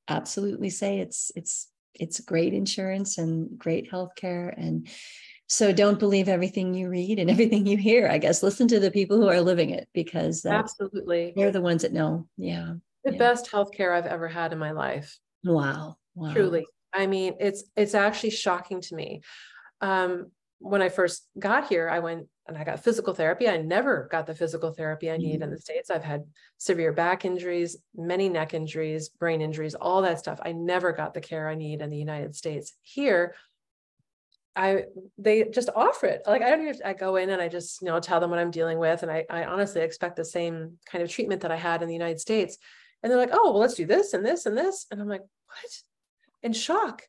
absolutely 0.08 0.70
say 0.70 1.00
it's, 1.00 1.30
it's, 1.36 1.68
it's 2.02 2.20
great 2.20 2.52
insurance 2.52 3.18
and 3.18 3.58
great 3.58 3.90
healthcare, 3.90 4.52
and 4.56 4.88
so 5.46 5.72
don't 5.72 5.98
believe 5.98 6.28
everything 6.28 6.74
you 6.74 6.88
read 6.88 7.18
and 7.18 7.30
everything 7.34 7.66
you 7.66 7.76
hear. 7.76 8.08
I 8.08 8.18
guess 8.18 8.42
listen 8.42 8.68
to 8.68 8.80
the 8.80 8.90
people 8.90 9.20
who 9.20 9.28
are 9.28 9.40
living 9.40 9.70
it 9.70 9.88
because 9.94 10.44
absolutely 10.44 11.32
they're 11.36 11.52
the 11.52 11.60
ones 11.60 11.82
that 11.82 11.92
know. 11.92 12.26
Yeah, 12.36 12.74
the 13.04 13.12
yeah. 13.12 13.18
best 13.18 13.50
healthcare 13.50 13.96
I've 13.96 14.06
ever 14.06 14.28
had 14.28 14.52
in 14.52 14.58
my 14.58 14.72
life. 14.72 15.18
Wow. 15.44 15.96
wow. 16.14 16.32
Truly. 16.32 16.66
I 16.92 17.06
mean, 17.06 17.34
it's 17.40 17.64
it's 17.76 17.94
actually 17.94 18.30
shocking 18.30 18.80
to 18.82 18.94
me. 18.94 19.22
Um, 19.80 20.30
when 20.58 20.82
I 20.82 20.88
first 20.88 21.26
got 21.38 21.68
here, 21.68 21.88
I 21.88 21.98
went 21.98 22.28
and 22.48 22.58
I 22.58 22.64
got 22.64 22.82
physical 22.82 23.14
therapy. 23.14 23.48
I 23.48 23.58
never 23.58 24.08
got 24.10 24.26
the 24.26 24.34
physical 24.34 24.72
therapy 24.72 25.10
I 25.10 25.16
need 25.16 25.34
mm-hmm. 25.34 25.44
in 25.44 25.50
the 25.50 25.58
States. 25.58 25.90
I've 25.90 26.04
had 26.04 26.24
severe 26.58 26.92
back 26.92 27.24
injuries, 27.24 27.76
many 27.94 28.28
neck 28.28 28.52
injuries, 28.54 29.08
brain 29.08 29.40
injuries, 29.40 29.74
all 29.74 30.02
that 30.02 30.18
stuff. 30.18 30.40
I 30.42 30.52
never 30.52 30.92
got 30.92 31.14
the 31.14 31.20
care 31.20 31.48
I 31.48 31.54
need 31.54 31.82
in 31.82 31.90
the 31.90 31.96
United 31.96 32.34
States. 32.34 32.74
Here, 32.82 33.34
I 34.54 34.84
they 35.18 35.44
just 35.44 35.70
offer 35.74 36.06
it. 36.06 36.22
Like 36.26 36.42
I 36.42 36.50
don't 36.50 36.62
even 36.66 36.80
I 36.84 36.92
go 36.92 37.16
in 37.16 37.30
and 37.30 37.40
I 37.40 37.48
just, 37.48 37.80
you 37.80 37.88
know, 37.88 38.00
tell 38.00 38.20
them 38.20 38.30
what 38.30 38.38
I'm 38.38 38.50
dealing 38.50 38.78
with. 38.78 39.02
And 39.02 39.10
I, 39.10 39.24
I 39.30 39.44
honestly 39.44 39.80
expect 39.80 40.16
the 40.16 40.24
same 40.24 40.78
kind 40.84 41.02
of 41.02 41.10
treatment 41.10 41.42
that 41.42 41.52
I 41.52 41.56
had 41.56 41.80
in 41.80 41.88
the 41.88 41.94
United 41.94 42.20
States. 42.20 42.58
And 43.02 43.10
they're 43.10 43.18
like, 43.18 43.30
oh, 43.32 43.52
well, 43.52 43.60
let's 43.60 43.74
do 43.74 43.86
this 43.86 44.12
and 44.12 44.24
this 44.24 44.46
and 44.46 44.56
this. 44.56 44.86
And 44.90 45.00
I'm 45.00 45.08
like, 45.08 45.22
what? 45.22 45.82
in 46.42 46.52
shock 46.52 47.02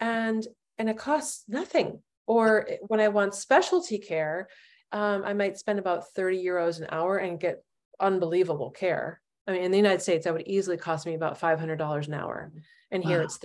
and 0.00 0.46
and 0.78 0.88
it 0.88 0.98
costs 0.98 1.44
nothing 1.48 2.02
or 2.26 2.68
when 2.82 3.00
i 3.00 3.08
want 3.08 3.34
specialty 3.34 3.98
care 3.98 4.48
um, 4.92 5.22
i 5.24 5.32
might 5.32 5.58
spend 5.58 5.78
about 5.78 6.08
30 6.14 6.44
euros 6.44 6.80
an 6.80 6.86
hour 6.90 7.18
and 7.18 7.40
get 7.40 7.62
unbelievable 8.00 8.70
care 8.70 9.20
i 9.46 9.52
mean 9.52 9.62
in 9.62 9.70
the 9.70 9.76
united 9.76 10.02
states 10.02 10.24
that 10.24 10.32
would 10.32 10.46
easily 10.46 10.76
cost 10.76 11.06
me 11.06 11.14
about 11.14 11.38
$500 11.38 12.06
an 12.06 12.14
hour 12.14 12.52
and 12.90 13.04
here 13.04 13.18
wow. 13.18 13.24
it's 13.24 13.38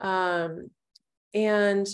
um, 0.00 0.70
and 1.34 1.86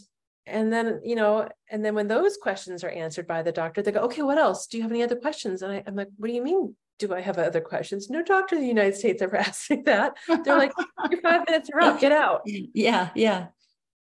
and 0.46 0.70
then 0.70 1.00
you 1.02 1.16
know 1.16 1.48
and 1.70 1.84
then 1.84 1.94
when 1.94 2.06
those 2.06 2.36
questions 2.36 2.84
are 2.84 2.90
answered 2.90 3.26
by 3.26 3.42
the 3.42 3.52
doctor 3.52 3.80
they 3.80 3.92
go 3.92 4.00
okay 4.00 4.22
what 4.22 4.36
else 4.36 4.66
do 4.66 4.76
you 4.76 4.82
have 4.82 4.92
any 4.92 5.02
other 5.02 5.16
questions 5.16 5.62
and 5.62 5.72
I, 5.72 5.82
i'm 5.86 5.94
like 5.94 6.08
what 6.18 6.28
do 6.28 6.34
you 6.34 6.42
mean 6.42 6.76
do 6.98 7.14
I 7.14 7.20
have 7.20 7.38
other 7.38 7.60
questions? 7.60 8.10
No 8.10 8.22
doctor 8.22 8.56
in 8.56 8.62
the 8.62 8.68
United 8.68 8.96
States 8.96 9.22
ever 9.22 9.36
asked 9.46 9.70
me 9.70 9.82
that. 9.84 10.16
They're 10.28 10.58
like, 10.58 10.72
your 11.10 11.20
five 11.20 11.46
minutes 11.46 11.70
are 11.72 11.80
up, 11.80 12.00
get 12.00 12.12
out. 12.12 12.42
Yeah, 12.46 13.10
yeah. 13.14 13.48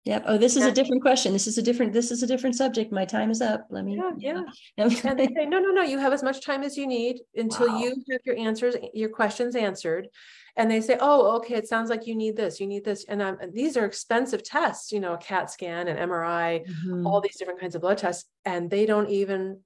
Yep. 0.04 0.24
Oh, 0.26 0.36
this 0.36 0.56
is 0.56 0.64
yeah. 0.64 0.70
a 0.70 0.72
different 0.72 1.00
question. 1.00 1.32
This 1.32 1.46
is 1.46 1.58
a 1.58 1.62
different, 1.62 1.92
this 1.92 2.10
is 2.10 2.24
a 2.24 2.26
different 2.26 2.56
subject. 2.56 2.90
My 2.90 3.04
time 3.04 3.30
is 3.30 3.40
up. 3.40 3.66
Let 3.70 3.84
me. 3.84 3.96
Yeah. 4.18 4.42
yeah. 4.76 4.88
and 5.04 5.18
they 5.18 5.26
say, 5.26 5.46
no, 5.46 5.60
no, 5.60 5.70
no, 5.70 5.82
you 5.82 5.98
have 5.98 6.12
as 6.12 6.24
much 6.24 6.44
time 6.44 6.64
as 6.64 6.76
you 6.76 6.88
need 6.88 7.20
until 7.36 7.68
wow. 7.68 7.78
you 7.78 7.94
have 8.10 8.20
your 8.24 8.36
answers, 8.36 8.74
your 8.94 9.10
questions 9.10 9.54
answered. 9.54 10.08
And 10.56 10.68
they 10.68 10.80
say, 10.80 10.98
oh, 11.00 11.36
okay, 11.36 11.54
it 11.54 11.68
sounds 11.68 11.88
like 11.88 12.06
you 12.06 12.16
need 12.16 12.36
this, 12.36 12.58
you 12.58 12.66
need 12.66 12.84
this. 12.84 13.04
And, 13.08 13.22
um, 13.22 13.38
these 13.52 13.76
are 13.76 13.84
expensive 13.84 14.42
tests, 14.42 14.90
you 14.90 14.98
know, 14.98 15.14
a 15.14 15.18
CAT 15.18 15.50
scan 15.50 15.86
and 15.86 15.98
MRI, 15.98 16.66
mm-hmm. 16.66 17.06
all 17.06 17.20
these 17.20 17.36
different 17.36 17.60
kinds 17.60 17.76
of 17.76 17.80
blood 17.80 17.98
tests. 17.98 18.28
And 18.44 18.68
they 18.68 18.86
don't 18.86 19.08
even 19.08 19.60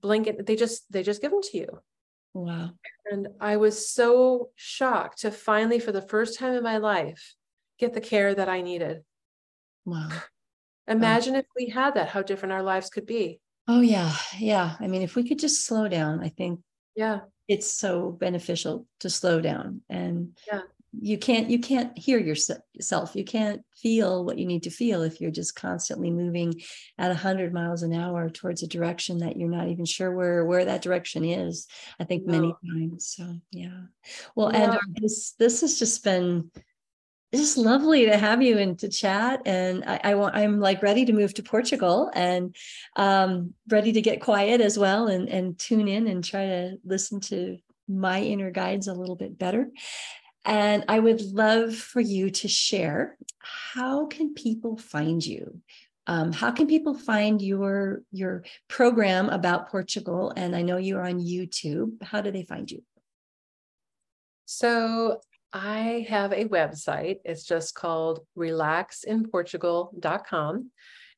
blink 0.00 0.28
it. 0.28 0.46
They 0.46 0.54
just, 0.54 0.90
they 0.92 1.02
just 1.02 1.20
give 1.20 1.32
them 1.32 1.42
to 1.42 1.58
you. 1.58 1.66
Wow. 2.34 2.70
And 3.10 3.28
I 3.40 3.56
was 3.56 3.90
so 3.90 4.50
shocked 4.54 5.22
to 5.22 5.32
finally, 5.32 5.80
for 5.80 5.92
the 5.92 6.00
first 6.00 6.38
time 6.38 6.54
in 6.54 6.62
my 6.62 6.78
life, 6.78 7.34
get 7.78 7.92
the 7.92 8.00
care 8.00 8.32
that 8.32 8.48
I 8.48 8.62
needed. 8.62 9.02
Wow. 9.84 10.08
Um, 10.88 10.96
Imagine 10.96 11.36
if 11.36 11.46
we 11.56 11.68
had 11.68 11.94
that, 11.94 12.08
how 12.08 12.22
different 12.22 12.52
our 12.52 12.62
lives 12.62 12.90
could 12.90 13.06
be. 13.06 13.40
Oh, 13.68 13.80
yeah. 13.80 14.14
Yeah. 14.38 14.76
I 14.80 14.88
mean, 14.88 15.02
if 15.02 15.14
we 15.14 15.26
could 15.26 15.38
just 15.38 15.64
slow 15.64 15.88
down, 15.88 16.22
I 16.22 16.28
think. 16.28 16.60
Yeah. 16.96 17.20
It's 17.48 17.70
so 17.70 18.10
beneficial 18.10 18.86
to 19.00 19.10
slow 19.10 19.40
down 19.40 19.82
and 19.88 20.36
yeah. 20.50 20.60
you 20.92 21.18
can't 21.18 21.50
you 21.50 21.58
can't 21.58 21.96
hear 21.98 22.18
yourself 22.18 23.16
you 23.16 23.24
can't 23.24 23.62
feel 23.76 24.24
what 24.24 24.38
you 24.38 24.46
need 24.46 24.62
to 24.62 24.70
feel 24.70 25.02
if 25.02 25.20
you're 25.20 25.30
just 25.30 25.56
constantly 25.56 26.10
moving 26.10 26.62
at 26.98 27.08
100 27.08 27.52
miles 27.52 27.82
an 27.82 27.92
hour 27.92 28.30
towards 28.30 28.62
a 28.62 28.68
direction 28.68 29.18
that 29.18 29.36
you're 29.36 29.50
not 29.50 29.68
even 29.68 29.84
sure 29.84 30.12
where 30.12 30.44
where 30.44 30.64
that 30.64 30.82
direction 30.82 31.24
is 31.24 31.66
i 31.98 32.04
think 32.04 32.24
no. 32.24 32.32
many 32.32 32.54
times 32.72 33.12
so 33.16 33.36
yeah 33.50 33.82
well 34.34 34.48
and 34.48 34.78
this 34.94 35.32
this 35.38 35.62
has 35.62 35.78
just 35.78 36.04
been 36.04 36.50
just 37.34 37.56
lovely 37.56 38.06
to 38.06 38.16
have 38.16 38.42
you 38.42 38.58
and 38.58 38.78
to 38.78 38.88
chat 38.88 39.40
and 39.46 39.84
I, 39.86 40.00
I 40.04 40.14
want 40.14 40.34
i'm 40.34 40.60
like 40.60 40.82
ready 40.82 41.04
to 41.06 41.12
move 41.12 41.34
to 41.34 41.42
portugal 41.42 42.10
and 42.14 42.54
um, 42.96 43.54
ready 43.68 43.92
to 43.92 44.02
get 44.02 44.20
quiet 44.20 44.60
as 44.60 44.78
well 44.78 45.08
and 45.08 45.28
and 45.28 45.58
tune 45.58 45.88
in 45.88 46.06
and 46.08 46.22
try 46.22 46.46
to 46.46 46.76
listen 46.84 47.20
to 47.20 47.58
my 47.88 48.20
inner 48.20 48.50
guides 48.50 48.86
a 48.86 48.94
little 48.94 49.16
bit 49.16 49.38
better 49.38 49.68
and 50.44 50.84
I 50.88 50.98
would 50.98 51.22
love 51.22 51.74
for 51.74 52.00
you 52.00 52.30
to 52.30 52.48
share 52.48 53.16
how 53.38 54.06
can 54.06 54.34
people 54.34 54.76
find 54.76 55.24
you? 55.24 55.60
Um, 56.08 56.32
how 56.32 56.50
can 56.50 56.66
people 56.66 56.94
find 56.94 57.40
your 57.40 58.02
your 58.10 58.42
program 58.68 59.28
about 59.28 59.70
Portugal? 59.70 60.32
And 60.36 60.56
I 60.56 60.62
know 60.62 60.78
you're 60.78 61.06
on 61.06 61.20
YouTube. 61.20 62.02
How 62.02 62.20
do 62.20 62.32
they 62.32 62.42
find 62.42 62.68
you? 62.68 62.82
So 64.46 65.20
I 65.52 66.06
have 66.08 66.32
a 66.32 66.46
website. 66.46 67.18
It's 67.24 67.44
just 67.44 67.74
called 67.74 68.20
relaxinportugal.com. 68.38 70.70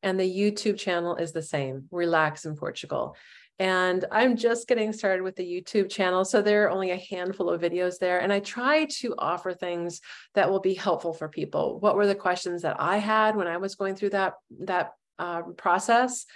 And 0.02 0.20
the 0.20 0.38
YouTube 0.38 0.78
channel 0.78 1.16
is 1.16 1.32
the 1.32 1.42
same, 1.42 1.88
Relax 1.90 2.44
in 2.44 2.56
Portugal. 2.56 3.16
And 3.58 4.04
I'm 4.10 4.36
just 4.36 4.66
getting 4.66 4.92
started 4.92 5.22
with 5.22 5.36
the 5.36 5.44
YouTube 5.44 5.88
channel. 5.88 6.24
So 6.24 6.42
there 6.42 6.64
are 6.64 6.70
only 6.70 6.90
a 6.90 6.96
handful 6.96 7.48
of 7.48 7.60
videos 7.60 7.98
there. 7.98 8.18
And 8.18 8.32
I 8.32 8.40
try 8.40 8.86
to 8.86 9.14
offer 9.16 9.54
things 9.54 10.00
that 10.34 10.50
will 10.50 10.58
be 10.60 10.74
helpful 10.74 11.14
for 11.14 11.28
people. 11.28 11.78
What 11.78 11.94
were 11.94 12.08
the 12.08 12.16
questions 12.16 12.62
that 12.62 12.80
I 12.80 12.96
had 12.98 13.36
when 13.36 13.46
I 13.46 13.58
was 13.58 13.76
going 13.76 13.94
through 13.94 14.10
that, 14.10 14.34
that 14.60 14.90
uh, 15.18 15.42
process? 15.56 16.26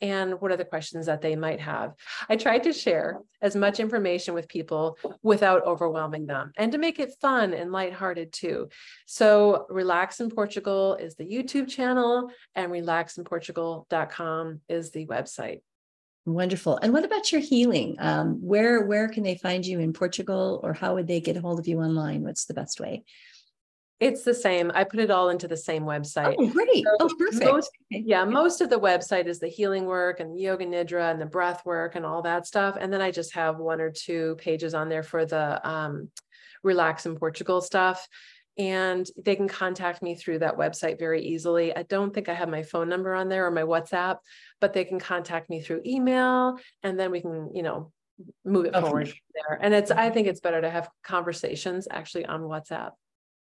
And 0.00 0.40
what 0.40 0.50
are 0.50 0.56
the 0.56 0.64
questions 0.64 1.06
that 1.06 1.22
they 1.22 1.36
might 1.36 1.60
have. 1.60 1.94
I 2.28 2.36
tried 2.36 2.64
to 2.64 2.72
share 2.72 3.20
as 3.40 3.56
much 3.56 3.80
information 3.80 4.34
with 4.34 4.48
people 4.48 4.98
without 5.22 5.64
overwhelming 5.64 6.26
them 6.26 6.52
and 6.56 6.72
to 6.72 6.78
make 6.78 6.98
it 6.98 7.14
fun 7.20 7.54
and 7.54 7.72
lighthearted 7.72 8.32
too. 8.32 8.68
So 9.06 9.66
Relax 9.68 10.20
in 10.20 10.30
Portugal 10.30 10.96
is 10.96 11.14
the 11.14 11.24
YouTube 11.24 11.68
channel 11.68 12.30
and 12.54 12.70
relaxinportugal.com 12.70 14.60
is 14.68 14.90
the 14.90 15.06
website. 15.06 15.60
Wonderful. 16.26 16.78
And 16.78 16.92
what 16.92 17.04
about 17.04 17.32
your 17.32 17.42
healing? 17.42 17.96
Um, 17.98 18.38
where 18.40 18.86
where 18.86 19.08
can 19.08 19.22
they 19.22 19.36
find 19.36 19.64
you 19.64 19.78
in 19.78 19.92
Portugal, 19.92 20.58
or 20.62 20.72
how 20.72 20.94
would 20.94 21.06
they 21.06 21.20
get 21.20 21.36
a 21.36 21.40
hold 21.42 21.58
of 21.58 21.68
you 21.68 21.80
online? 21.80 22.22
What's 22.22 22.46
the 22.46 22.54
best 22.54 22.80
way? 22.80 23.04
It's 24.00 24.22
the 24.22 24.34
same. 24.34 24.72
I 24.74 24.84
put 24.84 25.00
it 25.00 25.10
all 25.10 25.30
into 25.30 25.46
the 25.46 25.56
same 25.56 25.84
website. 25.84 26.34
Oh, 26.38 26.48
great. 26.48 26.84
So 26.84 26.96
oh, 27.00 27.10
perfect. 27.18 27.44
Most, 27.44 27.70
yeah, 27.90 28.24
most 28.24 28.60
of 28.60 28.68
the 28.68 28.78
website 28.78 29.26
is 29.26 29.38
the 29.38 29.48
healing 29.48 29.86
work 29.86 30.20
and 30.20 30.34
the 30.34 30.40
yoga 30.40 30.66
nidra 30.66 31.10
and 31.10 31.20
the 31.20 31.26
breath 31.26 31.64
work 31.64 31.94
and 31.94 32.04
all 32.04 32.22
that 32.22 32.46
stuff. 32.46 32.76
And 32.78 32.92
then 32.92 33.00
I 33.00 33.10
just 33.10 33.34
have 33.34 33.58
one 33.58 33.80
or 33.80 33.90
two 33.90 34.36
pages 34.38 34.74
on 34.74 34.88
there 34.88 35.04
for 35.04 35.24
the 35.24 35.66
um, 35.66 36.10
relax 36.62 37.06
in 37.06 37.16
Portugal 37.16 37.60
stuff 37.60 38.06
and 38.56 39.06
they 39.24 39.34
can 39.34 39.48
contact 39.48 40.02
me 40.02 40.14
through 40.14 40.38
that 40.40 40.56
website 40.56 40.98
very 40.98 41.22
easily. 41.22 41.74
I 41.74 41.82
don't 41.82 42.14
think 42.14 42.28
I 42.28 42.34
have 42.34 42.48
my 42.48 42.62
phone 42.62 42.88
number 42.88 43.14
on 43.14 43.28
there 43.28 43.46
or 43.46 43.50
my 43.50 43.62
WhatsApp, 43.62 44.18
but 44.60 44.72
they 44.72 44.84
can 44.84 45.00
contact 45.00 45.50
me 45.50 45.60
through 45.60 45.82
email 45.84 46.58
and 46.82 46.98
then 46.98 47.10
we 47.10 47.20
can, 47.20 47.50
you 47.52 47.62
know, 47.62 47.92
move 48.44 48.66
it 48.66 48.74
forward 48.74 49.12
there. 49.34 49.58
And 49.60 49.74
it's, 49.74 49.90
I 49.90 50.10
think 50.10 50.28
it's 50.28 50.40
better 50.40 50.60
to 50.60 50.70
have 50.70 50.88
conversations 51.02 51.88
actually 51.90 52.26
on 52.26 52.42
WhatsApp. 52.42 52.92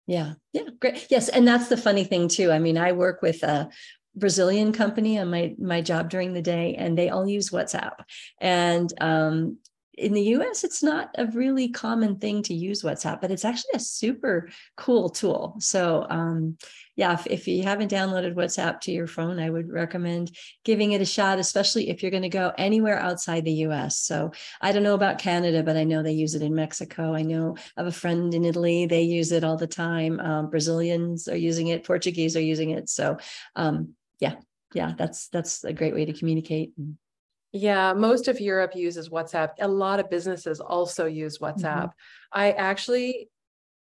Yeah. 0.06 0.34
Yeah. 0.52 0.62
Great. 0.80 1.06
Yes. 1.10 1.28
And 1.28 1.46
that's 1.46 1.68
the 1.68 1.76
funny 1.76 2.04
thing 2.04 2.28
too. 2.28 2.50
I 2.50 2.58
mean, 2.58 2.76
I 2.76 2.92
work 2.92 3.22
with 3.22 3.42
a 3.42 3.70
Brazilian 4.14 4.72
company 4.72 5.18
on 5.18 5.30
my 5.30 5.54
my 5.58 5.80
job 5.80 6.10
during 6.10 6.32
the 6.34 6.42
day, 6.42 6.74
and 6.74 6.98
they 6.98 7.08
all 7.08 7.26
use 7.26 7.50
WhatsApp. 7.50 7.92
And 8.40 8.92
um, 9.00 9.58
in 9.96 10.12
the 10.12 10.22
US, 10.36 10.64
it's 10.64 10.82
not 10.82 11.10
a 11.16 11.26
really 11.26 11.68
common 11.68 12.18
thing 12.18 12.42
to 12.44 12.54
use 12.54 12.82
WhatsApp, 12.82 13.20
but 13.20 13.30
it's 13.30 13.44
actually 13.44 13.70
a 13.74 13.80
super 13.80 14.48
cool 14.76 15.08
tool. 15.08 15.56
So, 15.60 16.06
um, 16.10 16.58
yeah, 16.94 17.14
if, 17.14 17.26
if, 17.26 17.48
you 17.48 17.62
haven't 17.62 17.90
downloaded 17.90 18.34
WhatsApp 18.34 18.80
to 18.82 18.92
your 18.92 19.06
phone, 19.06 19.38
I 19.38 19.48
would 19.48 19.70
recommend 19.70 20.36
giving 20.64 20.92
it 20.92 21.00
a 21.00 21.06
shot, 21.06 21.38
especially 21.38 21.88
if 21.88 22.02
you're 22.02 22.10
going 22.10 22.22
to 22.22 22.28
go 22.28 22.52
anywhere 22.58 22.98
outside 22.98 23.44
the 23.44 23.64
US. 23.66 23.96
So, 23.98 24.32
I 24.60 24.72
don't 24.72 24.82
know 24.82 24.94
about 24.94 25.18
Canada, 25.18 25.62
but 25.62 25.76
I 25.76 25.84
know 25.84 26.02
they 26.02 26.12
use 26.12 26.34
it 26.34 26.42
in 26.42 26.54
Mexico. 26.54 27.14
I 27.14 27.22
know 27.22 27.56
of 27.76 27.86
a 27.86 27.92
friend 27.92 28.34
in 28.34 28.44
Italy, 28.44 28.86
they 28.86 29.02
use 29.02 29.32
it 29.32 29.44
all 29.44 29.56
the 29.56 29.66
time. 29.66 30.20
Um, 30.20 30.50
Brazilians 30.50 31.28
are 31.28 31.36
using 31.36 31.68
it, 31.68 31.84
Portuguese 31.84 32.36
are 32.36 32.40
using 32.40 32.70
it. 32.70 32.88
So, 32.88 33.16
um, 33.56 33.94
yeah, 34.20 34.34
yeah, 34.74 34.92
that's 34.96 35.28
that's 35.28 35.64
a 35.64 35.72
great 35.72 35.94
way 35.94 36.04
to 36.04 36.12
communicate. 36.12 36.72
Yeah, 37.52 37.92
most 37.92 38.28
of 38.28 38.40
Europe 38.40 38.74
uses 38.74 39.10
WhatsApp. 39.10 39.50
A 39.60 39.68
lot 39.68 40.00
of 40.00 40.08
businesses 40.08 40.58
also 40.58 41.04
use 41.04 41.38
mm-hmm. 41.38 41.60
WhatsApp. 41.60 41.84
Mm-hmm. 41.84 42.38
I 42.38 42.52
actually, 42.52 43.28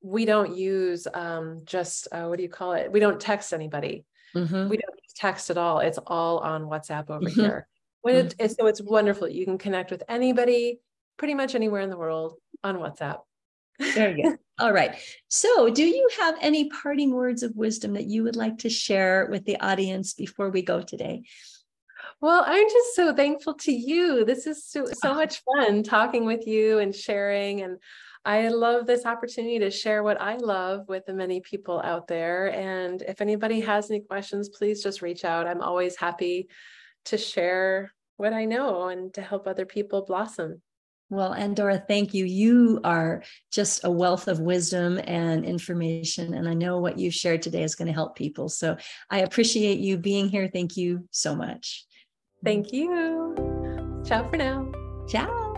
we 0.02 0.24
don't 0.24 0.56
use 0.56 1.06
um, 1.12 1.62
just, 1.64 2.08
uh, 2.12 2.24
what 2.24 2.36
do 2.36 2.42
you 2.42 2.48
call 2.48 2.72
it? 2.72 2.90
We 2.90 3.00
don't 3.00 3.20
text 3.20 3.52
anybody. 3.52 4.04
Mm-hmm. 4.34 4.68
We 4.68 4.76
don't 4.76 4.94
text 5.16 5.50
at 5.50 5.58
all. 5.58 5.80
It's 5.80 5.98
all 6.06 6.38
on 6.38 6.64
WhatsApp 6.64 7.10
over 7.10 7.26
mm-hmm. 7.26 7.40
here. 7.40 7.68
When 8.02 8.16
it, 8.16 8.36
mm-hmm. 8.36 8.52
so 8.52 8.66
it's 8.66 8.82
wonderful. 8.82 9.28
You 9.28 9.44
can 9.44 9.58
connect 9.58 9.90
with 9.90 10.02
anybody 10.08 10.80
pretty 11.16 11.34
much 11.34 11.54
anywhere 11.54 11.82
in 11.82 11.90
the 11.90 11.96
world 11.96 12.34
on 12.64 12.76
WhatsApp. 12.76 13.20
There 13.78 14.16
you 14.16 14.22
go. 14.22 14.36
All 14.58 14.72
right. 14.72 14.96
So, 15.28 15.70
do 15.70 15.84
you 15.84 16.08
have 16.20 16.36
any 16.40 16.68
parting 16.68 17.12
words 17.12 17.42
of 17.42 17.56
wisdom 17.56 17.94
that 17.94 18.06
you 18.06 18.22
would 18.22 18.36
like 18.36 18.58
to 18.58 18.68
share 18.68 19.26
with 19.30 19.44
the 19.44 19.58
audience 19.60 20.14
before 20.14 20.50
we 20.50 20.62
go 20.62 20.82
today? 20.82 21.22
Well, 22.22 22.44
I'm 22.46 22.68
just 22.68 22.94
so 22.94 23.12
thankful 23.12 23.54
to 23.54 23.72
you. 23.72 24.24
This 24.24 24.46
is 24.46 24.64
so, 24.64 24.84
so 24.86 25.10
ah. 25.10 25.14
much 25.14 25.42
fun 25.42 25.82
talking 25.82 26.24
with 26.24 26.46
you 26.46 26.78
and 26.78 26.94
sharing. 26.94 27.62
And 27.62 27.78
I 28.24 28.46
love 28.46 28.86
this 28.86 29.04
opportunity 29.04 29.58
to 29.58 29.72
share 29.72 30.04
what 30.04 30.20
I 30.20 30.36
love 30.36 30.86
with 30.86 31.04
the 31.04 31.14
many 31.14 31.40
people 31.40 31.82
out 31.82 32.06
there. 32.06 32.52
And 32.52 33.02
if 33.02 33.20
anybody 33.20 33.58
has 33.62 33.90
any 33.90 34.02
questions, 34.02 34.50
please 34.50 34.84
just 34.84 35.02
reach 35.02 35.24
out. 35.24 35.48
I'm 35.48 35.60
always 35.60 35.96
happy 35.96 36.46
to 37.06 37.18
share 37.18 37.92
what 38.18 38.32
I 38.32 38.44
know 38.44 38.86
and 38.86 39.12
to 39.14 39.20
help 39.20 39.48
other 39.48 39.66
people 39.66 40.04
blossom. 40.04 40.62
Well, 41.10 41.34
Andora, 41.34 41.82
thank 41.88 42.14
you. 42.14 42.24
You 42.24 42.80
are 42.84 43.24
just 43.50 43.82
a 43.82 43.90
wealth 43.90 44.28
of 44.28 44.38
wisdom 44.38 45.00
and 45.08 45.44
information. 45.44 46.34
And 46.34 46.48
I 46.48 46.54
know 46.54 46.78
what 46.78 47.00
you've 47.00 47.14
shared 47.14 47.42
today 47.42 47.64
is 47.64 47.74
going 47.74 47.88
to 47.88 47.92
help 47.92 48.14
people. 48.14 48.48
So 48.48 48.76
I 49.10 49.18
appreciate 49.18 49.80
you 49.80 49.98
being 49.98 50.28
here. 50.28 50.48
Thank 50.50 50.76
you 50.76 51.08
so 51.10 51.34
much. 51.34 51.84
Thank 52.44 52.72
you. 52.72 54.02
Ciao 54.04 54.28
for 54.28 54.36
now. 54.36 54.70
Ciao. 55.08 55.52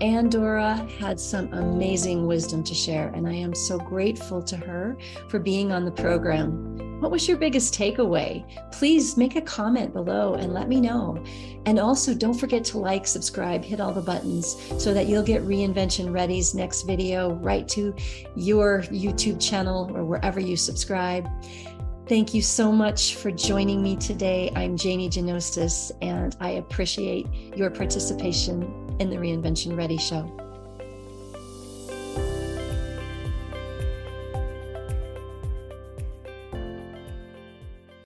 Andora 0.00 0.88
had 0.98 1.20
some 1.20 1.52
amazing 1.52 2.26
wisdom 2.26 2.64
to 2.64 2.74
share, 2.74 3.08
and 3.08 3.28
I 3.28 3.34
am 3.34 3.54
so 3.54 3.78
grateful 3.78 4.42
to 4.44 4.56
her 4.56 4.96
for 5.28 5.38
being 5.38 5.72
on 5.72 5.84
the 5.84 5.90
program. 5.90 7.00
What 7.00 7.10
was 7.10 7.26
your 7.26 7.36
biggest 7.36 7.74
takeaway? 7.74 8.44
Please 8.72 9.16
make 9.16 9.36
a 9.36 9.40
comment 9.40 9.92
below 9.92 10.34
and 10.34 10.52
let 10.52 10.68
me 10.68 10.80
know. 10.80 11.22
And 11.66 11.78
also, 11.78 12.14
don't 12.14 12.34
forget 12.34 12.62
to 12.66 12.78
like, 12.78 13.06
subscribe, 13.06 13.64
hit 13.64 13.80
all 13.80 13.92
the 13.92 14.02
buttons 14.02 14.56
so 14.78 14.94
that 14.94 15.06
you'll 15.06 15.22
get 15.22 15.42
Reinvention 15.42 16.12
Ready's 16.12 16.54
next 16.54 16.82
video 16.82 17.34
right 17.34 17.66
to 17.68 17.94
your 18.36 18.82
YouTube 18.82 19.40
channel 19.40 19.90
or 19.94 20.04
wherever 20.04 20.40
you 20.40 20.56
subscribe. 20.56 21.26
Thank 22.10 22.34
you 22.34 22.42
so 22.42 22.72
much 22.72 23.14
for 23.14 23.30
joining 23.30 23.84
me 23.84 23.94
today. 23.94 24.50
I'm 24.56 24.76
Janie 24.76 25.08
Genosis, 25.08 25.92
and 26.02 26.36
I 26.40 26.50
appreciate 26.58 27.28
your 27.54 27.70
participation 27.70 28.96
in 28.98 29.10
the 29.10 29.16
Reinvention 29.16 29.76
Ready 29.76 29.96
Show. 29.96 30.49